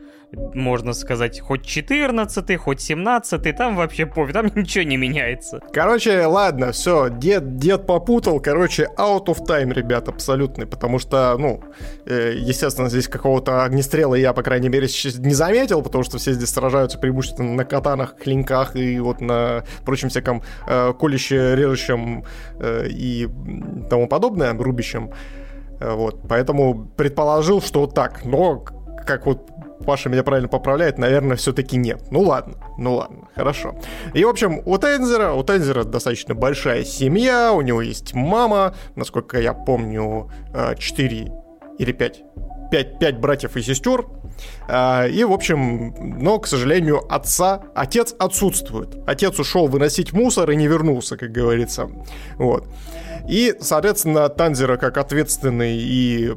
[0.55, 5.61] можно сказать, хоть 14 хоть 17 там вообще пофиг, там ничего не меняется.
[5.73, 11.63] Короче, ладно, все, дед, дед попутал, короче, out of time, ребят, абсолютный, потому что, ну,
[12.07, 14.89] э, естественно, здесь какого-то огнестрела я, по крайней мере,
[15.19, 20.09] не заметил, потому что все здесь сражаются преимущественно на катанах, клинках и вот на прочем
[20.09, 22.25] всяком э, колюще, режущем
[22.59, 23.29] э, и
[23.91, 25.11] тому подобное, рубящем.
[25.81, 28.65] Э, вот, поэтому предположил, что так, но
[29.07, 29.54] как вот
[29.85, 32.03] Паша меня правильно поправляет, наверное, все-таки нет.
[32.11, 33.75] Ну ладно, ну ладно, хорошо.
[34.15, 39.41] И, в общем, у Тензера, у Тензера достаточно большая семья, у него есть мама, насколько
[39.41, 40.31] я помню,
[40.79, 41.29] 4 э,
[41.79, 42.23] или 5
[42.71, 44.07] 5, 5 братьев и сестер.
[44.69, 48.97] Э, и, в общем, но, к сожалению, отца, отец отсутствует.
[49.07, 51.89] Отец ушел выносить мусор и не вернулся, как говорится.
[52.37, 52.67] Вот.
[53.29, 56.35] И, соответственно, Танзера, как ответственный и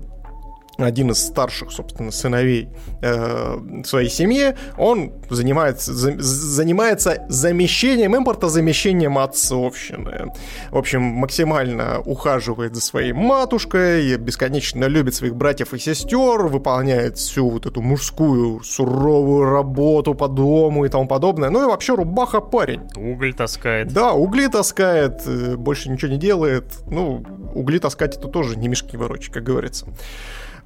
[0.86, 2.70] один из старших, собственно, сыновей
[3.02, 10.32] э, своей семьи, он занимается, за, занимается замещением, импортозамещением отцовщины.
[10.72, 17.49] В общем, максимально ухаживает за своей матушкой, бесконечно любит своих братьев и сестер, выполняет всю
[17.49, 21.49] вот эту мужскую суровую работу по дому и тому подобное.
[21.49, 22.82] Ну и вообще рубаха парень.
[22.95, 23.91] Уголь таскает.
[23.94, 26.66] Да, угли таскает, э, больше ничего не делает.
[26.88, 27.24] Ну,
[27.54, 29.88] угли таскать это тоже не мешки ворочать, как говорится.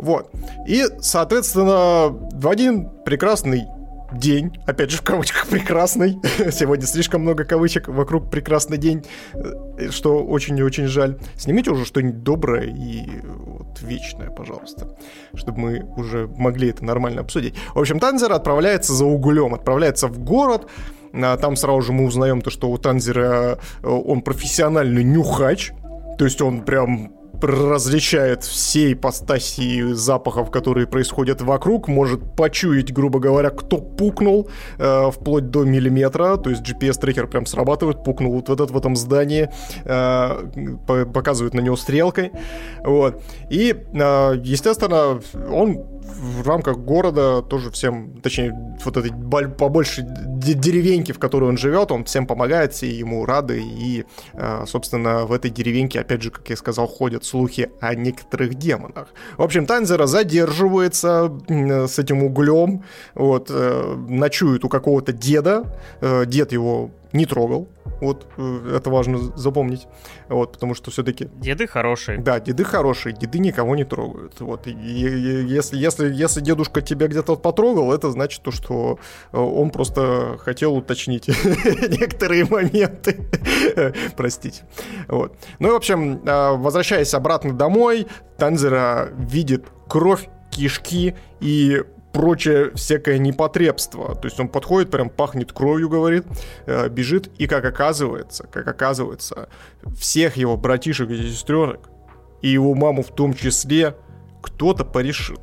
[0.01, 0.31] Вот.
[0.67, 3.67] И, соответственно, в один прекрасный
[4.11, 6.19] день, опять же в кавычках прекрасный,
[6.51, 11.19] сегодня слишком много кавычек вокруг прекрасный день, э, что очень и очень жаль.
[11.37, 14.97] Снимите уже что-нибудь доброе и вот, вечное, пожалуйста,
[15.35, 17.53] чтобы мы уже могли это нормально обсудить.
[17.75, 20.67] В общем, Танзер отправляется за углем, отправляется в город,
[21.13, 25.73] а там сразу же мы узнаем то, что у Танзера э, он профессиональный нюхач,
[26.17, 33.49] то есть он прям различает все ипостаси запахов, которые происходят вокруг, может почуять, грубо говоря,
[33.49, 38.77] кто пукнул, э, вплоть до миллиметра, то есть GPS-трекер прям срабатывает, пукнул вот этот в
[38.77, 39.49] этом здании,
[39.85, 42.31] э, показывает на него стрелкой,
[42.83, 43.21] вот.
[43.49, 45.19] И, э, естественно,
[45.51, 51.91] он в рамках города тоже всем, точнее, вот этой побольше деревеньки, в которой он живет,
[51.91, 56.49] он всем помогает, все ему рады, и, э, собственно, в этой деревеньке, опять же, как
[56.49, 59.07] я сказал, ходят слухи о некоторых демонах.
[59.37, 62.83] В общем, Танзера задерживается с этим углем,
[63.15, 65.65] вот, э, ночует у какого-то деда,
[66.01, 67.67] э, дед его не трогал.
[68.01, 69.87] Вот э, это важно запомнить.
[70.27, 71.29] Вот, потому что все-таки...
[71.35, 72.17] Деды хорошие.
[72.17, 74.39] Да, деды хорошие, деды никого не трогают.
[74.39, 78.99] Вот, и, и, если, если, если дедушка тебя где-то потрогал, это значит то, что
[79.31, 83.29] э, он просто хотел уточнить некоторые моменты.
[84.17, 84.63] Простите.
[85.07, 85.35] Вот.
[85.59, 88.07] Ну и, в общем, э, возвращаясь обратно домой,
[88.37, 91.83] Танзера видит кровь, кишки и
[92.13, 94.15] прочее всякое непотребство.
[94.15, 96.25] То есть он подходит, прям пахнет кровью, говорит,
[96.65, 99.49] э, бежит, и как оказывается, как оказывается,
[99.97, 101.89] всех его братишек и сестренок,
[102.41, 103.95] и его маму в том числе,
[104.41, 105.39] кто-то порешил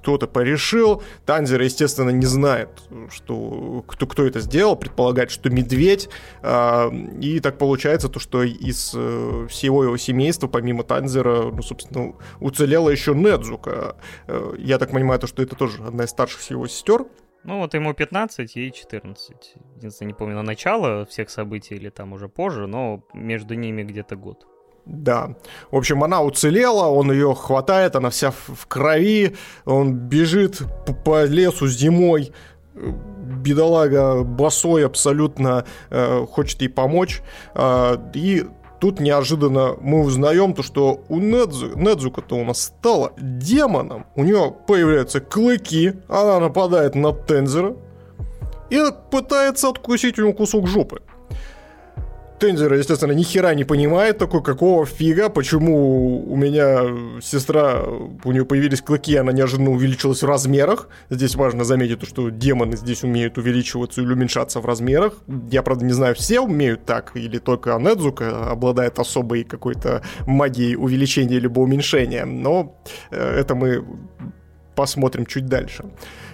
[0.00, 1.02] кто-то порешил.
[1.26, 2.70] Танзер, естественно, не знает,
[3.10, 6.08] что, кто, кто это сделал, предполагает, что медведь.
[6.42, 6.90] Э,
[7.20, 12.88] и так получается то, что из э, всего его семейства, помимо Танзера, ну, собственно, уцелела
[12.88, 13.96] еще Недзука.
[14.26, 17.04] Э, я так понимаю, то, что это тоже одна из старших его сестер.
[17.44, 19.54] Ну вот ему 15, ей 14.
[19.76, 24.16] Единственное, не помню, на начало всех событий или там уже позже, но между ними где-то
[24.16, 24.46] год.
[24.86, 25.34] Да.
[25.70, 30.62] В общем, она уцелела, он ее хватает, она вся в крови, он бежит
[31.04, 32.32] по лесу зимой,
[32.74, 37.22] бедолага босой абсолютно э, хочет ей помочь.
[37.54, 38.46] Э, и
[38.80, 44.06] тут неожиданно мы узнаем то, что у Недзу, Недзука-то у нас стала демоном.
[44.16, 47.76] У нее появляются клыки, она нападает на Тензера
[48.70, 48.80] и
[49.10, 51.02] пытается откусить у него кусок жопы.
[52.40, 57.84] Тензера, естественно, ни хера не понимает такой, какого фига, почему у меня сестра,
[58.24, 60.88] у нее появились клыки, она неожиданно увеличилась в размерах.
[61.10, 65.22] Здесь важно заметить, что демоны здесь умеют увеличиваться или уменьшаться в размерах.
[65.50, 71.38] Я, правда, не знаю, все умеют так, или только Анедзука обладает особой какой-то магией увеличения
[71.38, 72.80] либо уменьшения, но
[73.10, 73.84] э, это мы
[74.80, 75.84] посмотрим чуть дальше.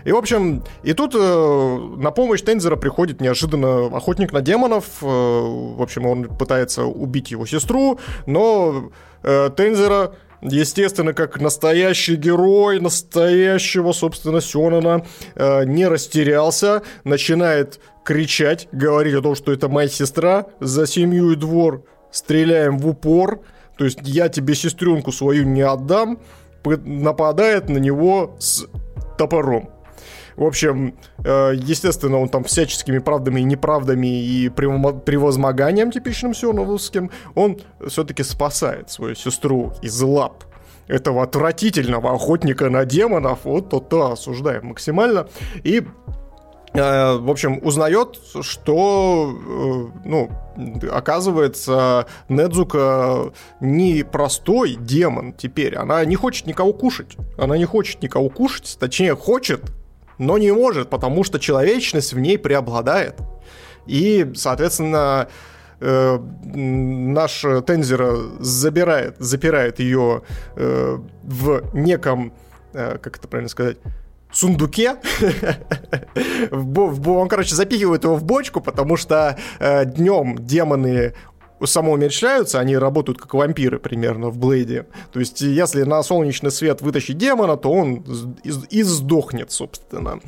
[0.04, 4.84] И, в общем, и тут э, на помощь Тензера приходит неожиданно охотник на демонов.
[5.02, 8.92] Э, в общем, он пытается убить его сестру, но
[9.24, 15.04] э, Тензера естественно, как настоящий герой настоящего, собственно, Сёнона,
[15.34, 21.34] э, не растерялся, начинает кричать, говорить о том, что это моя сестра, за семью и
[21.34, 21.82] двор
[22.12, 23.40] стреляем в упор,
[23.76, 26.20] то есть я тебе сестренку свою не отдам,
[26.74, 28.66] нападает на него с
[29.16, 29.70] топором.
[30.36, 30.94] В общем,
[31.24, 38.90] э, естественно, он там всяческими правдами и неправдами и превозмоганием типичным сионовским, он все-таки спасает
[38.90, 40.44] свою сестру из лап
[40.88, 45.26] этого отвратительного охотника на демонов, вот то-то осуждаем максимально,
[45.64, 45.82] и
[46.76, 50.30] в общем, узнает, что, э, ну,
[50.90, 55.76] оказывается, Недзука не простой демон теперь.
[55.76, 57.16] Она не хочет никого кушать.
[57.38, 59.72] Она не хочет никого кушать, точнее, хочет
[60.18, 63.16] но не может, потому что человечность в ней преобладает.
[63.86, 65.28] И, соответственно,
[65.80, 70.22] э, наш Тензера забирает, запирает ее
[70.56, 72.32] э, в неком,
[72.72, 73.78] э, как это правильно сказать,
[74.36, 74.96] сундуке.
[76.50, 81.14] Он, короче, запихивает его в бочку, потому что э, днем демоны
[81.64, 84.86] самоумерщвляются, они работают как вампиры примерно в Блейде.
[85.12, 88.04] То есть, если на солнечный свет вытащить демона, то он
[88.44, 90.20] и сдохнет, собственно.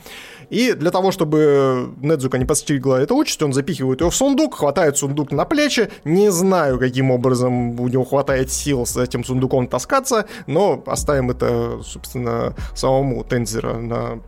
[0.50, 4.96] И для того, чтобы Недзука не постигла эту участь, он запихивает ее в сундук, хватает
[4.96, 5.90] сундук на плечи.
[6.04, 11.80] Не знаю, каким образом у него хватает сил с этим сундуком таскаться, но оставим это,
[11.84, 14.20] собственно, самому Тензера на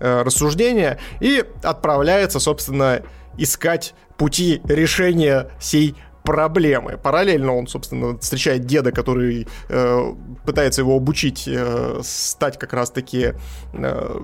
[0.00, 0.98] э, рассуждение.
[1.20, 3.02] И отправляется, собственно,
[3.36, 5.94] искать пути решения сей
[6.24, 6.98] проблемы.
[6.98, 10.14] Параллельно он, собственно, встречает деда, который э,
[10.44, 13.32] пытается его обучить э, стать как раз-таки
[13.72, 14.20] э,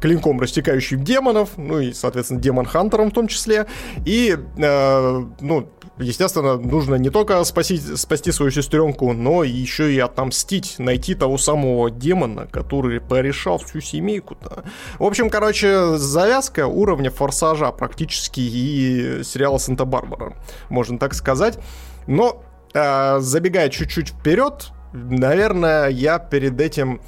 [0.00, 3.66] клинком растекающим демонов, ну и, соответственно, демон-хантером в том числе.
[4.04, 5.68] И, э, ну,
[5.98, 11.90] естественно, нужно не только спасти, спасти свою сестренку, но еще и отомстить, найти того самого
[11.90, 14.64] демона, который порешал всю семейку-то.
[14.98, 20.34] В общем, короче, завязка уровня форсажа практически и сериала Санта-Барбара,
[20.68, 21.58] можно так сказать.
[22.06, 22.42] Но,
[22.74, 27.00] э, забегая чуть-чуть вперед, наверное, я перед этим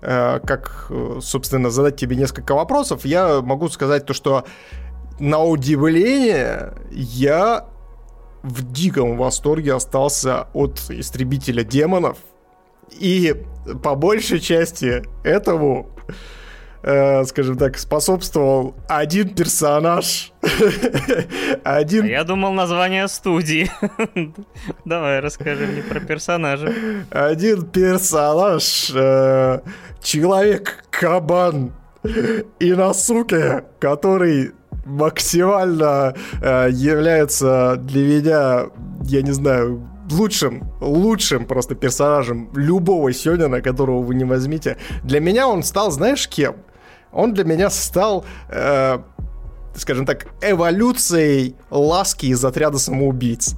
[0.00, 0.90] как,
[1.20, 4.44] собственно, задать тебе несколько вопросов, я могу сказать то, что
[5.18, 7.66] на удивление я
[8.42, 12.16] в диком восторге остался от истребителя демонов.
[12.98, 13.36] И
[13.82, 15.90] по большей части этому,
[16.82, 20.32] э, скажем так, способствовал один персонаж.
[21.64, 22.04] один...
[22.04, 23.70] А я думал название студии.
[24.84, 26.72] Давай, расскажи мне про персонажа.
[27.10, 29.60] Один персонаж, э,
[30.02, 31.72] человек-кабан
[32.58, 34.52] и Насуке, который
[34.84, 38.66] максимально э, является для меня,
[39.04, 44.76] я не знаю, лучшим, лучшим просто персонажем любого Сёнина, которого вы не возьмите.
[45.04, 46.56] Для меня он стал, знаешь, кем?
[47.12, 48.98] Он для меня стал э,
[49.74, 53.54] скажем так, эволюцией ласки из отряда самоубийц.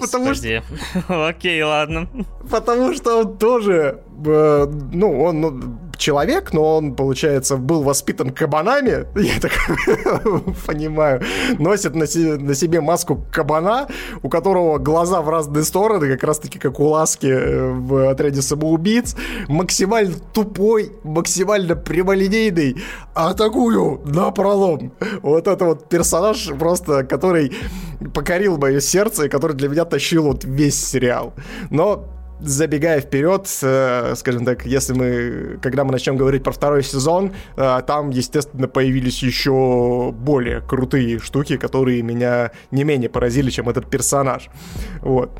[0.00, 0.62] Потому что...
[1.08, 2.08] Окей, ладно.
[2.50, 9.06] Потому что он тоже, э, ну, он ну, человек, но он, получается, был воспитан кабанами,
[9.18, 9.52] я так
[10.66, 11.22] понимаю,
[11.58, 13.88] носит на, себе, на себе маску кабана,
[14.22, 19.16] у которого глаза в разные стороны, как раз-таки как у Ласки э, в отряде самоубийц,
[19.48, 22.76] максимально тупой, максимально прямолинейный,
[23.14, 24.92] атакую на пролом.
[25.22, 27.52] Вот это вот персонаж просто, который
[28.12, 31.32] покорил мое сердце и который для меня тащил вот весь сериал.
[31.70, 37.32] Но забегая вперед, э, скажем так, если мы, когда мы начнем говорить про второй сезон,
[37.56, 43.88] э, там, естественно, появились еще более крутые штуки, которые меня не менее поразили, чем этот
[43.88, 44.48] персонаж.
[45.00, 45.30] Вот.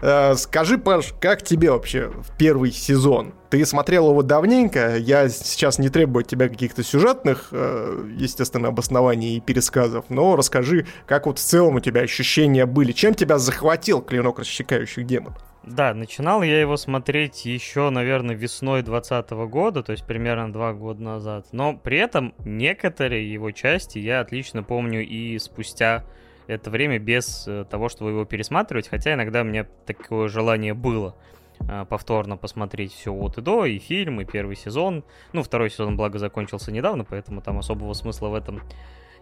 [0.00, 3.34] Э, скажи, Паш, как тебе вообще в первый сезон?
[3.50, 9.40] Ты смотрел его давненько, я сейчас не требую от тебя каких-то сюжетных, естественно, обоснований и
[9.40, 14.40] пересказов, но расскажи, как вот в целом у тебя ощущения были, чем тебя захватил клинок
[14.40, 15.38] рассекающих демонов?
[15.70, 21.02] Да, начинал я его смотреть еще, наверное, весной 2020 года, то есть примерно два года
[21.02, 21.46] назад.
[21.52, 26.04] Но при этом некоторые его части я отлично помню и спустя
[26.46, 31.14] это время без э, того, чтобы его пересматривать, хотя иногда у меня такое желание было
[31.60, 35.04] э, повторно посмотреть все от и до, и фильм, и первый сезон.
[35.34, 38.62] Ну, второй сезон, благо, закончился недавно, поэтому там особого смысла в этом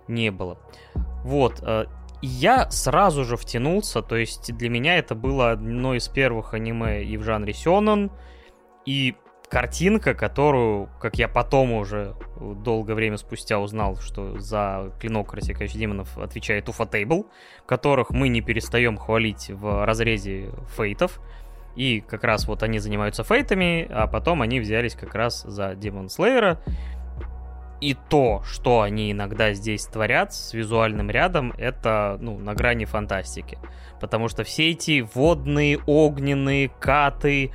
[0.06, 0.58] не было.
[1.24, 1.86] Вот, э,
[2.26, 7.16] я сразу же втянулся, то есть для меня это было одно из первых аниме и
[7.16, 8.10] в жанре сёнэн,
[8.84, 9.14] и
[9.48, 16.18] картинка, которую, как я потом уже долгое время спустя узнал, что за клинок рассекающих демонов
[16.18, 17.26] отвечает Уфа Тейбл,
[17.64, 21.20] которых мы не перестаем хвалить в разрезе фейтов.
[21.76, 26.08] И как раз вот они занимаются фейтами, а потом они взялись как раз за Демон
[26.08, 26.58] Слейера.
[27.80, 33.58] И то, что они иногда здесь творят с визуальным рядом, это, ну, на грани фантастики.
[34.00, 37.50] Потому что все эти водные, огненные, каты,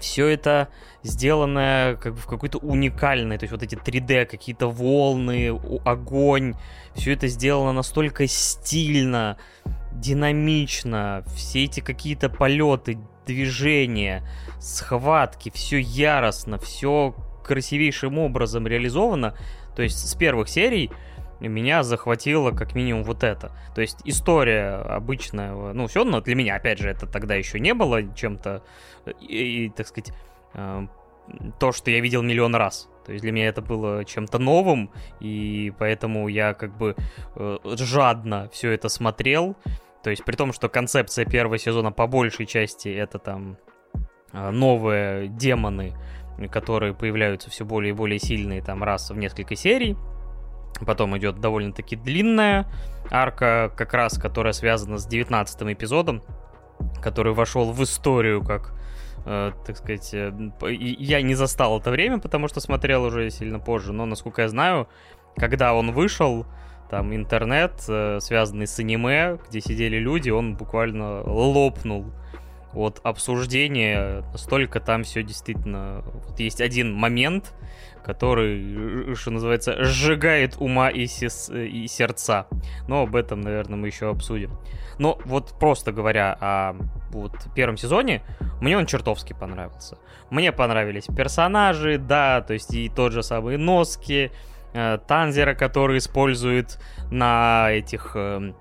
[0.00, 0.68] все это
[1.02, 6.54] сделано как бы в какой-то уникальной, то есть вот эти 3D, какие-то волны, огонь,
[6.94, 9.38] все это сделано настолько стильно,
[9.92, 14.28] динамично, все эти какие-то полеты, движения,
[14.60, 19.36] схватки, все яростно, все красивейшим образом реализовано.
[19.76, 20.90] То есть с первых серий
[21.48, 23.52] меня захватило как минимум вот это.
[23.74, 27.74] То есть история обычная, ну все, но для меня, опять же, это тогда еще не
[27.74, 28.62] было чем-то,
[29.20, 30.12] и, и, так сказать,
[30.54, 30.86] э,
[31.58, 32.88] то, что я видел миллион раз.
[33.04, 34.90] То есть для меня это было чем-то новым,
[35.20, 36.94] и поэтому я как бы
[37.34, 39.56] э, жадно все это смотрел.
[40.02, 43.56] То есть при том, что концепция первого сезона по большей части это там
[44.32, 45.94] э, новые демоны,
[46.50, 49.96] которые появляются все более и более сильные там раз в несколько серий.
[50.86, 52.66] Потом идет довольно-таки длинная
[53.10, 56.22] арка, как раз которая связана с 19 эпизодом,
[57.00, 58.74] который вошел в историю как,
[59.24, 60.32] э, так сказать, э,
[60.68, 64.88] я не застал это время, потому что смотрел уже сильно позже, но, насколько я знаю,
[65.36, 66.46] когда он вышел,
[66.90, 72.12] там интернет, э, связанный с аниме, где сидели люди, он буквально лопнул
[72.74, 74.24] от обсуждения.
[74.32, 76.02] Настолько там все действительно...
[76.28, 77.54] Вот есть один момент,
[78.04, 81.50] который, что называется, сжигает ума и, сес...
[81.50, 82.46] и сердца.
[82.88, 84.50] Но об этом, наверное, мы еще обсудим.
[84.98, 86.74] Но вот просто говоря о
[87.10, 88.22] вот, первом сезоне,
[88.60, 89.98] мне он чертовски понравился.
[90.30, 94.30] Мне понравились персонажи, да, то есть и тот же самый Носки,
[94.74, 96.78] э, Танзера, который использует
[97.10, 98.52] на этих э,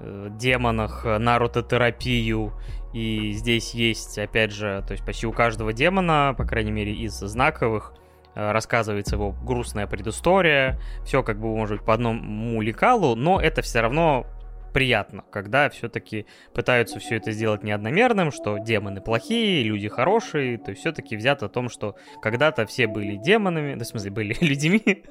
[0.00, 2.52] э демонах Наруто-терапию,
[2.96, 7.12] и здесь есть, опять же, то есть почти у каждого демона, по крайней мере, из
[7.18, 7.92] знаковых,
[8.36, 13.62] Э, рассказывается его грустная предыстория, все как бы может быть по одному лекалу, но это
[13.62, 14.26] все равно
[14.76, 20.82] приятно, когда все-таки пытаются все это сделать неодномерным, что демоны плохие, люди хорошие, то есть
[20.82, 25.02] все-таки взято о том, что когда-то все были демонами, ну, в смысле, были людьми.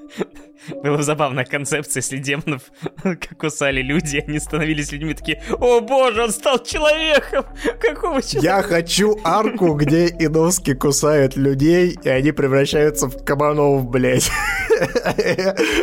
[0.84, 2.62] Была забавная концепция, если демонов
[3.40, 7.46] кусали люди, они становились людьми такие, о боже, он стал человеком!
[7.82, 8.46] Какого человека?
[8.46, 14.30] Я хочу арку, где Иновски кусают людей, и они превращаются в кабанов, блядь.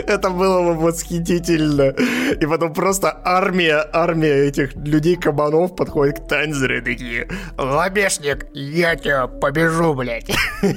[0.06, 1.94] Это было бы восхитительно.
[2.40, 9.26] И потом просто армия, армия этих людей-кабанов подходит к Танзере и такие «Лобешник, я тебя
[9.26, 10.30] побежу, блядь».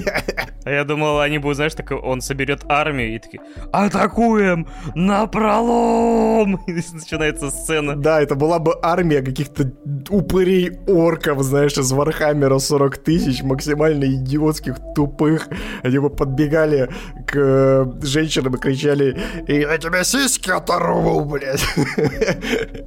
[0.64, 3.40] А я думал, они будут, знаешь, так он соберет армию и такие
[3.72, 4.66] «Атакуем!
[4.96, 7.94] на пролом!» И начинается сцена.
[7.94, 9.70] Да, это была бы армия каких-то
[10.08, 15.48] упырей-орков, знаешь, из Вархаммера 40 тысяч, максимально идиотских, тупых.
[15.84, 16.90] Они бы подбегали
[17.28, 19.16] к женщинам и кричали
[19.46, 21.64] «Я тебе сиськи оторву, блядь!»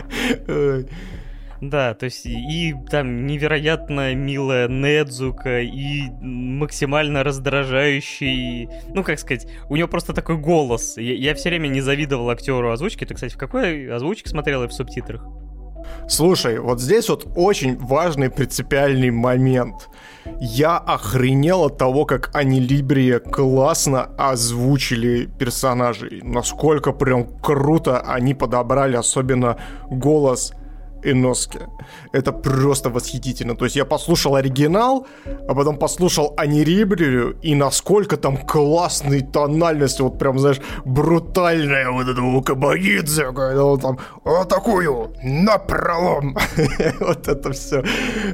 [1.62, 9.76] Да, то есть и там невероятно милая Незуко, и максимально раздражающий, ну как сказать, у
[9.76, 10.96] него просто такой голос.
[10.98, 13.04] Я, я все время не завидовал актеру озвучки.
[13.04, 15.28] Ты, кстати, в какой озвучке смотрел и в субтитрах?
[16.08, 19.90] Слушай, вот здесь вот очень важный принципиальный момент.
[20.40, 26.22] Я охренел от того, как они Либрия классно озвучили персонажей.
[26.24, 29.58] Насколько прям круто они подобрали, особенно
[29.90, 30.54] голос
[31.04, 31.68] Иноске.
[32.12, 33.56] Это просто восхитительно.
[33.56, 35.06] То есть я послушал оригинал,
[35.48, 42.22] а потом послушал Анирибрию, и насколько там классный тональность, вот прям, знаешь, брутальная вот эта
[42.22, 46.36] у Кабагидзе, когда он там вот такую напролом.
[47.00, 47.84] вот это все.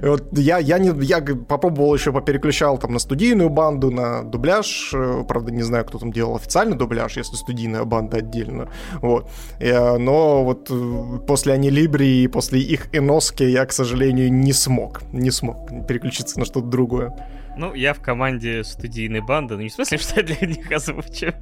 [0.02, 4.94] Вот я, я, не, я попробовал еще попереключал там на студийную банду, на дубляж.
[5.28, 8.70] Правда, не знаю, кто там делал официальный дубляж, если студийная банда отдельно.
[9.02, 9.30] Вот.
[9.60, 15.02] Э, но вот э, после Анилибрии и после их Иноски я, к сожалению, не смог.
[15.12, 17.14] Не смог переключиться на что-то другое.
[17.58, 21.34] Ну, я в команде студийной банды, ну не в смысле, что я для них озвучу.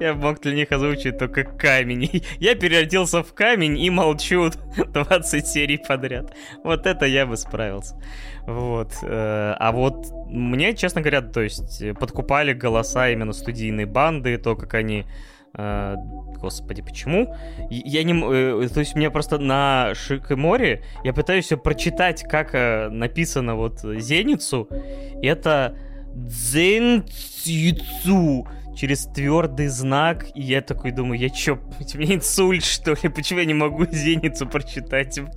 [0.00, 2.22] я мог для них озвучить только камень.
[2.38, 6.34] Я переоделся в камень и молчу 20 серий подряд.
[6.62, 8.00] Вот это я бы справился.
[8.46, 8.92] Вот.
[9.02, 14.74] Э, а вот мне, честно говоря, то есть подкупали голоса именно студийной банды, то, как
[14.74, 15.04] они
[15.56, 17.34] господи, почему?
[17.70, 18.12] Я не...
[18.12, 22.52] Uh, то есть мне просто на Шикоморе я пытаюсь прочитать, как
[22.90, 24.68] написано вот Зеницу.
[25.22, 25.76] Это
[26.14, 27.04] Дзенцицу
[28.74, 31.58] через твердый знак, и я такой думаю, я чё,
[31.94, 33.08] у меня инсульт, что ли?
[33.08, 35.18] Почему я не могу зеницу прочитать?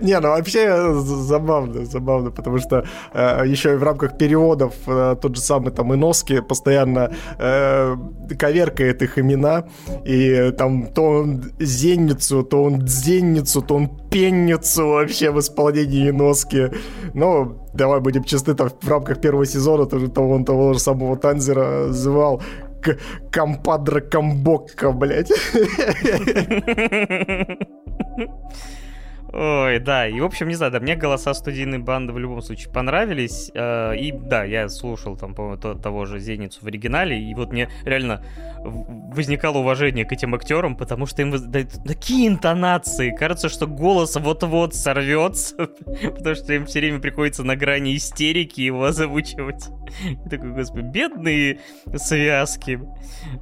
[0.00, 5.36] Не, ну вообще забавно, забавно, потому что э, еще и в рамках переводов э, тот
[5.36, 7.96] же самый там Иноски постоянно э,
[8.38, 9.68] коверкает их имена,
[10.04, 16.70] и там то он зенницу, то он дзенницу, то он пенницу вообще в исполнении Иноски.
[17.14, 21.16] Но давай будем честны, там в рамках первого сезона тоже того, он того же самого
[21.16, 22.42] Танзера звал
[23.30, 25.30] Кампадра Камбокка, блядь.
[29.32, 32.72] Ой, да, и в общем, не знаю, да, мне голоса студийной банды в любом случае
[32.72, 37.32] понравились, э, и да, я слушал там, по-моему, то, того же Зеницу в оригинале, и
[37.34, 38.24] вот мне реально
[38.64, 44.74] возникало уважение к этим актерам, потому что им дают такие интонации, кажется, что голос вот-вот
[44.74, 45.56] сорвется,
[46.16, 49.68] потому что им все время приходится на грани истерики его озвучивать.
[50.28, 51.60] Такой, господи, бедные
[51.96, 52.80] связки,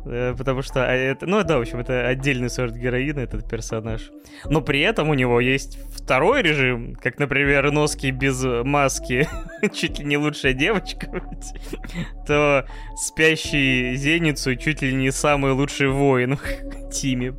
[0.05, 4.11] э, потому что а, это, ну да, в общем, это отдельный сорт героина, этот персонаж,
[4.45, 5.78] но при этом у него есть
[6.09, 9.29] второй режим, как, например, носки без маски,
[9.75, 11.07] чуть ли не лучшая девочка,
[12.27, 12.65] то
[12.97, 17.35] спящий Зеницу чуть ли не самый лучший воин в тиме.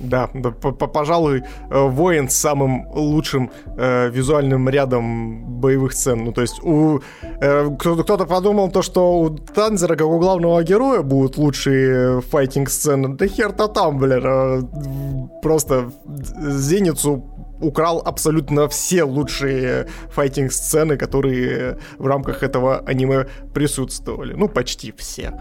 [0.00, 6.24] Да, да пожалуй, э, воин с самым лучшим э, визуальным рядом боевых сцен.
[6.24, 7.00] Ну, то есть у
[7.40, 13.16] э, кто-то подумал то, что у Танзера, как у главного героя, будут лучшие файтинг-сцены.
[13.16, 14.22] Да хер-то там, блин.
[14.24, 24.34] Э, просто Зеницу украл абсолютно все лучшие файтинг-сцены, которые в рамках этого аниме присутствовали.
[24.34, 25.32] Ну, почти все.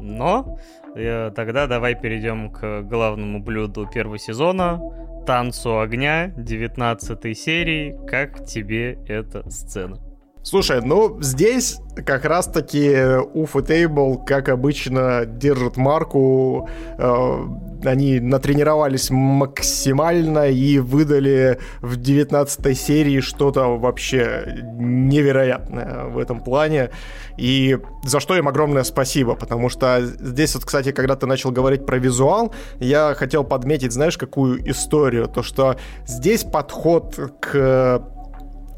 [0.00, 0.58] Но
[0.96, 4.80] э, тогда давай перейдем к главному блюду первого сезона.
[5.26, 7.96] Танцу огня, 19 серии.
[8.06, 10.11] Как тебе эта сцена?
[10.44, 12.96] Слушай, ну здесь как раз-таки
[13.32, 16.68] Уфа Тейбл, как обычно, держит марку.
[16.98, 17.46] Э,
[17.84, 26.90] они натренировались максимально и выдали в 19 серии что-то вообще невероятное в этом плане.
[27.36, 31.86] И за что им огромное спасибо, потому что здесь вот, кстати, когда ты начал говорить
[31.86, 35.28] про визуал, я хотел подметить, знаешь, какую историю?
[35.28, 38.02] То, что здесь подход к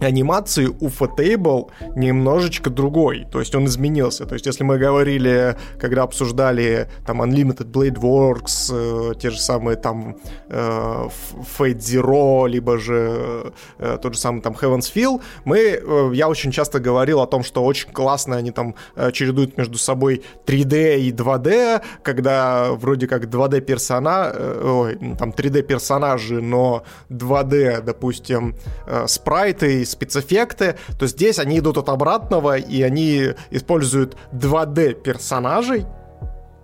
[0.01, 4.27] анимации у Fatable немножечко другой, то есть он изменился.
[4.27, 9.77] То есть если мы говорили, когда обсуждали там Unlimited Blade Works, э, те же самые
[9.77, 10.16] там
[10.49, 11.09] э,
[11.59, 16.51] Fate Zero, либо же э, тот же самый там Heaven's Feel, мы, э, я очень
[16.51, 21.12] часто говорил о том, что очень классно они там э, чередуют между собой 3D и
[21.12, 28.55] 2D, когда вроде как 2D персона, э, ой, там 3D персонажи, но 2D, допустим,
[28.87, 35.86] э, спрайты спецэффекты, то здесь они идут от обратного, и они используют 2D персонажей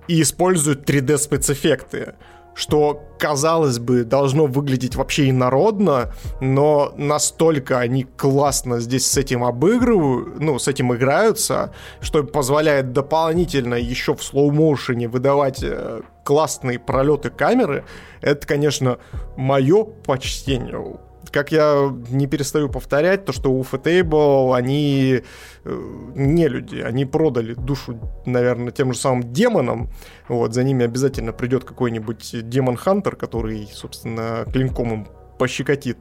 [0.09, 2.15] и используют 3D спецэффекты
[2.55, 10.39] что, казалось бы, должно выглядеть вообще инородно, но настолько они классно здесь с этим обыгрывают,
[10.41, 17.85] ну, с этим играются, что позволяет дополнительно еще в слоу-моушене выдавать э, классные пролеты камеры,
[18.21, 18.99] это, конечно,
[19.37, 20.99] мое почтение
[21.33, 25.23] как я не перестаю повторять, то, что у Fatable они
[25.65, 25.81] э,
[26.15, 29.91] не люди, они продали душу, наверное, тем же самым демонам.
[30.29, 35.09] Вот, за ними обязательно придет какой-нибудь демон-хантер, который, собственно, клинком им
[35.39, 35.99] пощекотит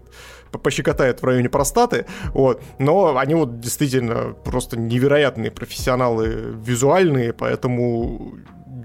[0.52, 8.34] пощекотает в районе простаты, вот, но они вот действительно просто невероятные профессионалы визуальные, поэтому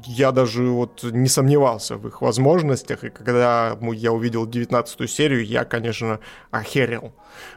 [0.07, 5.65] я даже вот не сомневался в их возможностях, и когда я увидел 19 серию, я,
[5.65, 6.21] конечно,
[6.51, 7.13] охерел.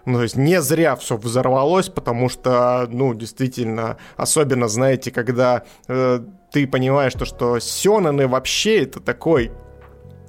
[0.06, 6.20] Ну, то есть не зря все взорвалось, потому что, ну, действительно, особенно, знаете, когда э,
[6.52, 9.52] ты понимаешь, то, что сёнэны вообще это такой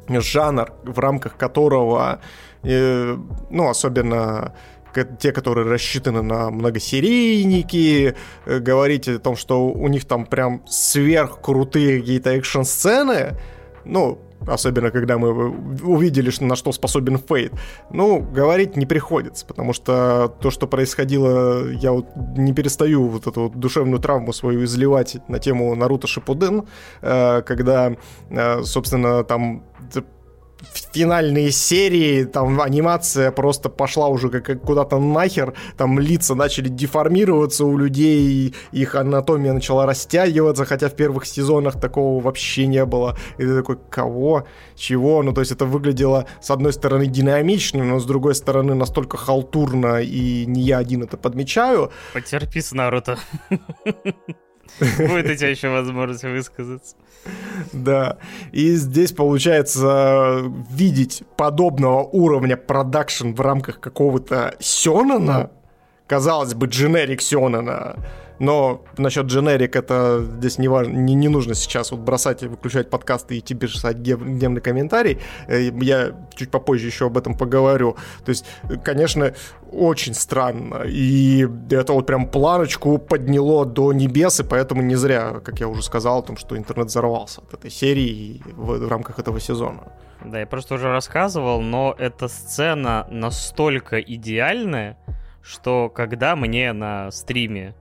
[0.09, 2.21] жанр, в рамках которого,
[2.63, 3.17] э,
[3.51, 4.55] ну, особенно
[5.05, 8.15] те, которые рассчитаны на многосерийники,
[8.47, 13.37] э, говорить о том, что у них там прям сверхкрутые какие-то экшн-сцены,
[13.85, 15.51] ну, особенно когда мы
[15.83, 17.53] увидели, на что способен Фейт,
[17.91, 22.07] ну, говорить не приходится, потому что то, что происходило, я вот
[22.37, 26.67] не перестаю вот эту вот душевную травму свою изливать на тему Наруто Шипуден,
[27.03, 27.97] э, когда,
[28.31, 29.65] э, собственно, там
[30.93, 37.77] финальные серии, там анимация просто пошла уже как куда-то нахер, там лица начали деформироваться у
[37.77, 43.17] людей, их анатомия начала растягиваться, хотя в первых сезонах такого вообще не было.
[43.39, 44.47] И ты такой, кого?
[44.75, 45.23] Чего?
[45.23, 50.01] Ну, то есть это выглядело, с одной стороны, динамично, но с другой стороны, настолько халтурно,
[50.01, 51.91] и не я один это подмечаю.
[52.13, 53.19] Потерпи Наруто.
[54.81, 56.97] Будет у тебя еще возможность высказаться.
[57.73, 58.19] Да.
[58.53, 65.51] И здесь получается видеть подобного уровня продакшн в рамках какого-то Сёнана,
[66.07, 67.97] казалось бы, дженерик Сёнана,
[68.39, 72.91] но насчет дженерик это здесь не важно, не, не нужно сейчас вот бросать и выключать
[72.91, 75.19] подкасты и идти писать гневный комментарий.
[75.47, 77.97] Э, я чуть попозже еще об этом поговорю.
[78.25, 78.45] То есть,
[78.85, 79.35] конечно,
[79.73, 80.85] очень странно.
[80.87, 85.83] И это вот прям планочку подняло до небес, и поэтому не зря, как я уже
[85.83, 89.93] сказал, о том, что интернет взорвался от этой серии в, в рамках этого сезона.
[90.25, 94.97] Да, я просто уже рассказывал, но эта сцена настолько идеальная,
[95.43, 97.75] что когда мне на стриме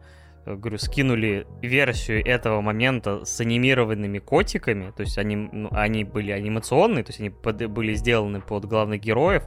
[0.56, 7.04] говорю, скинули версию этого момента с анимированными котиками, то есть они, ну, они были анимационные,
[7.04, 9.44] то есть они под, были сделаны под главных героев,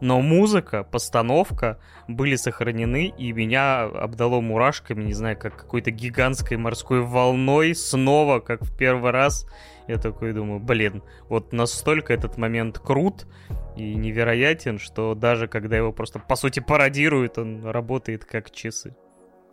[0.00, 7.02] но музыка, постановка были сохранены, и меня обдало мурашками, не знаю, как какой-то гигантской морской
[7.02, 9.46] волной снова, как в первый раз.
[9.88, 13.26] Я такой думаю, блин, вот настолько этот момент крут
[13.74, 18.94] и невероятен, что даже когда его просто, по сути, пародируют, он работает как часы.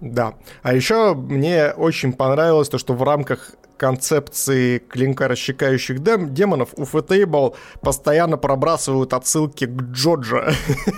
[0.02, 0.34] Да.
[0.62, 6.86] А еще мне очень понравилось то, что в рамках концепции клинка расщекающих дем- демонов у
[6.86, 10.54] Фэтейбл постоянно пробрасывают отсылки к Джоджо.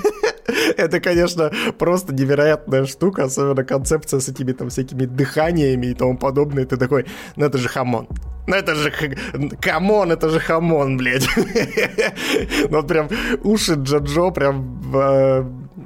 [0.78, 6.66] Это, конечно, просто невероятная штука, особенно концепция с этими там всякими дыханиями и тому подобное.
[6.66, 7.06] Ты такой,
[7.36, 8.08] ну это же хамон.
[8.48, 8.92] Ну это же
[9.60, 11.28] камон, это же хамон, блядь.
[12.70, 13.10] Ну прям
[13.44, 15.44] уши Джоджо прям э,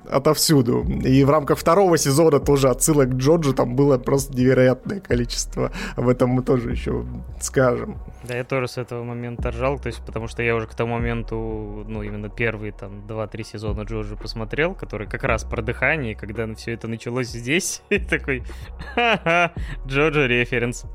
[0.10, 0.84] отовсюду.
[0.84, 5.72] И в рамках второго сезона тоже отсылок к Джоджу там было просто невероятное количество.
[5.96, 7.06] Об этом мы тоже еще
[7.40, 7.98] скажем.
[8.24, 10.96] Да, я тоже с этого момента ржал, то есть потому что я уже к тому
[10.96, 16.54] моменту, ну, именно первые там 2-3 сезона Джоджа посмотрел, который как раз про дыхание, когда
[16.56, 18.44] все это началось здесь, такой,
[18.96, 19.52] ха-ха,
[19.88, 20.86] Джоджо референс.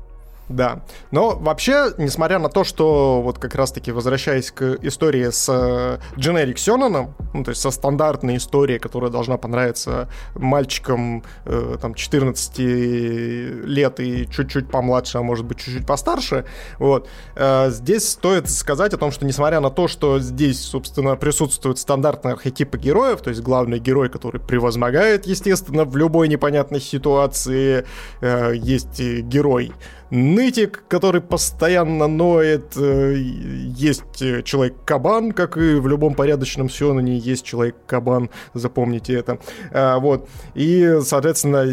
[0.49, 0.81] Да.
[1.11, 6.57] Но вообще, несмотря на то, что вот как раз-таки возвращаясь к истории с э, Дженерик
[6.57, 13.99] Сёнаном, ну, то есть со стандартной историей, которая должна понравиться мальчикам э, там 14 лет
[13.99, 16.45] и чуть-чуть помладше, а может быть чуть-чуть постарше,
[16.79, 21.77] вот, э, здесь стоит сказать о том, что несмотря на то, что здесь, собственно, присутствуют
[21.77, 27.85] стандартные архетипы героев, то есть главный герой, который превозмогает, естественно, в любой непонятной ситуации,
[28.21, 29.73] э, есть герой,
[30.09, 32.73] нытик, который постоянно ноет.
[32.77, 34.03] Э, есть
[34.43, 39.39] человек-кабан, как и в любом порядочном сёнане есть человек-кабан, запомните это.
[39.71, 40.29] А, вот.
[40.55, 41.65] И, соответственно,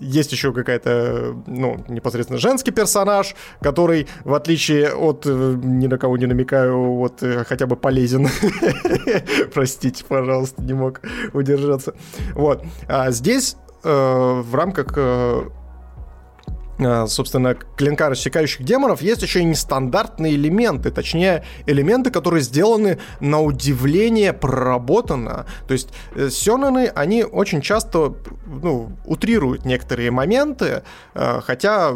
[0.00, 6.16] есть еще какая-то, ну, непосредственно женский персонаж, который, в отличие от, э, ни на кого
[6.16, 8.28] не намекаю, вот э, хотя бы полезен.
[9.54, 11.00] Простите, пожалуйста, не мог
[11.32, 11.94] удержаться.
[12.34, 12.64] Вот.
[12.88, 15.48] А здесь в рамках Э,
[16.78, 24.32] собственно, клинка рассекающих демонов, есть еще и нестандартные элементы, точнее, элементы, которые сделаны на удивление
[24.32, 25.46] проработанно.
[25.66, 28.14] То есть э, сёнэны, они очень часто
[28.46, 30.82] ну, утрируют некоторые моменты,
[31.14, 31.92] э, хотя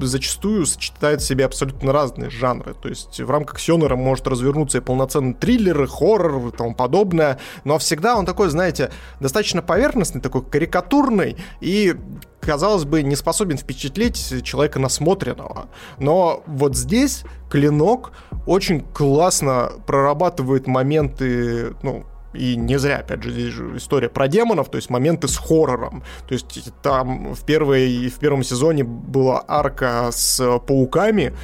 [0.00, 2.74] зачастую сочетают в себе абсолютно разные жанры.
[2.74, 7.38] То есть в рамках сёнэра может развернуться и полноценный триллер, и хоррор и тому подобное,
[7.64, 8.90] но всегда он такой, знаете,
[9.20, 11.94] достаточно поверхностный, такой карикатурный, и
[12.40, 15.68] казалось бы, не способен впечатлить человека насмотренного.
[15.98, 18.12] Но вот здесь клинок
[18.46, 22.04] очень классно прорабатывает моменты, ну,
[22.34, 26.02] и не зря, опять же, здесь же история про демонов, то есть моменты с хоррором.
[26.26, 31.34] То есть там в, первой, в первом сезоне была арка с пауками,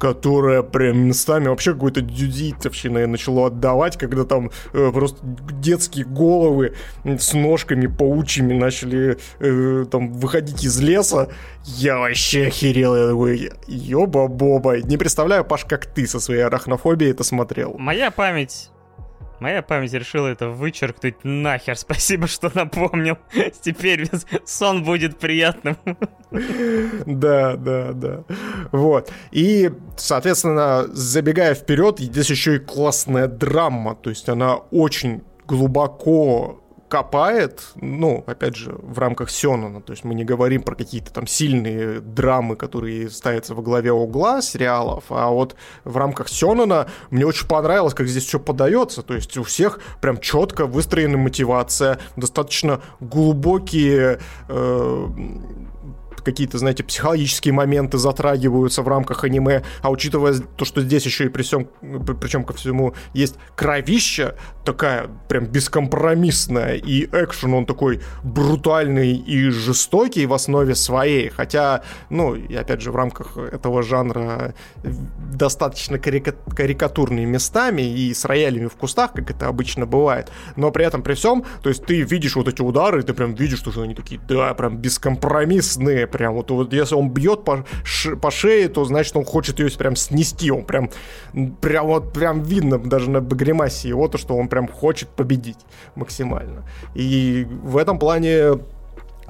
[0.00, 6.74] которое прям местами вообще какой-то дюдитовщиной начало отдавать, когда там э, просто детские головы
[7.04, 11.28] с ножками паучьими начали э, там выходить из леса.
[11.64, 14.80] Я вообще охерел, я такой, ёба-боба.
[14.80, 17.76] Не представляю, Паш, как ты со своей арахнофобией это смотрел.
[17.78, 18.70] Моя память
[19.40, 21.76] Моя память решила это вычеркнуть нахер.
[21.76, 23.16] Спасибо, что напомнил.
[23.62, 24.08] Теперь
[24.44, 25.76] сон будет приятным.
[27.06, 28.24] Да, да, да.
[28.70, 29.10] Вот.
[29.32, 33.94] И, соответственно, забегая вперед, здесь еще и классная драма.
[33.94, 36.59] То есть она очень глубоко
[36.90, 41.26] копает, ну, опять же, в рамках Сёнона, то есть мы не говорим про какие-то там
[41.26, 45.54] сильные драмы, которые ставятся во главе угла сериалов, а вот
[45.84, 50.18] в рамках Сёнона мне очень понравилось, как здесь все подается, то есть у всех прям
[50.18, 54.18] четко выстроена мотивация, достаточно глубокие
[54.48, 55.08] э,
[56.22, 61.28] какие-то, знаете, психологические моменты затрагиваются в рамках аниме, а учитывая то, что здесь еще и
[61.28, 61.68] при всем,
[62.20, 70.26] причем ко всему, есть кровища, такая прям бескомпромиссная, и экшен он такой брутальный и жестокий
[70.26, 74.54] в основе своей, хотя, ну, и опять же, в рамках этого жанра
[75.32, 80.84] достаточно карика- карикатурные местами и с роялями в кустах, как это обычно бывает, но при
[80.84, 83.94] этом, при всем, то есть ты видишь вот эти удары, ты прям видишь, что они
[83.94, 88.84] такие, да, прям бескомпромиссные, прям вот, вот если он бьет по, ш, по шее, то
[88.84, 90.90] значит он хочет ее прям снести, он прям,
[91.60, 95.58] прям вот прям видно даже на гримасе его, то, что он прям хочет победить
[95.94, 96.64] максимально.
[96.94, 98.58] И в этом плане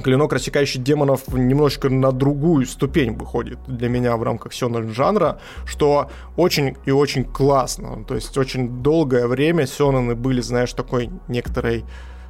[0.03, 6.11] Клинок, рассекающий демонов, немножечко на другую ступень выходит для меня в рамках сёнэн жанра, что
[6.37, 8.05] очень и очень классно.
[8.05, 11.85] То есть очень долгое время сёнэны были, знаешь, такой некоторой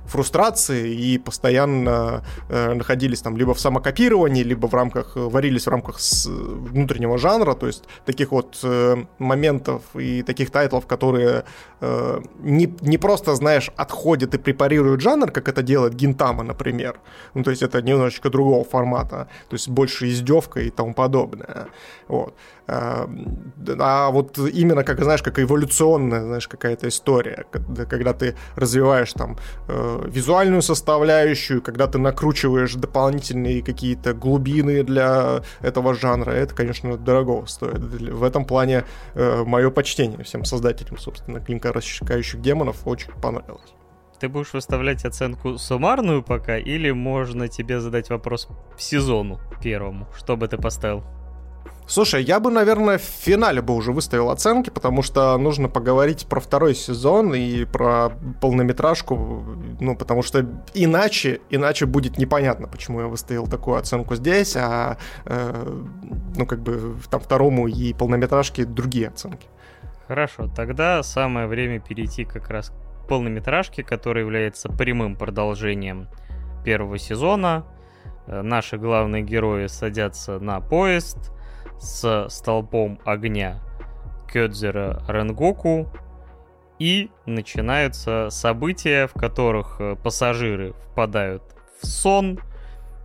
[0.07, 6.01] фрустрации и постоянно э, находились там либо в самокопировании, либо в рамках, варились в рамках
[6.01, 11.45] с, внутреннего жанра, то есть таких вот э, моментов и таких тайтлов, которые
[11.81, 16.99] э, не, не просто, знаешь, отходят и препарируют жанр, как это делает Гинтама, например,
[17.35, 21.69] ну, то есть это немножечко другого формата, то есть больше издевка и тому подобное,
[22.09, 22.35] вот.
[22.71, 27.45] Эм, а вот именно, как, знаешь, как эволюционная, знаешь, какая-то история,
[27.89, 35.95] когда ты развиваешь там э, визуальную составляющую, когда ты накручиваешь дополнительные какие-то глубины для этого
[35.95, 37.79] жанра, это, конечно, дорого стоит.
[37.79, 38.85] В этом плане
[39.15, 43.75] э, мое почтение всем создателям, собственно, клинка рассекающих демонов очень понравилось.
[44.21, 50.07] Ты будешь выставлять оценку суммарную пока, или можно тебе задать вопрос в сезону первому?
[50.17, 51.03] Что бы ты поставил?
[51.91, 56.39] Слушай, я бы, наверное, в финале бы уже выставил оценки, потому что нужно поговорить про
[56.39, 59.45] второй сезон и про полнометражку,
[59.81, 65.83] ну, потому что иначе, иначе будет непонятно, почему я выставил такую оценку здесь, а, э,
[66.37, 69.49] ну, как бы, там второму и полнометражке другие оценки.
[70.07, 76.07] Хорошо, тогда самое время перейти как раз к полнометражке, которая является прямым продолжением
[76.65, 77.65] первого сезона.
[78.29, 81.33] Э, наши главные герои садятся на поезд,
[81.81, 83.61] с столпом огня
[84.33, 85.91] Кёдзера Ренгоку,
[86.79, 91.43] и начинаются события, в которых э, пассажиры впадают
[91.81, 92.41] в сон,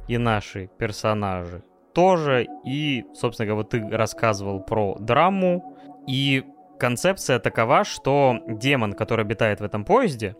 [0.07, 2.47] и наши персонажи тоже.
[2.65, 5.77] И, собственно говоря, вот ты рассказывал про драму,
[6.07, 6.45] и
[6.79, 10.35] концепция такова, что демон, который обитает в этом поезде,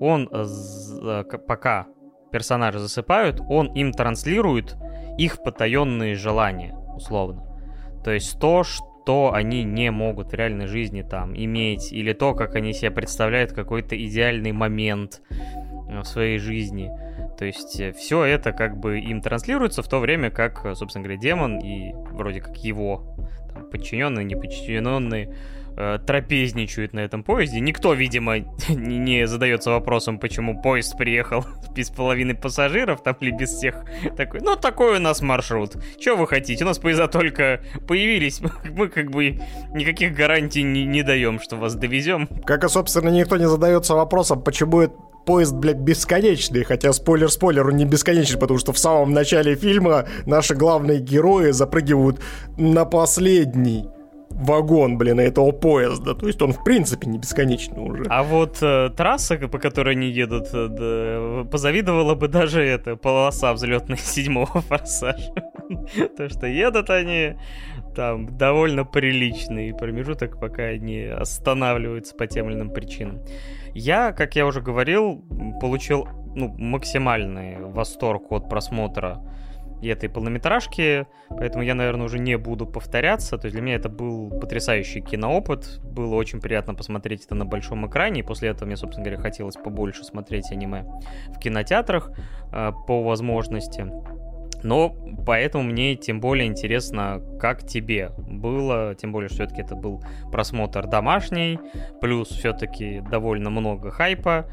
[0.00, 1.86] он, э, пока
[2.32, 4.76] персонажи засыпают, он им транслирует
[5.18, 7.49] их потаенные желания, условно.
[8.04, 12.54] То есть то, что они не могут в реальной жизни там иметь, или то, как
[12.54, 16.90] они себе представляют какой-то идеальный момент э, в своей жизни.
[17.38, 21.20] То есть э, все это как бы им транслируется в то время, как, собственно говоря,
[21.20, 23.16] демон и вроде как его
[23.52, 25.34] там, подчиненные, неподчиненные
[25.76, 27.60] э, трапезничают на этом поезде.
[27.60, 28.38] Никто, видимо,
[28.68, 31.44] не задается вопросом, почему поезд приехал
[31.74, 33.84] без половины пассажиров, там, или без всех.
[34.16, 35.76] Такой, ну, такой у нас маршрут.
[36.00, 36.64] Что вы хотите?
[36.64, 38.40] У нас поезда только появились.
[38.70, 39.40] Мы как бы
[39.72, 42.28] никаких гарантий не, не даем, что вас довезем.
[42.44, 44.94] Как и, собственно, никто не задается вопросом, почему это
[45.24, 50.54] поезд, блядь, бесконечный, хотя спойлер-спойлер, он не бесконечный, потому что в самом начале фильма наши
[50.54, 52.20] главные герои запрыгивают
[52.56, 53.86] на последний
[54.40, 56.14] вагон, блин, этого поезда.
[56.14, 58.04] То есть он, в принципе, не бесконечный уже.
[58.08, 63.52] А вот э, трасса, по которой они едут, э, да, позавидовала бы даже эта полоса
[63.52, 65.32] взлетная седьмого форсажа.
[66.16, 67.36] То, что едут они
[67.94, 73.20] там довольно приличный промежуток, пока они останавливаются по тем или иным причинам.
[73.74, 75.24] Я, как я уже говорил,
[75.60, 79.20] получил ну, максимальный восторг от просмотра
[79.80, 83.38] и этой полнометражки, поэтому я, наверное, уже не буду повторяться.
[83.38, 85.80] То есть для меня это был потрясающий киноопыт.
[85.82, 88.20] Было очень приятно посмотреть это на большом экране.
[88.20, 90.84] И после этого мне, собственно говоря, хотелось побольше смотреть аниме
[91.28, 92.10] в кинотеатрах
[92.52, 93.90] э, по возможности.
[94.62, 94.94] Но
[95.26, 100.86] поэтому мне тем более интересно, как тебе было, тем более, что все-таки это был просмотр
[100.86, 101.58] домашний,
[102.00, 104.46] плюс все-таки довольно много хайпа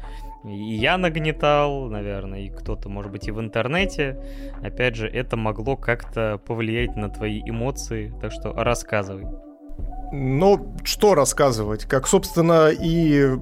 [0.44, 4.20] и я нагнетал, наверное, и кто-то, может быть, и в интернете.
[4.62, 9.26] Опять же, это могло как-то повлиять на твои эмоции, так что рассказывай.
[10.12, 11.84] Ну, что рассказывать?
[11.84, 13.36] Как, собственно, и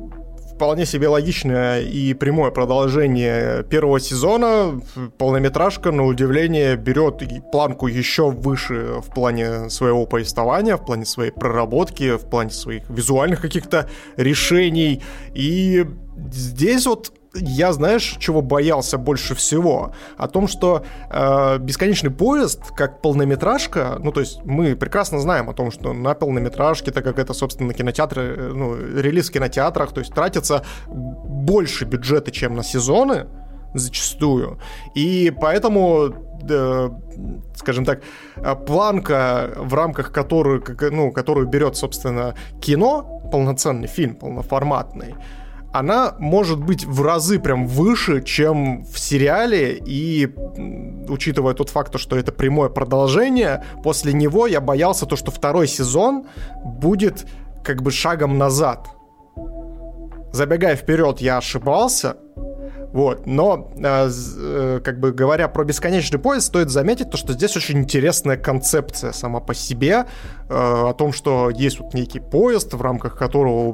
[0.56, 4.81] вполне себе логичное и прямое продолжение первого сезона.
[5.18, 12.16] Полнометражка, на удивление, берет планку еще выше в плане своего повествования, в плане своей проработки,
[12.16, 15.02] в плане своих визуальных каких-то решений.
[15.35, 15.85] И
[16.32, 19.93] здесь вот я, знаешь, чего боялся больше всего?
[20.16, 25.52] О том, что э, «Бесконечный поезд», как полнометражка, ну, то есть мы прекрасно знаем о
[25.52, 30.01] том, что на полнометражке, так как это, собственно, кинотеатры, э, ну, релиз в кинотеатрах, то
[30.01, 33.26] есть тратится больше бюджета, чем на сезоны,
[33.74, 34.59] зачастую.
[34.94, 36.14] И поэтому
[36.48, 36.90] э,
[37.56, 38.02] скажем так,
[38.66, 45.14] планка, в рамках которой, ну, которую берет, собственно, кино, полноценный фильм, полноформатный,
[45.78, 50.32] она может быть в разы прям выше, чем в сериале, и
[51.08, 56.26] учитывая тот факт, что это прямое продолжение, после него я боялся то, что второй сезон
[56.64, 57.26] будет
[57.62, 58.88] как бы шагом назад.
[60.32, 62.16] Забегая вперед, я ошибался,
[62.96, 67.54] вот, но э, э, как бы говоря про бесконечный поезд, стоит заметить то, что здесь
[67.54, 70.06] очень интересная концепция сама по себе
[70.48, 73.73] о том, что есть вот некий поезд, в рамках которого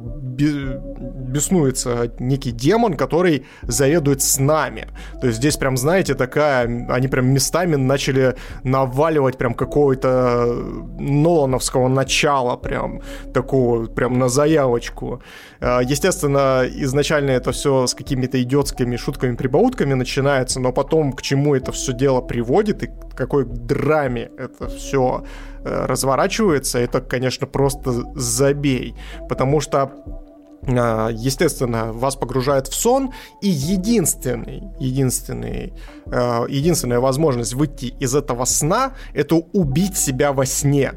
[1.33, 4.89] беснуется некий демон, который заведует с нами.
[5.21, 10.55] То есть здесь прям, знаете, такая, они прям местами начали наваливать прям какого-то
[10.99, 13.01] Нолановского начала, прям
[13.35, 15.23] такого, прям на заявочку.
[15.61, 21.73] Э, естественно, изначально это все с какими-то идиотскими шутками-прибаутками начинается, но потом к чему это
[21.73, 28.95] все дело приводит и к какой драме это все э, разворачивается, это, конечно, просто забей.
[29.29, 29.93] Потому что
[30.63, 35.73] э, естественно, вас погружает в сон, и единственный, единственный,
[36.07, 40.93] единственная возможность выйти из этого сна— это убить себя во сне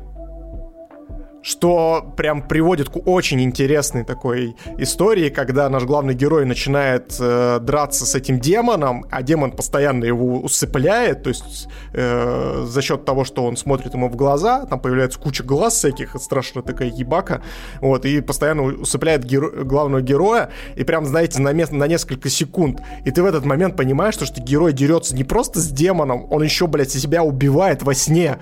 [1.45, 8.07] что прям приводит к очень интересной такой истории, когда наш главный герой начинает э, драться
[8.07, 13.45] с этим демоном, а демон постоянно его усыпляет, то есть э, за счет того, что
[13.45, 17.43] он смотрит ему в глаза, там появляется куча глаз всяких, страшно такая ебака,
[17.79, 22.81] вот, и постоянно усыпляет геро- главного героя, и прям, знаете, на, мест, на несколько секунд,
[23.05, 26.41] и ты в этот момент понимаешь, что, что герой дерется не просто с демоном, он
[26.41, 28.39] еще, блядь, себя убивает во сне,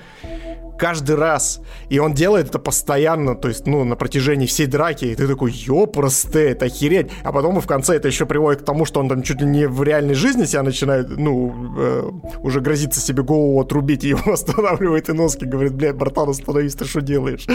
[0.78, 1.62] каждый раз.
[1.90, 5.06] И он делает это постоянно, то есть, ну, на протяжении всей драки.
[5.06, 7.12] И ты такой, ёпросты, это охереть.
[7.24, 9.48] А потом и в конце это еще приводит к тому, что он там чуть ли
[9.48, 14.34] не в реальной жизни себя начинает, ну, э, уже грозится себе голову отрубить, и его
[14.34, 17.46] останавливает и носки говорит, блядь, братан, остановись, ты что делаешь?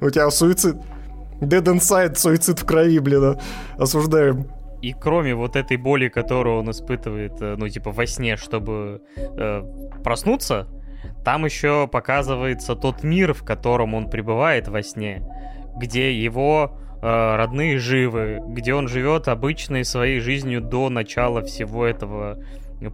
[0.00, 0.76] У тебя суицид.
[1.40, 3.36] Dead inside, суицид в крови, блин,
[3.78, 4.46] осуждаем.
[4.80, 9.62] И кроме вот этой боли, которую он испытывает, э, ну, типа, во сне, чтобы э,
[10.04, 10.66] проснуться,
[11.24, 15.22] там еще показывается тот мир, в котором он пребывает во сне,
[15.76, 22.42] где его э, родные живы, где он живет обычной своей жизнью до начала всего этого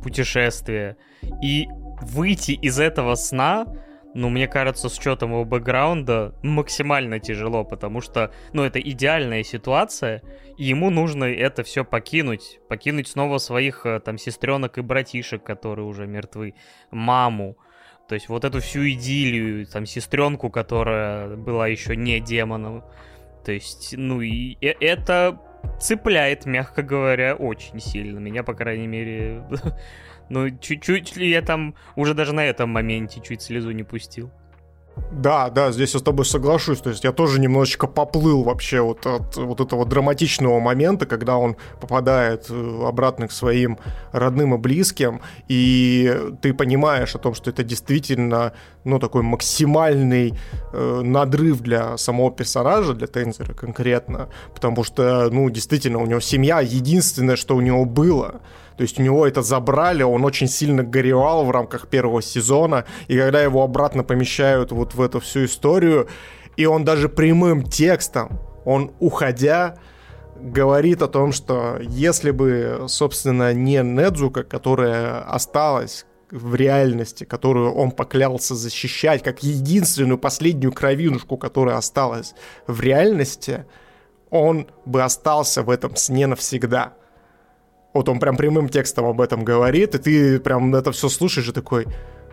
[0.02, 0.96] путешествия.
[1.42, 1.68] И
[2.00, 3.66] выйти из этого сна,
[4.14, 10.22] ну, мне кажется, с учетом его бэкграунда, максимально тяжело, потому что, ну, это идеальная ситуация,
[10.58, 15.86] и ему нужно это все покинуть, покинуть снова своих, э, там, сестренок и братишек, которые
[15.86, 16.54] уже мертвы,
[16.90, 17.56] маму,
[18.08, 22.84] то есть вот эту всю идиллию, там, сестренку, которая была еще не демоном.
[23.44, 25.40] То есть, ну и это
[25.80, 28.18] цепляет, мягко говоря, очень сильно.
[28.18, 29.44] Меня, по крайней мере,
[30.28, 34.32] ну, чуть-чуть ли я там уже даже на этом моменте чуть слезу не пустил.
[35.12, 36.80] Да, да, здесь я с тобой соглашусь.
[36.80, 41.56] То есть я тоже немножечко поплыл вообще вот от вот этого драматичного момента, когда он
[41.80, 43.78] попадает э, обратно к своим
[44.12, 48.52] родным и близким, и ты понимаешь о том, что это действительно,
[48.84, 50.34] ну, такой максимальный
[50.72, 56.60] э, надрыв для самого персонажа, для Тензера конкретно, потому что, ну, действительно, у него семья.
[56.60, 58.40] Единственное, что у него было—
[58.76, 63.16] то есть у него это забрали, он очень сильно горевал в рамках первого сезона, и
[63.18, 66.08] когда его обратно помещают вот в эту всю историю,
[66.56, 69.78] и он даже прямым текстом, он уходя,
[70.42, 77.90] говорит о том, что если бы, собственно, не Недзука, которая осталась в реальности, которую он
[77.90, 82.34] поклялся защищать, как единственную последнюю кровинушку, которая осталась
[82.66, 83.66] в реальности,
[84.30, 86.94] он бы остался в этом сне навсегда.
[87.94, 91.52] Вот он прям прямым текстом об этом говорит, и ты прям это все слушаешь и
[91.52, 91.86] такой,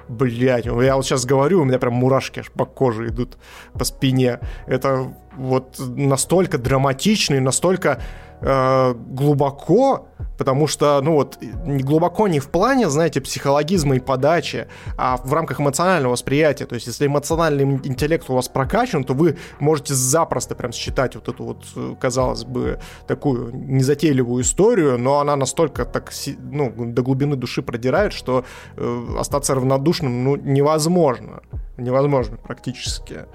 [0.08, 3.38] блядь, я вот сейчас говорю, у меня прям мурашки аж по коже идут,
[3.74, 4.40] по спине.
[4.68, 8.02] Это вот настолько драматично и настолько
[8.42, 10.08] э, глубоко,
[10.38, 14.68] потому что, ну вот, глубоко не в плане, знаете, психологизма и подачи,
[14.98, 16.66] а в рамках эмоционального восприятия.
[16.66, 21.28] То есть, если эмоциональный интеллект у вас прокачан, то вы можете запросто прям считать вот
[21.28, 27.62] эту вот, казалось бы, такую незатейливую историю, но она настолько так, ну, до глубины души
[27.62, 28.46] продирает, что
[28.78, 31.42] э, остаться равнодушным, ну, невозможно.
[31.78, 33.26] Невозможно практически.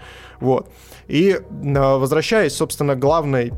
[0.40, 0.70] Вот.
[1.06, 1.40] И э,
[1.98, 3.52] возвращаясь, собственно, главной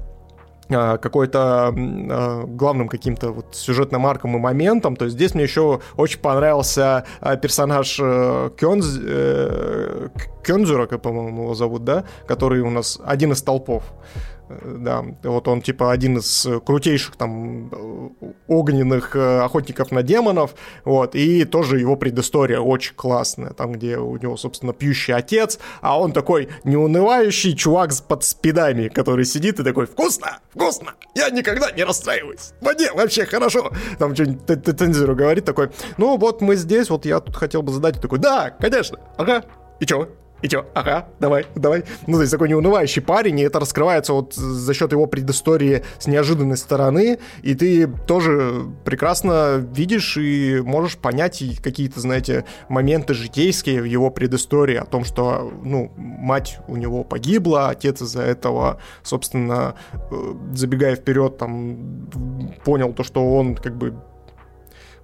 [0.68, 4.96] какой-то э, главным каким-то вот сюжетным арком и моментом.
[4.96, 10.08] То есть здесь мне еще очень понравился э, персонаж э, Кёнз, э,
[10.42, 13.84] Кёнзура, по-моему, его зовут, да, который у нас один из толпов.
[14.48, 18.12] Э, да, вот он типа один из крутейших там
[18.46, 20.54] огненных э, охотников на демонов,
[20.84, 26.00] вот, и тоже его предыстория очень классная, там, где у него, собственно, пьющий отец, а
[26.00, 31.84] он такой неунывающий чувак под спидами, который сидит и такой, вкусно, вкусно, я никогда не
[31.84, 37.20] расстраиваюсь, воде вообще хорошо, там что-нибудь Тензеру говорит такой, ну вот мы здесь, вот я
[37.20, 39.44] тут хотел бы задать, такой, да, конечно, ага,
[39.80, 40.08] и чё,
[40.42, 41.84] и чё, ага, давай, давай.
[42.06, 46.06] Ну, то есть такой неунывающий парень, и это раскрывается вот за счет его предыстории с
[46.06, 53.84] неожиданной стороны, и ты тоже прекрасно видишь и можешь понять какие-то, знаете, моменты житейские в
[53.84, 59.74] его предыстории о том, что, ну, мать у него погибла, отец из-за этого, собственно,
[60.10, 62.08] э, забегая вперед, там,
[62.64, 63.94] понял то, что он как бы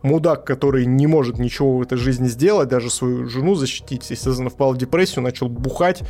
[0.03, 4.75] мудак, который не может ничего в этой жизни сделать, даже свою жену защитить, естественно, впал
[4.75, 6.03] в депрессию, начал бухать,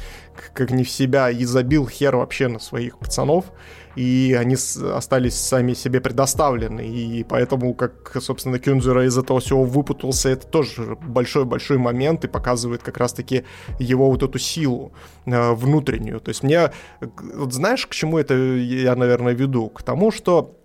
[0.54, 3.46] как не в себя, и забил хер вообще на своих пацанов,
[3.94, 4.56] и они
[4.94, 10.96] остались сами себе предоставлены, и поэтому, как, собственно, Кюнзера из этого всего выпутался, это тоже
[11.02, 13.44] большой-большой момент и показывает как раз-таки
[13.78, 14.92] его вот эту силу
[15.26, 16.20] э, внутреннюю.
[16.20, 19.68] То есть мне, вот знаешь, к чему это я, наверное, веду?
[19.68, 20.56] К тому, что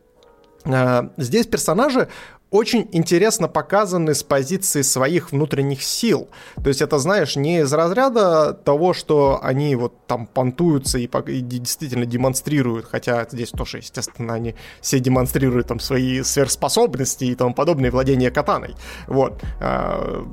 [0.64, 2.08] э, здесь персонажи
[2.50, 6.30] очень интересно показаны с позиции своих внутренних сил.
[6.56, 11.42] То есть это, знаешь, не из разряда того, что они вот там понтуются и, и
[11.42, 17.92] действительно демонстрируют, хотя здесь тоже, естественно, они все демонстрируют там свои сверхспособности и тому подобное
[17.92, 18.76] владение катаной.
[19.08, 19.44] Вот.
[19.60, 20.24] Э,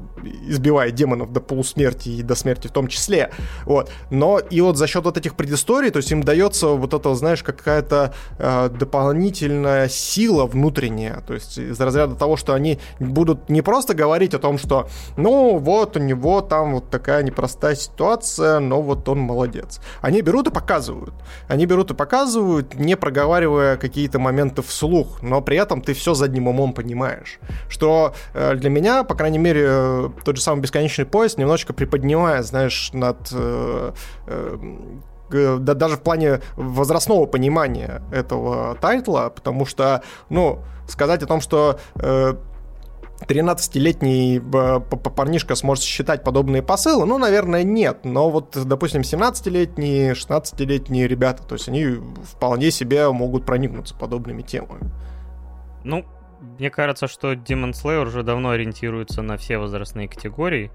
[0.47, 3.31] избивая демонов до полусмерти и до смерти в том числе.
[3.65, 3.91] Вот.
[4.11, 7.43] Но и вот за счет вот этих предысторий, то есть им дается вот это, знаешь,
[7.43, 11.21] какая-то э, дополнительная сила внутренняя.
[11.27, 14.89] То есть из разряда разряда того, что они будут не просто говорить о том, что
[15.17, 19.81] ну вот у него там вот такая непростая ситуация, но вот он молодец.
[20.01, 21.15] Они берут и показывают.
[21.49, 26.49] Они берут и показывают, не проговаривая какие-то моменты вслух, но при этом ты все задним
[26.49, 27.39] умом понимаешь.
[27.69, 32.47] Что э, для меня, по крайней мере, э, тот же самый бесконечный поезд немножечко приподнимает,
[32.47, 33.93] знаешь, над э,
[35.31, 41.79] да, даже в плане возрастного понимания этого тайтла, потому что, ну, сказать о том, что
[41.97, 42.35] э,
[43.27, 47.07] 13-летний э, парнишка сможет считать подобные посылы?
[47.07, 48.05] Ну, наверное, нет.
[48.05, 54.91] Но вот, допустим, 17-летние, 16-летние ребята, то есть они вполне себе могут проникнуться подобными темами.
[55.85, 56.05] Ну,
[56.59, 60.71] мне кажется, что Demon Slayer уже давно ориентируется на все возрастные категории.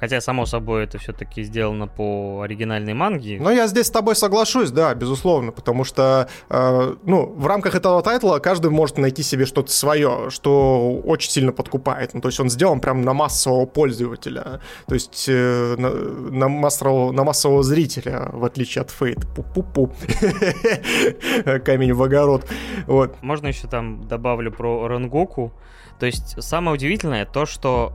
[0.00, 3.38] Хотя, само собой, это все-таки сделано по оригинальной манге.
[3.40, 8.02] Но я здесь с тобой соглашусь, да, безусловно, потому что, э, ну, в рамках этого
[8.02, 12.14] тайтла каждый может найти себе что-то свое, что очень сильно подкупает.
[12.14, 17.10] Ну, то есть он сделан прям на массового пользователя, то есть э, на, на, массового,
[17.12, 19.18] на массового зрителя, в отличие от Фейт.
[19.36, 19.92] Пу-пу-пу.
[21.64, 22.46] Камень в огород.
[22.86, 23.20] Вот.
[23.22, 25.52] Можно еще там добавлю про Рангоку.
[25.98, 27.92] То есть самое удивительное то, что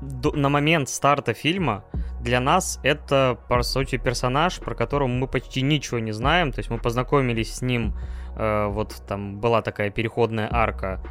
[0.00, 1.84] на момент старта фильма
[2.20, 6.52] для нас это, по сути, персонаж, про которого мы почти ничего не знаем.
[6.52, 7.96] То есть мы познакомились с ним,
[8.36, 11.02] э, вот там была такая переходная арка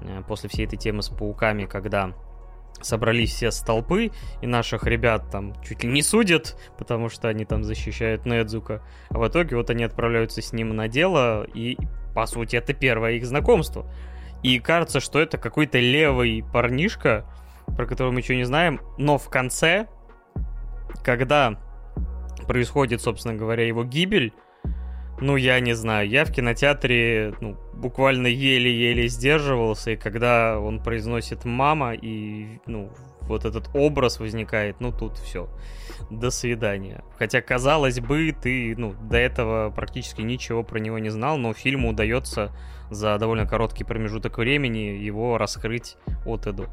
[0.00, 2.12] э, после всей этой темы с пауками, когда
[2.80, 4.10] собрались все столпы,
[4.40, 8.82] и наших ребят там чуть ли не судят, потому что они там защищают Недзука.
[9.10, 11.76] А в итоге вот они отправляются с ним на дело, и,
[12.14, 13.86] по сути, это первое их знакомство.
[14.42, 17.24] И кажется, что это какой-то левый парнишка,
[17.76, 19.88] про которого мы еще не знаем, но в конце,
[21.02, 21.58] когда
[22.46, 24.32] происходит, собственно говоря, его гибель,
[25.20, 31.44] ну, я не знаю, я в кинотеатре ну, буквально еле-еле сдерживался, и когда он произносит
[31.44, 32.90] «мама», и, ну,
[33.22, 35.48] вот этот образ возникает, ну тут все.
[36.10, 37.02] До свидания.
[37.18, 41.90] Хотя, казалось бы, ты ну, до этого практически ничего про него не знал, но фильму
[41.90, 42.52] удается
[42.90, 46.68] за довольно короткий промежуток времени его раскрыть от и до.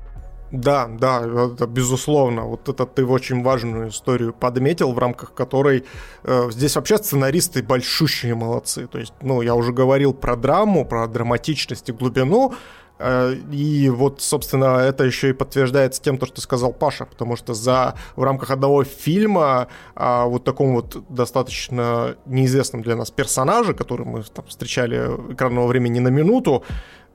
[0.52, 2.44] Да, да, это безусловно.
[2.44, 5.86] Вот это ты очень важную историю подметил, в рамках которой
[6.24, 8.88] э, здесь вообще сценаристы большущие молодцы.
[8.88, 12.56] То есть, ну, я уже говорил про драму, про драматичность и глубину,
[12.98, 17.54] э, и вот, собственно, это еще и подтверждается тем, то, что сказал Паша, потому что
[17.54, 24.08] за в рамках одного фильма о вот таком вот достаточно неизвестном для нас персонаже, который
[24.08, 24.98] мы там встречали
[25.32, 26.64] экранного времени на минуту,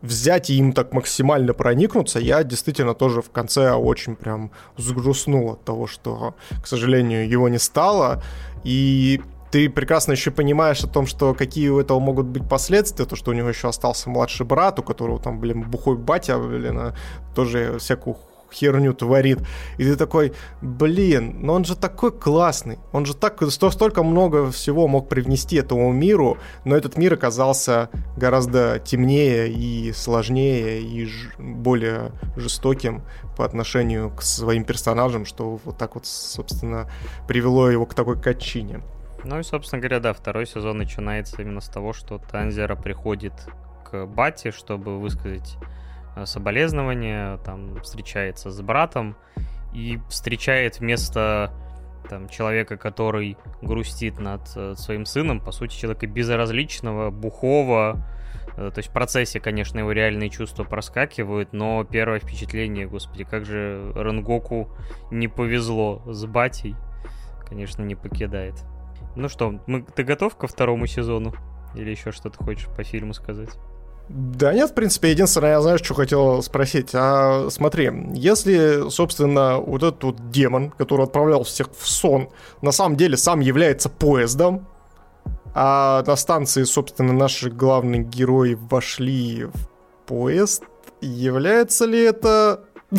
[0.05, 5.65] взять и им так максимально проникнуться, я действительно тоже в конце очень прям сгрустнул от
[5.65, 8.23] того, что, к сожалению, его не стало.
[8.65, 9.21] И
[9.51, 13.31] ты прекрасно еще понимаешь о том, что какие у этого могут быть последствия, то, что
[13.31, 16.95] у него еще остался младший брат, у которого там, блин, бухой батя, блин, а
[17.35, 18.17] тоже всякую
[18.55, 19.41] херню творит.
[19.79, 20.33] И ты такой,
[20.63, 25.93] блин, но он же такой классный, он же так, столько много всего мог привнести этому
[25.93, 31.09] миру, но этот мир оказался гораздо темнее и сложнее и
[31.39, 33.03] более жестоким
[33.37, 36.89] по отношению к своим персонажам, что вот так вот, собственно,
[37.27, 38.81] привело его к такой качине.
[39.25, 43.33] Ну и, собственно говоря, да, второй сезон начинается именно с того, что Танзера приходит
[43.91, 45.57] к Бате, чтобы высказать
[46.25, 49.17] соболезнования, там встречается с братом
[49.73, 51.53] и встречает вместо
[52.09, 58.07] там, человека, который грустит над э, своим сыном, по сути, человека безразличного, бухого.
[58.57, 63.45] Э, то есть в процессе, конечно, его реальные чувства проскакивают, но первое впечатление, господи, как
[63.45, 64.69] же Ренгоку
[65.11, 66.77] не повезло с батей,
[67.49, 68.55] конечно, не покидает.
[69.17, 71.35] Ну что, мы, ты готов ко второму сезону?
[71.75, 73.51] Или еще что-то хочешь по фильму сказать?
[74.09, 76.91] Да нет, в принципе, единственное, я знаю, что хотел спросить.
[76.95, 82.29] А смотри, если, собственно, вот этот вот демон, который отправлял всех в сон,
[82.61, 84.67] на самом деле сам является поездом,
[85.55, 89.69] а на станции, собственно, наши главные герои вошли в
[90.07, 90.65] поезд,
[91.01, 92.65] является ли это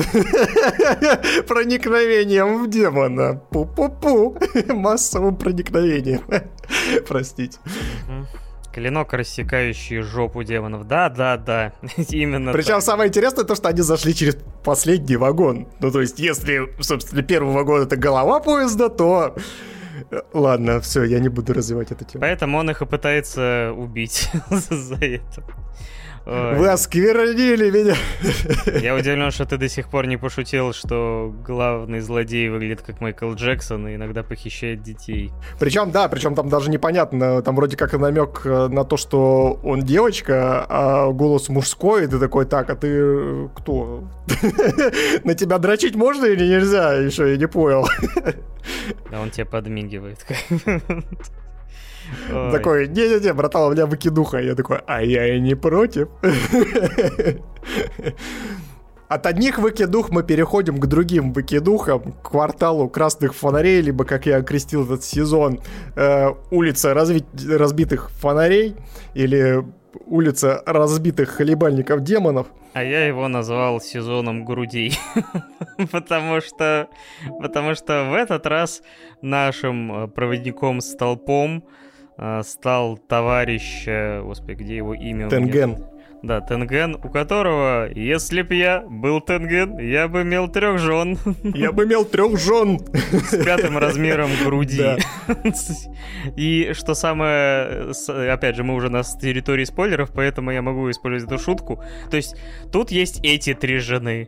[1.48, 3.42] проникновением в демона?
[3.52, 4.38] Пу-пу-пу.
[4.74, 6.22] Массовым проникновением.
[7.08, 7.60] Простите.
[8.76, 10.86] Клинок, рассекающий жопу демонов.
[10.86, 11.72] Да, да, да.
[12.10, 12.82] Именно Причем так.
[12.82, 15.70] самое интересное то, что они зашли через последний вагон.
[15.80, 19.38] Ну, то есть, если, собственно, первый вагон это голова поезда, то...
[20.12, 22.20] Э, ладно, все, я не буду развивать эту тему.
[22.20, 25.44] Поэтому он их и пытается убить за это.
[26.26, 26.56] Ой.
[26.56, 27.96] Вы осквернили меня.
[28.80, 33.32] Я удивлен, что ты до сих пор не пошутил, что главный злодей выглядит как Майкл
[33.34, 35.32] Джексон и иногда похищает детей.
[35.60, 39.82] Причем, да, причем там даже непонятно, там вроде как намек э, на то, что он
[39.82, 44.10] девочка, а голос мужской, и ты такой, так, а ты э, кто?
[45.24, 46.94] На тебя дрочить можно или нельзя?
[46.94, 47.88] Еще я не понял.
[49.12, 50.26] Да он тебе подмигивает.
[52.52, 54.40] Такой, не-не-не, братан, у меня выкидуха.
[54.40, 56.10] Я такой, а я и не против.
[59.08, 64.38] От одних выкидух мы переходим к другим выкидухам, к кварталу красных фонарей, либо, как я
[64.38, 65.60] окрестил этот сезон,
[65.96, 67.26] э, улица разви-
[67.56, 68.76] разбитых фонарей,
[69.14, 69.64] или
[70.08, 72.48] улица разбитых хлебальников демонов.
[72.74, 74.98] А я его назвал сезоном грудей,
[75.92, 76.88] потому что,
[77.42, 78.82] потому что в этот раз
[79.22, 81.85] нашим э, проводником столпом а,
[82.44, 85.30] стал товарищ, э, господи, где его имя?
[85.30, 85.78] Тенген.
[86.26, 91.20] Да, Тенген, у которого, если б я был Тенген, я бы имел трех жен.
[91.44, 92.80] Я бы имел трех жен.
[92.80, 94.98] С пятым размером груди.
[96.36, 97.92] И что самое,
[98.32, 101.84] опять же, мы уже на территории спойлеров, поэтому я могу использовать эту шутку.
[102.10, 102.36] То есть
[102.72, 104.26] тут есть эти три жены.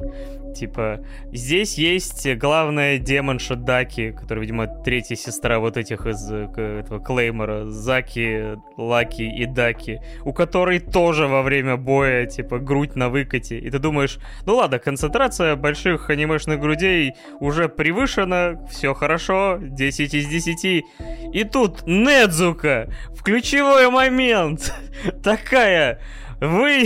[0.58, 1.00] Типа,
[1.32, 6.48] здесь есть главная демонша Даки, которая, видимо, третья сестра вот этих из э,
[6.80, 13.10] этого Клеймора, Заки, Лаки и Даки, у которой тоже во время боя, типа, грудь на
[13.10, 13.60] выкате.
[13.60, 14.18] И ты думаешь,
[14.48, 20.86] ну ладно, концентрация больших анимешных грудей уже превышена, все хорошо, 10 из 10.
[21.34, 24.74] И тут Недзука в ключевой момент
[25.24, 26.02] такая
[26.40, 26.86] вы...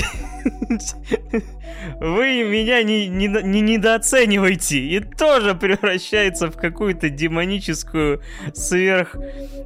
[1.99, 8.21] Вы меня не, не, не недооцениваете и тоже превращается в какую-то демоническую
[8.53, 9.15] сверх...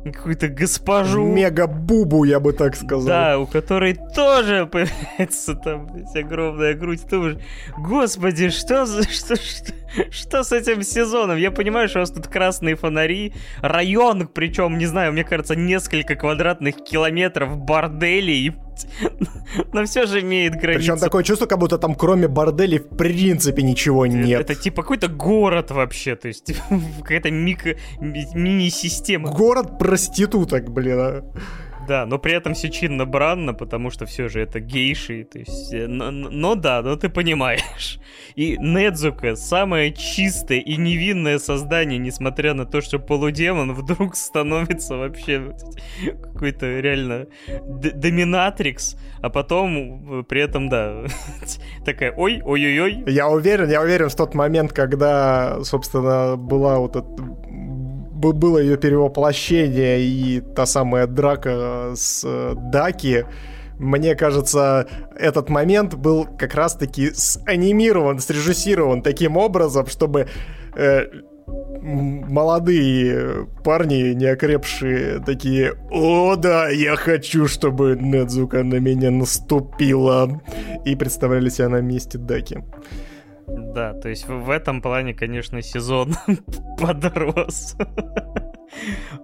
[0.03, 1.26] какую-то госпожу.
[1.26, 3.07] Мега-бубу, я бы так сказал.
[3.07, 7.02] Да, у которой тоже появляется там огромная грудь.
[7.03, 7.38] Ты думаешь,
[7.77, 9.03] господи, что за...
[9.03, 9.73] Что, что,
[10.11, 11.38] что с этим сезоном?
[11.38, 16.15] Я понимаю, что у вас тут красные фонари, район, причем, не знаю, мне кажется, несколько
[16.15, 18.56] квадратных километров борделей,
[19.73, 20.91] но все же имеет границу.
[20.91, 24.41] Причем такое чувство, как будто там там кроме борделей в принципе ничего нет.
[24.41, 26.53] Это, это типа какой-то город вообще, то есть
[27.01, 27.76] какая-то микро...
[27.99, 29.31] мини-система.
[29.31, 30.97] Город проституток, блин.
[30.99, 31.23] А.
[31.88, 35.74] Да, но при этом все чинно-бранно, потому что все же это гейши, то есть...
[35.74, 37.99] Э, но, но да, но ты понимаешь.
[38.36, 45.56] И Недзука, самое чистое и невинное создание, несмотря на то, что полудемон, вдруг становится вообще
[46.22, 47.28] какой-то реально
[47.66, 51.06] доминатрикс, а потом э, при этом, да,
[51.86, 53.03] такая ой, ой-ой-ой.
[53.07, 57.07] Я уверен, я уверен, в тот момент, когда, собственно, была вот эта
[58.15, 63.25] было ее перевоплощение и та самая драка с э, Даки,
[63.77, 64.87] мне кажется,
[65.17, 67.11] этот момент был как раз-таки
[67.45, 70.27] анимирован, срежиссирован таким образом, чтобы
[70.75, 71.07] э,
[71.47, 80.41] молодые парни, неокрепшие, такие, о да, я хочу, чтобы Недзука на меня наступила,
[80.85, 82.63] и представляли себя на месте Даки.
[83.47, 86.15] Да, то есть в, этом плане, конечно, сезон
[86.80, 87.76] подрос.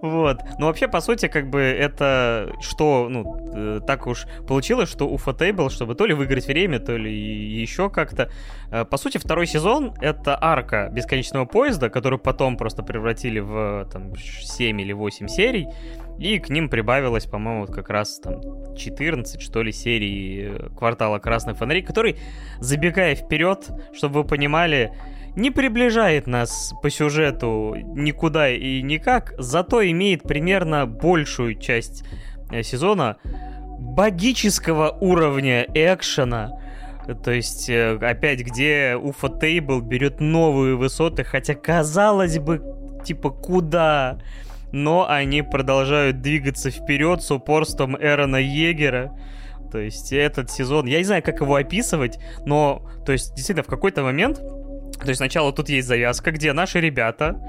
[0.00, 0.40] Вот.
[0.58, 3.24] Но вообще, по сути, как бы это что, ну,
[3.54, 7.90] э, так уж получилось, что у Fatable, чтобы то ли выиграть время, то ли еще
[7.90, 8.30] как-то.
[8.70, 14.14] Э, по сути, второй сезон— это арка бесконечного поезда, которую потом просто превратили в там
[14.16, 15.68] 7 или 8 серий.
[16.18, 18.40] И к ним прибавилось, по-моему, вот как раз там
[18.76, 22.16] 14, что ли, серий э, «Квартала красных фонарей», который,
[22.60, 24.92] забегая вперед, чтобы вы понимали,
[25.36, 32.04] не приближает нас по сюжету никуда и никак, зато имеет примерно большую часть
[32.50, 33.16] э, сезона
[33.78, 36.50] богического уровня экшена,
[37.24, 42.62] то есть, э, опять, где Уфа Тейбл берет новые высоты, хотя, казалось бы,
[43.04, 44.18] типа, куда?
[44.70, 49.18] Но они продолжают двигаться вперед с упорством Эрона Егера.
[49.70, 53.70] То есть, этот сезон, я не знаю, как его описывать, но, то есть, действительно, в
[53.70, 54.40] какой-то момент
[54.98, 57.40] то есть сначала тут есть завязка, где наши ребята,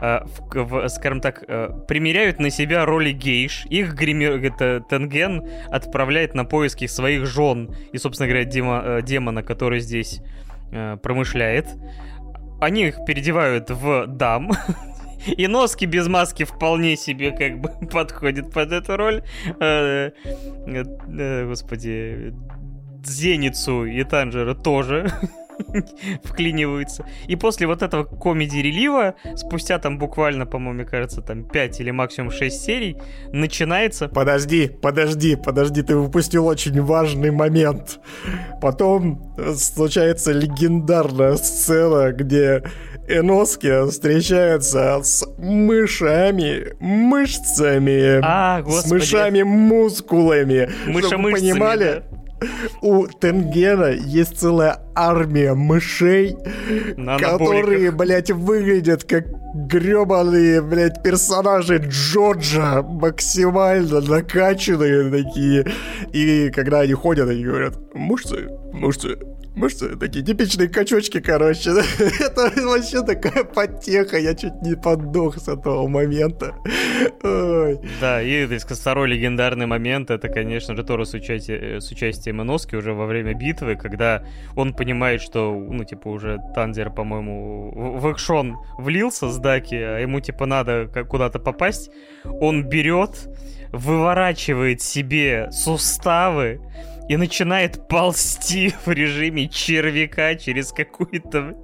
[0.00, 3.64] э, в, в, скажем так, э, примеряют на себя роли гейш.
[3.66, 9.42] Их гример, это Тенген отправляет на поиски своих жен и, собственно говоря, демо, э, демона,
[9.42, 10.20] который здесь
[10.72, 11.66] э, промышляет.
[12.60, 14.52] Они их переодевают в дам.
[15.26, 19.22] И носки без маски вполне себе как бы подходит под эту роль.
[19.60, 20.10] Э,
[20.66, 20.84] э,
[21.18, 22.34] э, господи,
[23.04, 25.10] Зеницу и Танжера тоже
[26.24, 27.04] вклиниваются.
[27.26, 32.30] И после вот этого комедий-релива, спустя там буквально, по-моему, мне кажется, там 5 или максимум
[32.30, 32.96] 6 серий,
[33.32, 34.08] начинается...
[34.08, 38.00] Подожди, подожди, подожди, ты выпустил очень важный момент.
[38.60, 42.62] Потом случается легендарная сцена, где
[43.08, 50.70] Эноски встречается с мышами, мышцами, а, с мышами-мускулами.
[50.86, 52.02] Мышамышцами, понимали?
[52.10, 52.21] Да
[52.80, 56.36] у Тенгена есть целая армия мышей,
[57.18, 65.66] которые, блядь, выглядят как гребаные, блядь, персонажи Джорджа, максимально накачанные такие.
[66.12, 69.18] И когда они ходят, они говорят, мышцы, мышцы,
[69.54, 71.70] Мышцы такие типичные качочки, короче.
[72.20, 74.18] Это вообще такая потеха.
[74.18, 76.54] Я чуть не подох с этого момента.
[77.22, 77.78] Ой.
[78.00, 82.40] Да, и то есть, второй легендарный момент это, конечно же, Тору с, участием, с участием
[82.40, 84.24] Иноски уже во время битвы, когда
[84.56, 90.20] он понимает, что, ну, типа, уже Тандер, по-моему, в экшон влился с Даки, а ему,
[90.20, 91.90] типа, надо куда-то попасть.
[92.24, 93.28] Он берет,
[93.72, 96.60] выворачивает себе суставы,
[97.08, 101.56] и начинает ползти в режиме червяка через какую-то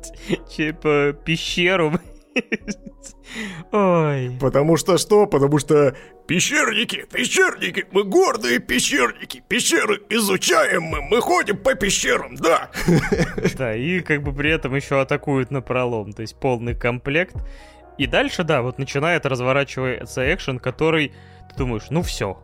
[0.50, 1.92] типа пещеру.
[3.72, 4.36] Ой.
[4.40, 5.26] Потому что что?
[5.26, 5.96] Потому что
[6.26, 12.70] пещерники, пещерники, мы гордые пещерники, пещеры изучаем мы, мы ходим по пещерам, да.
[13.56, 17.36] Да, и как бы при этом еще атакуют на пролом, то есть полный комплект.
[17.98, 21.12] И дальше, да, вот начинает разворачиваться экшен, который
[21.50, 22.40] ты думаешь, ну все,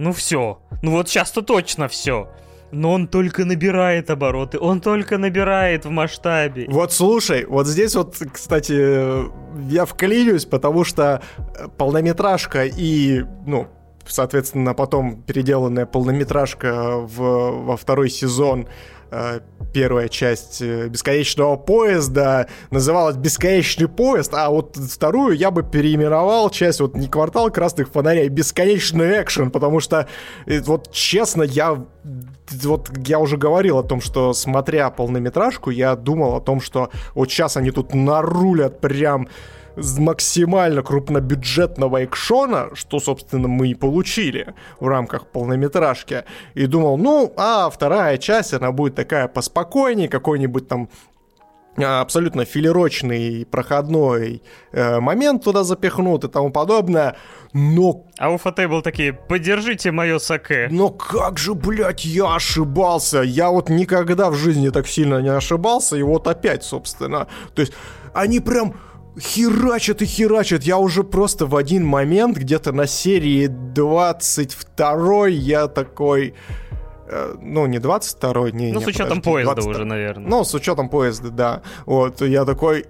[0.00, 2.28] ну все, ну вот сейчас-то точно все.
[2.72, 6.66] Но он только набирает обороты, он только набирает в масштабе.
[6.68, 9.24] Вот слушай, вот здесь вот, кстати,
[9.68, 11.20] я вклинюсь, потому что
[11.76, 13.66] полнометражка и, ну,
[14.06, 17.18] соответственно, потом переделанная полнометражка в,
[17.64, 18.68] во второй сезон Э,
[19.72, 26.80] первая часть э, «Бесконечного поезда» называлась «Бесконечный поезд», а вот вторую я бы переименовал часть
[26.80, 30.08] вот не «Квартал красных фонарей», а «Бесконечный экшен», потому что,
[30.46, 31.84] э, вот честно, я
[32.62, 37.30] вот я уже говорил о том, что смотря полнометражку, я думал о том, что вот
[37.30, 39.28] сейчас они тут нарулят прям
[39.76, 46.24] максимально крупнобюджетного экшона, что, собственно, мы и получили в рамках полнометражки.
[46.54, 50.88] И думал, ну, а вторая часть, она будет такая поспокойнее, какой-нибудь там
[51.76, 54.42] а, абсолютно филерочный проходной
[54.72, 57.16] э, момент туда запихнут и тому подобное,
[57.52, 58.06] но...
[58.18, 60.68] А у Фатей был такие, подержите мое саке.
[60.70, 63.20] Но как же, блядь, я ошибался.
[63.22, 67.28] Я вот никогда в жизни так сильно не ошибался, и вот опять, собственно.
[67.54, 67.72] То есть
[68.12, 68.74] они прям
[69.18, 70.62] херачат и херачат.
[70.62, 76.34] Я уже просто в один момент, где-то на серии 22 я такой...
[77.08, 79.70] Э, ну, не 22-й, не, Ну, не, с учетом подожди, поезда 20...
[79.70, 80.30] уже, наверное.
[80.30, 81.62] Ну, с учетом поезда, да.
[81.86, 82.86] Вот, я такой,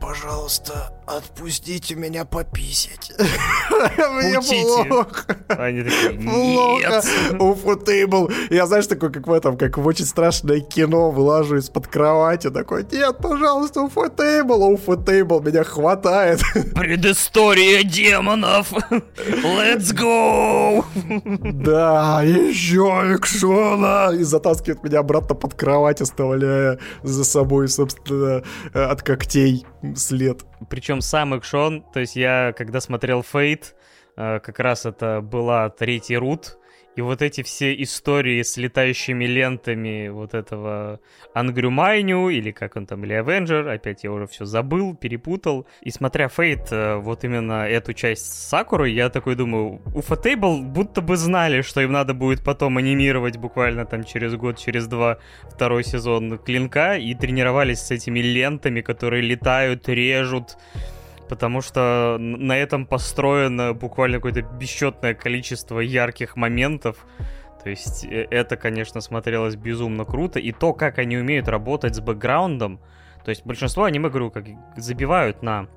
[0.00, 3.12] пожалуйста, отпустите меня пописать.
[3.18, 5.36] Мне плохо.
[5.48, 7.02] Они такие, Плохо.
[7.38, 8.30] Уфутейбл.
[8.50, 12.86] Я, знаешь, такой, как в этом, как в очень страшное кино, вылажу из-под кровати, такой,
[12.90, 16.40] нет, пожалуйста, уфутейбл, уфутейбл, меня хватает.
[16.74, 18.72] Предыстория демонов.
[18.72, 20.84] Let's go.
[21.52, 24.12] Да, еще экшона!
[24.14, 28.42] И затаскивает меня обратно под кровать, оставляя за собой, собственно,
[28.72, 29.66] э, от когтей
[29.96, 30.44] след.
[30.68, 33.74] Причем сам экшон, то есть я, когда смотрел Фейт,
[34.16, 36.58] э, как раз это была третий рут,
[36.98, 40.98] и вот эти все истории с летающими лентами вот этого
[41.32, 45.64] Ангрю Майню, или как он там, или Авенджер, опять я уже все забыл, перепутал.
[45.80, 50.60] И смотря Фейт, э, вот именно эту часть с Сакурой, я такой думаю, у Фатейбл
[50.60, 55.18] будто бы знали, что им надо будет потом анимировать буквально там через год, через два
[55.44, 60.56] второй сезон Клинка, и тренировались с этими лентами, которые летают, режут,
[61.28, 67.06] потому что на этом построено буквально какое-то бесчетное количество ярких моментов.
[67.62, 70.38] То есть э, это, конечно, смотрелось безумно круто.
[70.38, 72.80] И то, как они умеют работать с бэкграундом.
[73.24, 74.46] То есть большинство аниме, говорю, как
[74.76, 75.68] забивают на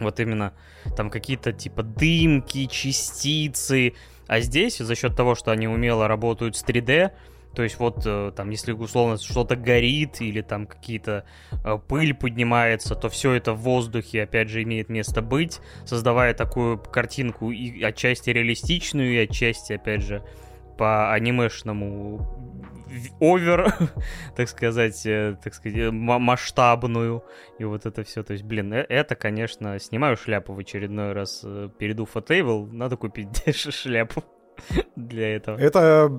[0.00, 0.52] вот именно
[0.96, 3.94] там какие-то типа дымки, частицы.
[4.26, 7.12] А здесь за счет того, что они умело работают с 3D,
[7.54, 11.24] то есть вот э, там, если условно что-то горит или там какие-то
[11.64, 16.78] э, пыль поднимается, то все это в воздухе, опять же, имеет место быть, создавая такую
[16.78, 20.22] картинку и отчасти реалистичную, и отчасти, опять же,
[20.76, 22.26] по анимешному
[23.20, 23.74] овер,
[24.36, 27.24] так сказать, э, так сказать, ма- масштабную,
[27.58, 31.44] и вот это все, то есть, блин, это, конечно, снимаю шляпу в очередной раз
[31.78, 34.24] перед Уфотейбл, надо купить шляпу
[34.96, 35.58] для этого.
[35.58, 36.10] Это,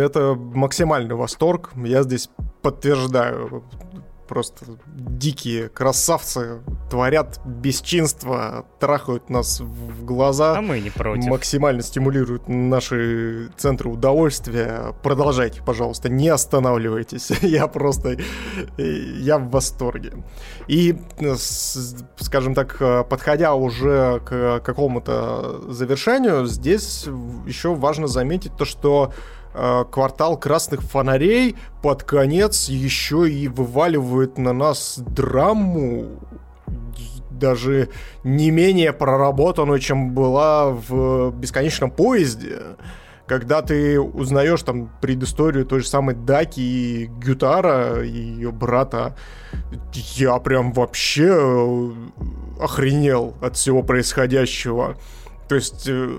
[0.00, 1.70] это максимальный восторг.
[1.76, 2.30] Я здесь
[2.62, 3.64] подтверждаю.
[4.26, 10.56] Просто дикие красавцы творят бесчинство, трахают нас в глаза.
[10.56, 11.26] А мы не против.
[11.26, 14.94] максимально стимулируют наши центры удовольствия.
[15.02, 17.30] Продолжайте, пожалуйста, не останавливайтесь.
[17.42, 18.16] Я просто...
[18.78, 20.12] Я в восторге.
[20.68, 22.78] И, с- скажем так,
[23.10, 27.04] подходя уже к какому-то завершению, здесь
[27.46, 29.43] еще важно заметить то, что э,
[29.90, 36.18] квартал красных фонарей под конец еще и вываливает на нас драму
[37.30, 37.88] даже
[38.22, 42.60] не менее проработанную, чем была в бесконечном поезде.
[43.26, 49.16] Когда ты узнаешь там предысторию той же самой Даки и Гютара и ее брата,
[49.94, 51.90] я прям вообще э,
[52.60, 54.96] охренел от всего происходящего.
[55.48, 56.18] То есть э,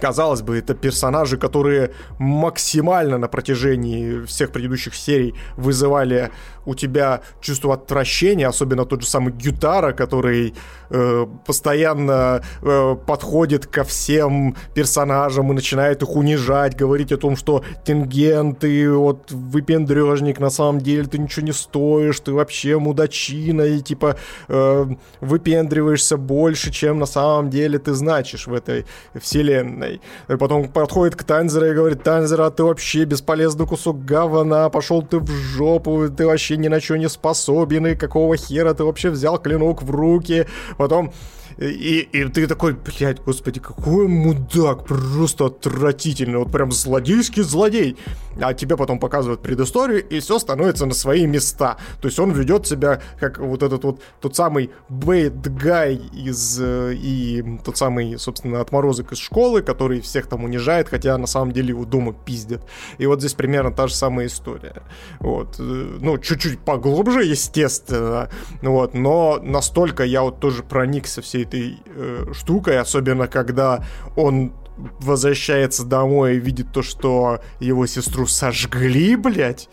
[0.00, 6.30] Казалось бы, это персонажи, которые максимально на протяжении всех предыдущих серий вызывали
[6.66, 10.54] у тебя чувство отвращения, особенно тот же самый Гютара, который
[10.90, 17.64] э, постоянно э, подходит ко всем персонажам и начинает их унижать, говорить о том, что
[17.84, 23.80] Тенген, ты вот выпендрежник, на самом деле ты ничего не стоишь, ты вообще мудачина, и
[23.80, 24.16] типа
[24.48, 24.86] э,
[25.20, 30.00] выпендриваешься больше, чем на самом деле ты значишь в этой вселенной.
[30.28, 35.18] И потом подходит к Танзеру и говорит, Танзера, ты вообще бесполезный кусок говна, пошел ты
[35.18, 39.38] в жопу, ты вообще ни на что не способен, и какого хера ты вообще взял
[39.38, 40.46] клинок в руки.
[40.76, 41.12] Потом
[41.58, 47.96] и, и ты такой, блядь, господи, какой мудак, просто отвратительный, вот прям злодейский злодей.
[48.38, 51.78] А тебе потом показывают предысторию, и все становится на свои места.
[52.02, 57.42] То есть он ведет себя как вот этот вот тот самый guy из э, и
[57.64, 61.86] тот самый, собственно, отморозок из школы, который всех там унижает, хотя на самом деле его
[61.86, 62.62] дома пиздят.
[62.98, 64.82] И вот здесь примерно та же самая история.
[65.20, 65.56] Вот.
[65.58, 68.28] э, Ну, чуть-чуть поглубже, естественно.
[68.60, 68.92] Вот.
[68.92, 73.84] Но настолько я вот тоже проникся всей этой э, штукой, особенно когда
[74.16, 74.52] он
[75.00, 79.68] возвращается домой и видит то, что его сестру сожгли, блядь.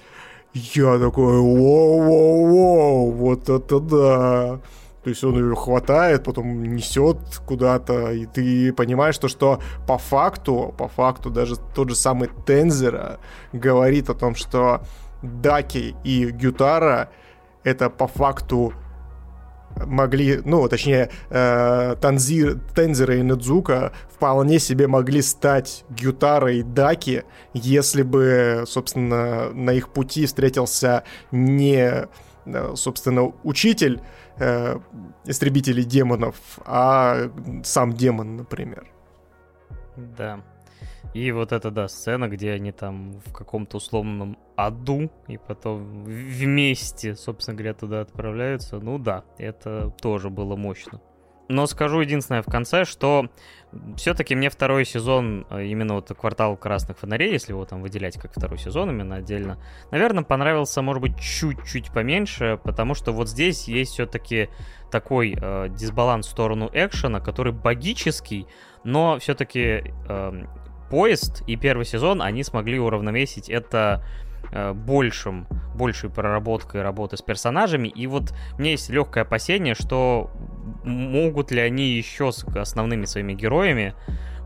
[0.54, 4.60] Я такой, воу-воу-воу, вот это да.
[5.04, 10.73] То есть он ее хватает, потом несет куда-то, и ты понимаешь, что, что по факту,
[10.78, 13.20] по факту даже тот же самый Тензера
[13.52, 14.84] говорит о том, что
[15.22, 17.10] Даки и Гютара
[17.64, 18.73] это по факту
[19.76, 27.23] могли, ну, точнее, э, Танзир, Тензера и Недзука вполне себе могли стать Гютара и Даки,
[27.53, 32.07] если бы, собственно, на их пути встретился не,
[32.45, 34.02] э, собственно, учитель
[34.37, 34.79] э,
[35.26, 36.35] истребителей демонов,
[36.65, 37.29] а
[37.63, 38.85] сам демон, например.
[39.95, 40.41] Да.
[41.14, 47.15] И вот эта, да, сцена, где они там в каком-то условном аду, и потом вместе,
[47.15, 48.80] собственно говоря, туда отправляются.
[48.80, 51.02] Ну да, это тоже было мощно.
[51.49, 53.28] Но скажу единственное в конце, что
[53.98, 58.32] все-таки мне второй сезон, э, именно вот «Квартал красных фонарей», если его там выделять как
[58.32, 59.57] второй сезон именно отдельно,
[59.91, 64.49] наверное, понравился, может быть, чуть-чуть поменьше, потому что вот здесь есть все-таки
[64.90, 68.48] такой э, дисбаланс в сторону экшена, который богический,
[68.84, 70.46] но все-таки э,
[70.94, 74.05] поезд и первый сезон они смогли уравновесить это
[74.52, 77.88] э, большим, большей проработкой работы с персонажами.
[77.88, 80.30] И вот у меня есть легкое опасение, что
[80.84, 83.96] могут ли они еще с основными своими героями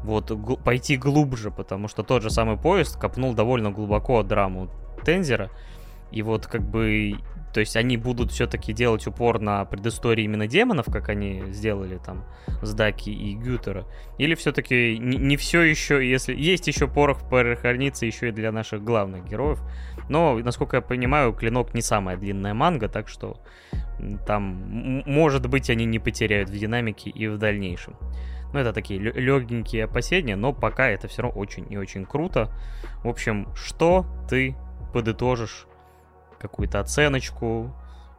[0.04, 0.32] вот
[0.64, 4.70] пойти глубже, потому что тот же самый поезд копнул довольно глубоко драму
[5.04, 5.52] Тензера.
[6.12, 7.18] И вот как бы
[7.54, 12.26] то есть они будут все-таки делать упор на предыстории именно демонов, как они сделали там
[12.62, 13.86] с Даки и Гютера?
[14.18, 18.84] Или все-таки не, не все еще, если есть еще порох хранится еще и для наших
[18.84, 19.60] главных героев?
[20.10, 23.42] Но, насколько я понимаю, Клинок не самая длинная манга, так что
[24.26, 27.96] там, может быть, они не потеряют в динамике и в дальнейшем.
[28.54, 32.52] Ну, это такие легенькие опасения, но пока это все равно очень и очень круто.
[33.04, 34.56] В общем, что ты
[34.94, 35.68] подытожишь
[36.40, 37.72] какую-то оценочку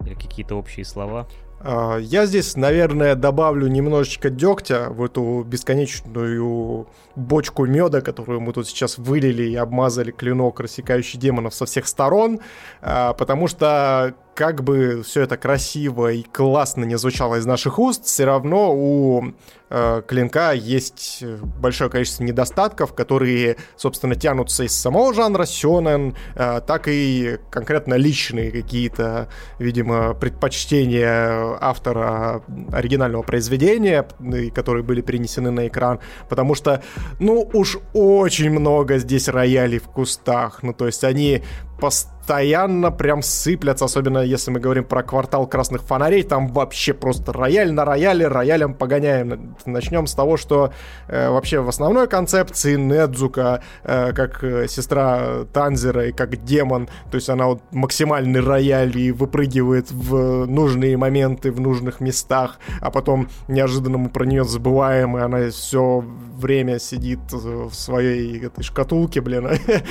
[0.05, 1.26] или какие-то общие слова?
[1.60, 8.68] А, я здесь, наверное, добавлю немножечко дегтя в эту бесконечную бочку меда, которую мы тут
[8.68, 12.40] сейчас вылили и обмазали клинок, рассекающий демонов со всех сторон,
[12.80, 18.05] а, потому что как бы все это красиво и классно не звучало из наших уст,
[18.05, 19.33] все равно у
[19.68, 21.25] э, клинка есть
[21.60, 28.52] большое количество недостатков, которые, собственно, тянутся из самого жанра сёнэн, э, так и конкретно личные
[28.52, 34.07] какие-то, видимо, предпочтения автора оригинального произведения,
[34.55, 36.81] которые были перенесены на экран, потому что,
[37.18, 41.42] ну, уж очень много здесь роялей в кустах, ну, то есть они
[41.81, 47.73] постоянно прям сыплятся, особенно если мы говорим про квартал красных фонарей, там вообще просто рояль
[47.73, 49.57] на рояле, роялем погоняем.
[49.65, 50.73] Начнем с того, что
[51.07, 57.15] э, вообще в основной концепции Недзука, э, как э, сестра Танзера и как демон, то
[57.15, 63.28] есть она вот максимальный рояль и выпрыгивает в нужные моменты, в нужных местах, а потом
[63.48, 66.05] неожиданно мы про нее забываем, и она все
[66.36, 69.48] время сидит в своей этой шкатулке, блин,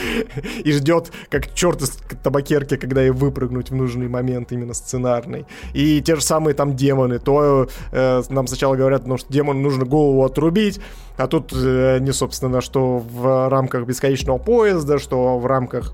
[0.64, 5.46] и ждет, как черт из табакерки, когда ей выпрыгнуть в нужный момент именно сценарный.
[5.74, 7.20] И те же самые там демоны.
[7.20, 10.80] То э, нам сначала говорят, ну, что демону нужно голову отрубить,
[11.18, 15.94] а тут э, не, собственно, что в рамках бесконечного поезда, что в рамках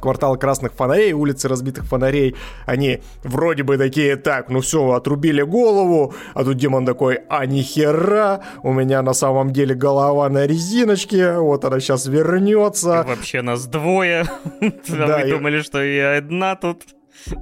[0.00, 2.36] квартал красных фонарей, улицы разбитых фонарей,
[2.66, 8.42] они вроде бы такие, так, ну все, отрубили голову, а тут демон такой, а нихера,
[8.62, 13.02] у меня на самом деле голова на резиночке, вот она сейчас вернется.
[13.04, 14.24] И вообще нас двое,
[14.88, 16.82] да, вы думали, что я одна тут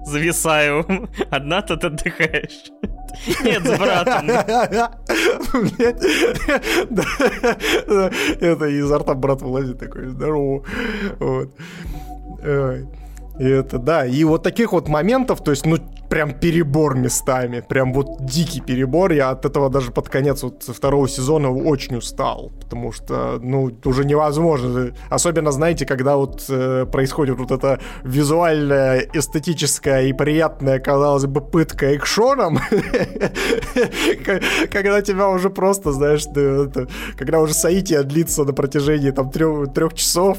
[0.04, 2.72] зависаю, одна тут отдыхаешь.
[3.42, 4.30] Нет, с братом.
[8.40, 10.64] Это изо рта брат вылазит такой, здорово.
[11.18, 11.54] Вот.
[12.42, 17.92] И это, да, и вот таких вот моментов, то есть, ну, прям перебор местами, прям
[17.92, 19.12] вот дикий перебор.
[19.12, 24.04] Я от этого даже под конец вот второго сезона очень устал, потому что, ну, уже
[24.04, 24.92] невозможно.
[25.10, 31.96] Особенно, знаете, когда вот э, происходит вот эта визуальная, эстетическая и приятная, казалось бы, пытка
[31.96, 32.58] экшоном,
[34.70, 36.24] когда тебя уже просто, знаешь,
[37.16, 40.38] когда уже соитие длится на протяжении там трех часов,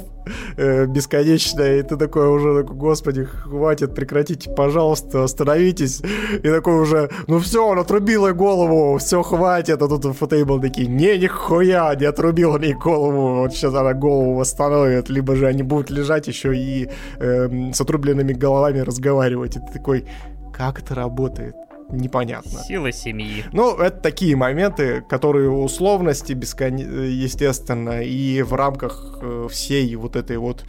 [0.57, 6.01] э, бесконечное, и ты такой уже, господи, хватит, прекратите, пожалуйста, остановитесь остановитесь.
[6.43, 9.81] И такой уже, ну все, он отрубил ей голову, все, хватит.
[9.81, 13.41] А тут фотейбл такие, не, нихуя, не отрубил ей голову.
[13.41, 15.09] Вот сейчас она голову восстановит.
[15.09, 19.55] Либо же они будут лежать еще и э, с отрубленными головами разговаривать.
[19.55, 20.05] И ты такой,
[20.53, 21.55] как это работает?
[21.89, 22.59] непонятно.
[22.67, 23.45] Сила семьи.
[23.53, 26.75] Ну, это такие моменты, которые условности, бескон...
[26.75, 30.65] естественно, и в рамках э, всей вот этой вот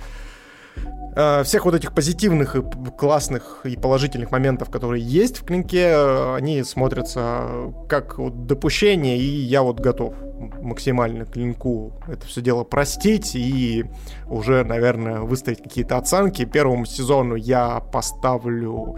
[1.43, 2.63] всех вот этих позитивных и
[2.97, 9.25] классных и положительных моментов, которые есть в клинке, э, они смотрятся как вот допущение, и
[9.25, 10.15] я вот готов
[10.63, 13.85] максимально клинку это все дело простить и
[14.29, 16.45] уже, наверное, выставить какие-то оценки.
[16.45, 18.97] Первому сезону я поставлю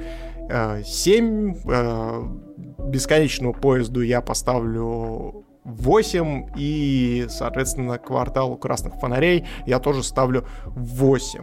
[0.50, 2.22] э, 7, э,
[2.90, 11.40] бесконечному поезду я поставлю 8, и, соответственно, кварталу красных фонарей я тоже ставлю 8.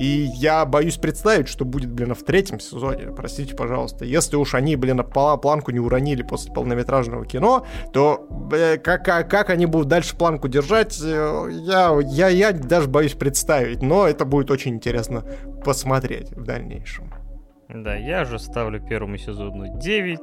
[0.00, 4.04] И я боюсь представить, что будет, блин, в третьем сезоне, простите, пожалуйста.
[4.04, 9.50] Если уж они, блин, планку не уронили после полнометражного кино, то бля, как, как, как
[9.50, 13.82] они будут дальше планку держать, э, я, я, я даже боюсь представить.
[13.82, 15.24] Но это будет очень интересно
[15.64, 17.12] посмотреть в дальнейшем.
[17.68, 20.20] Да, я же ставлю первому сезону 9,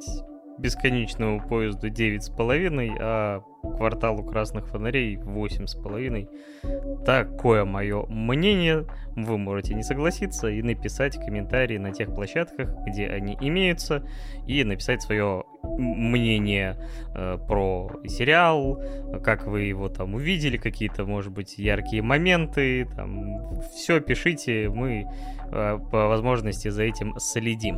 [0.58, 3.44] бесконечному поезду 9,5, а
[3.78, 7.04] кварталу красных фонарей 8,5.
[7.06, 8.86] Такое мое мнение.
[9.16, 14.06] Вы можете не согласиться и написать комментарии на тех площадках, где они имеются,
[14.46, 16.76] и написать свое мнение
[17.16, 18.82] э, про сериал,
[19.24, 25.06] как вы его там увидели, какие-то, может быть, яркие моменты, там, все пишите, мы
[25.52, 27.78] э, по возможности за этим следим.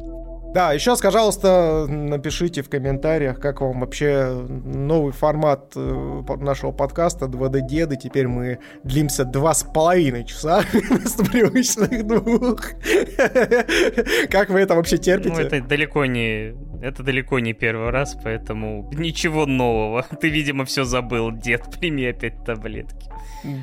[0.57, 7.61] Да, еще, пожалуйста, напишите в комментариях, как вам вообще новый формат э, нашего подкаста 2D
[7.61, 7.95] Деды.
[7.95, 12.71] Теперь мы длимся два с половиной часа вместо привычных двух.
[14.31, 15.35] Как вы это вообще терпите?
[15.35, 16.55] Ну, это далеко не...
[16.81, 20.07] Это далеко не первый раз, поэтому ничего нового.
[20.21, 21.65] Ты, видимо, все забыл, дед.
[21.79, 23.11] Прими опять таблетки.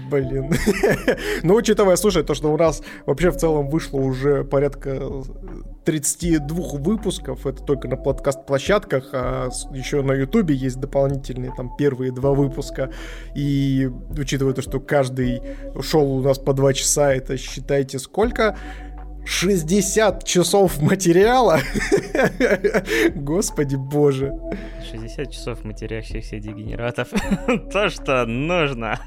[0.09, 0.53] Блин.
[1.43, 5.01] ну, учитывая, слушай, то, что у нас вообще в целом вышло уже порядка
[5.85, 12.33] 32 выпусков, это только на подкаст-площадках, а еще на ютубе есть дополнительные там первые два
[12.33, 12.91] выпуска,
[13.35, 15.43] и учитывая то, что каждый
[15.83, 18.57] шел у нас по два часа, это считайте сколько?
[19.25, 21.61] 60 часов материала.
[23.15, 24.33] Господи боже.
[24.91, 27.09] 60 часов матерящихся дегенератов.
[27.73, 28.99] То, что нужно.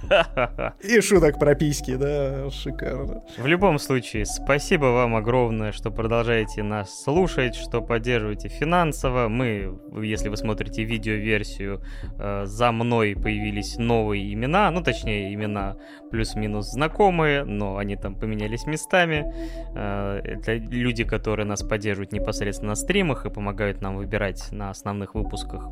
[0.83, 3.23] И шуток про письки, да, шикарно.
[3.37, 9.27] В любом случае, спасибо вам огромное, что продолжаете нас слушать, что поддерживаете финансово.
[9.27, 11.81] Мы, если вы смотрите видеоверсию,
[12.19, 15.75] э, за мной появились новые имена, ну, точнее, имена
[16.11, 19.33] плюс-минус знакомые, но они там поменялись местами
[19.75, 25.15] э, это люди, которые нас поддерживают непосредственно на стримах и помогают нам выбирать на основных
[25.15, 25.69] выпусках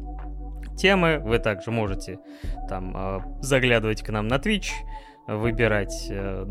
[0.77, 1.19] темы.
[1.19, 2.19] Вы также можете
[2.69, 4.69] там а, заглядывать к нам на Twitch,
[5.27, 6.45] выбирать э,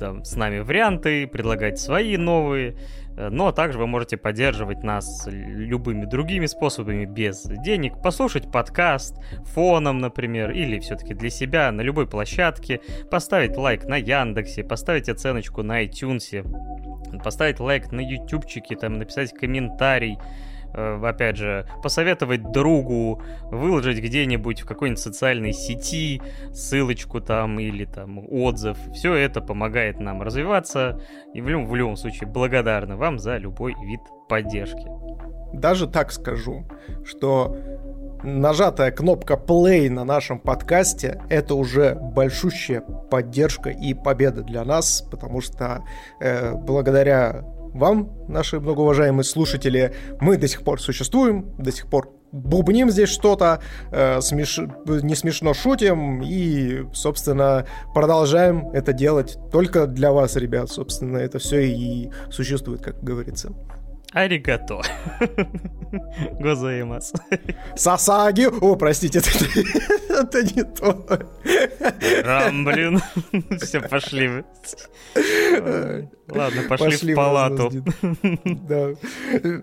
[0.00, 2.76] там, с нами варианты, предлагать свои новые.
[3.16, 8.02] Э, но также вы можете поддерживать нас любыми другими способами без денег.
[8.02, 9.16] Послушать подкаст
[9.54, 12.80] фоном, например, или все-таки для себя на любой площадке.
[13.10, 16.44] Поставить лайк на Яндексе, поставить оценочку на iTunes,
[17.22, 20.18] поставить лайк на ютубчике, там написать комментарий.
[20.76, 26.20] Э, опять же, посоветовать другу, выложить где-нибудь в какой-нибудь социальной сети
[26.52, 28.76] ссылочку там или там отзыв.
[28.92, 31.00] Все это помогает нам развиваться
[31.32, 34.86] и в любом, в любом случае благодарны вам за любой вид поддержки.
[35.54, 36.66] Даже так скажу,
[37.06, 37.56] что
[38.22, 45.40] нажатая кнопка play на нашем подкасте это уже большущая поддержка и победа для нас, потому
[45.40, 45.84] что
[46.20, 47.44] э, благодаря
[47.78, 53.60] вам, наши многоуважаемые слушатели, мы до сих пор существуем, до сих пор бубним здесь что-то,
[53.92, 54.60] э, смеш...
[54.86, 60.70] не смешно шутим и, собственно, продолжаем это делать только для вас, ребят.
[60.70, 63.52] Собственно, это все и существует, как говорится.
[64.12, 64.82] Аригато.
[66.40, 67.12] Гозаимас.
[67.76, 68.46] Сасаги.
[68.60, 71.06] О, простите, это, не то.
[72.24, 73.00] Рам, блин.
[73.60, 74.44] Все, пошли.
[76.28, 77.70] Ладно, пошли, пошли в палату.
[78.44, 78.90] Да.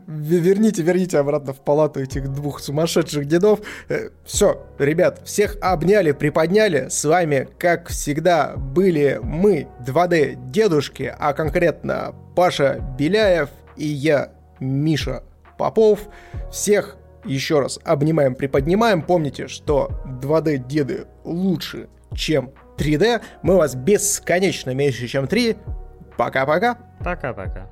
[0.08, 3.60] Верните, верните обратно в палату этих двух сумасшедших дедов.
[3.90, 6.88] Э, Все, ребят, всех обняли, приподняли.
[6.90, 15.24] С вами, как всегда, были мы, 2D дедушки, а конкретно Паша Беляев и я, Миша
[15.58, 16.08] Попов.
[16.52, 19.02] Всех еще раз обнимаем, приподнимаем.
[19.02, 23.22] Помните, что 2D-деды лучше, чем 3D.
[23.42, 25.58] Мы вас бесконечно меньше, чем 3.
[26.18, 26.77] Пока-пока.
[27.03, 27.69] Пока-пока.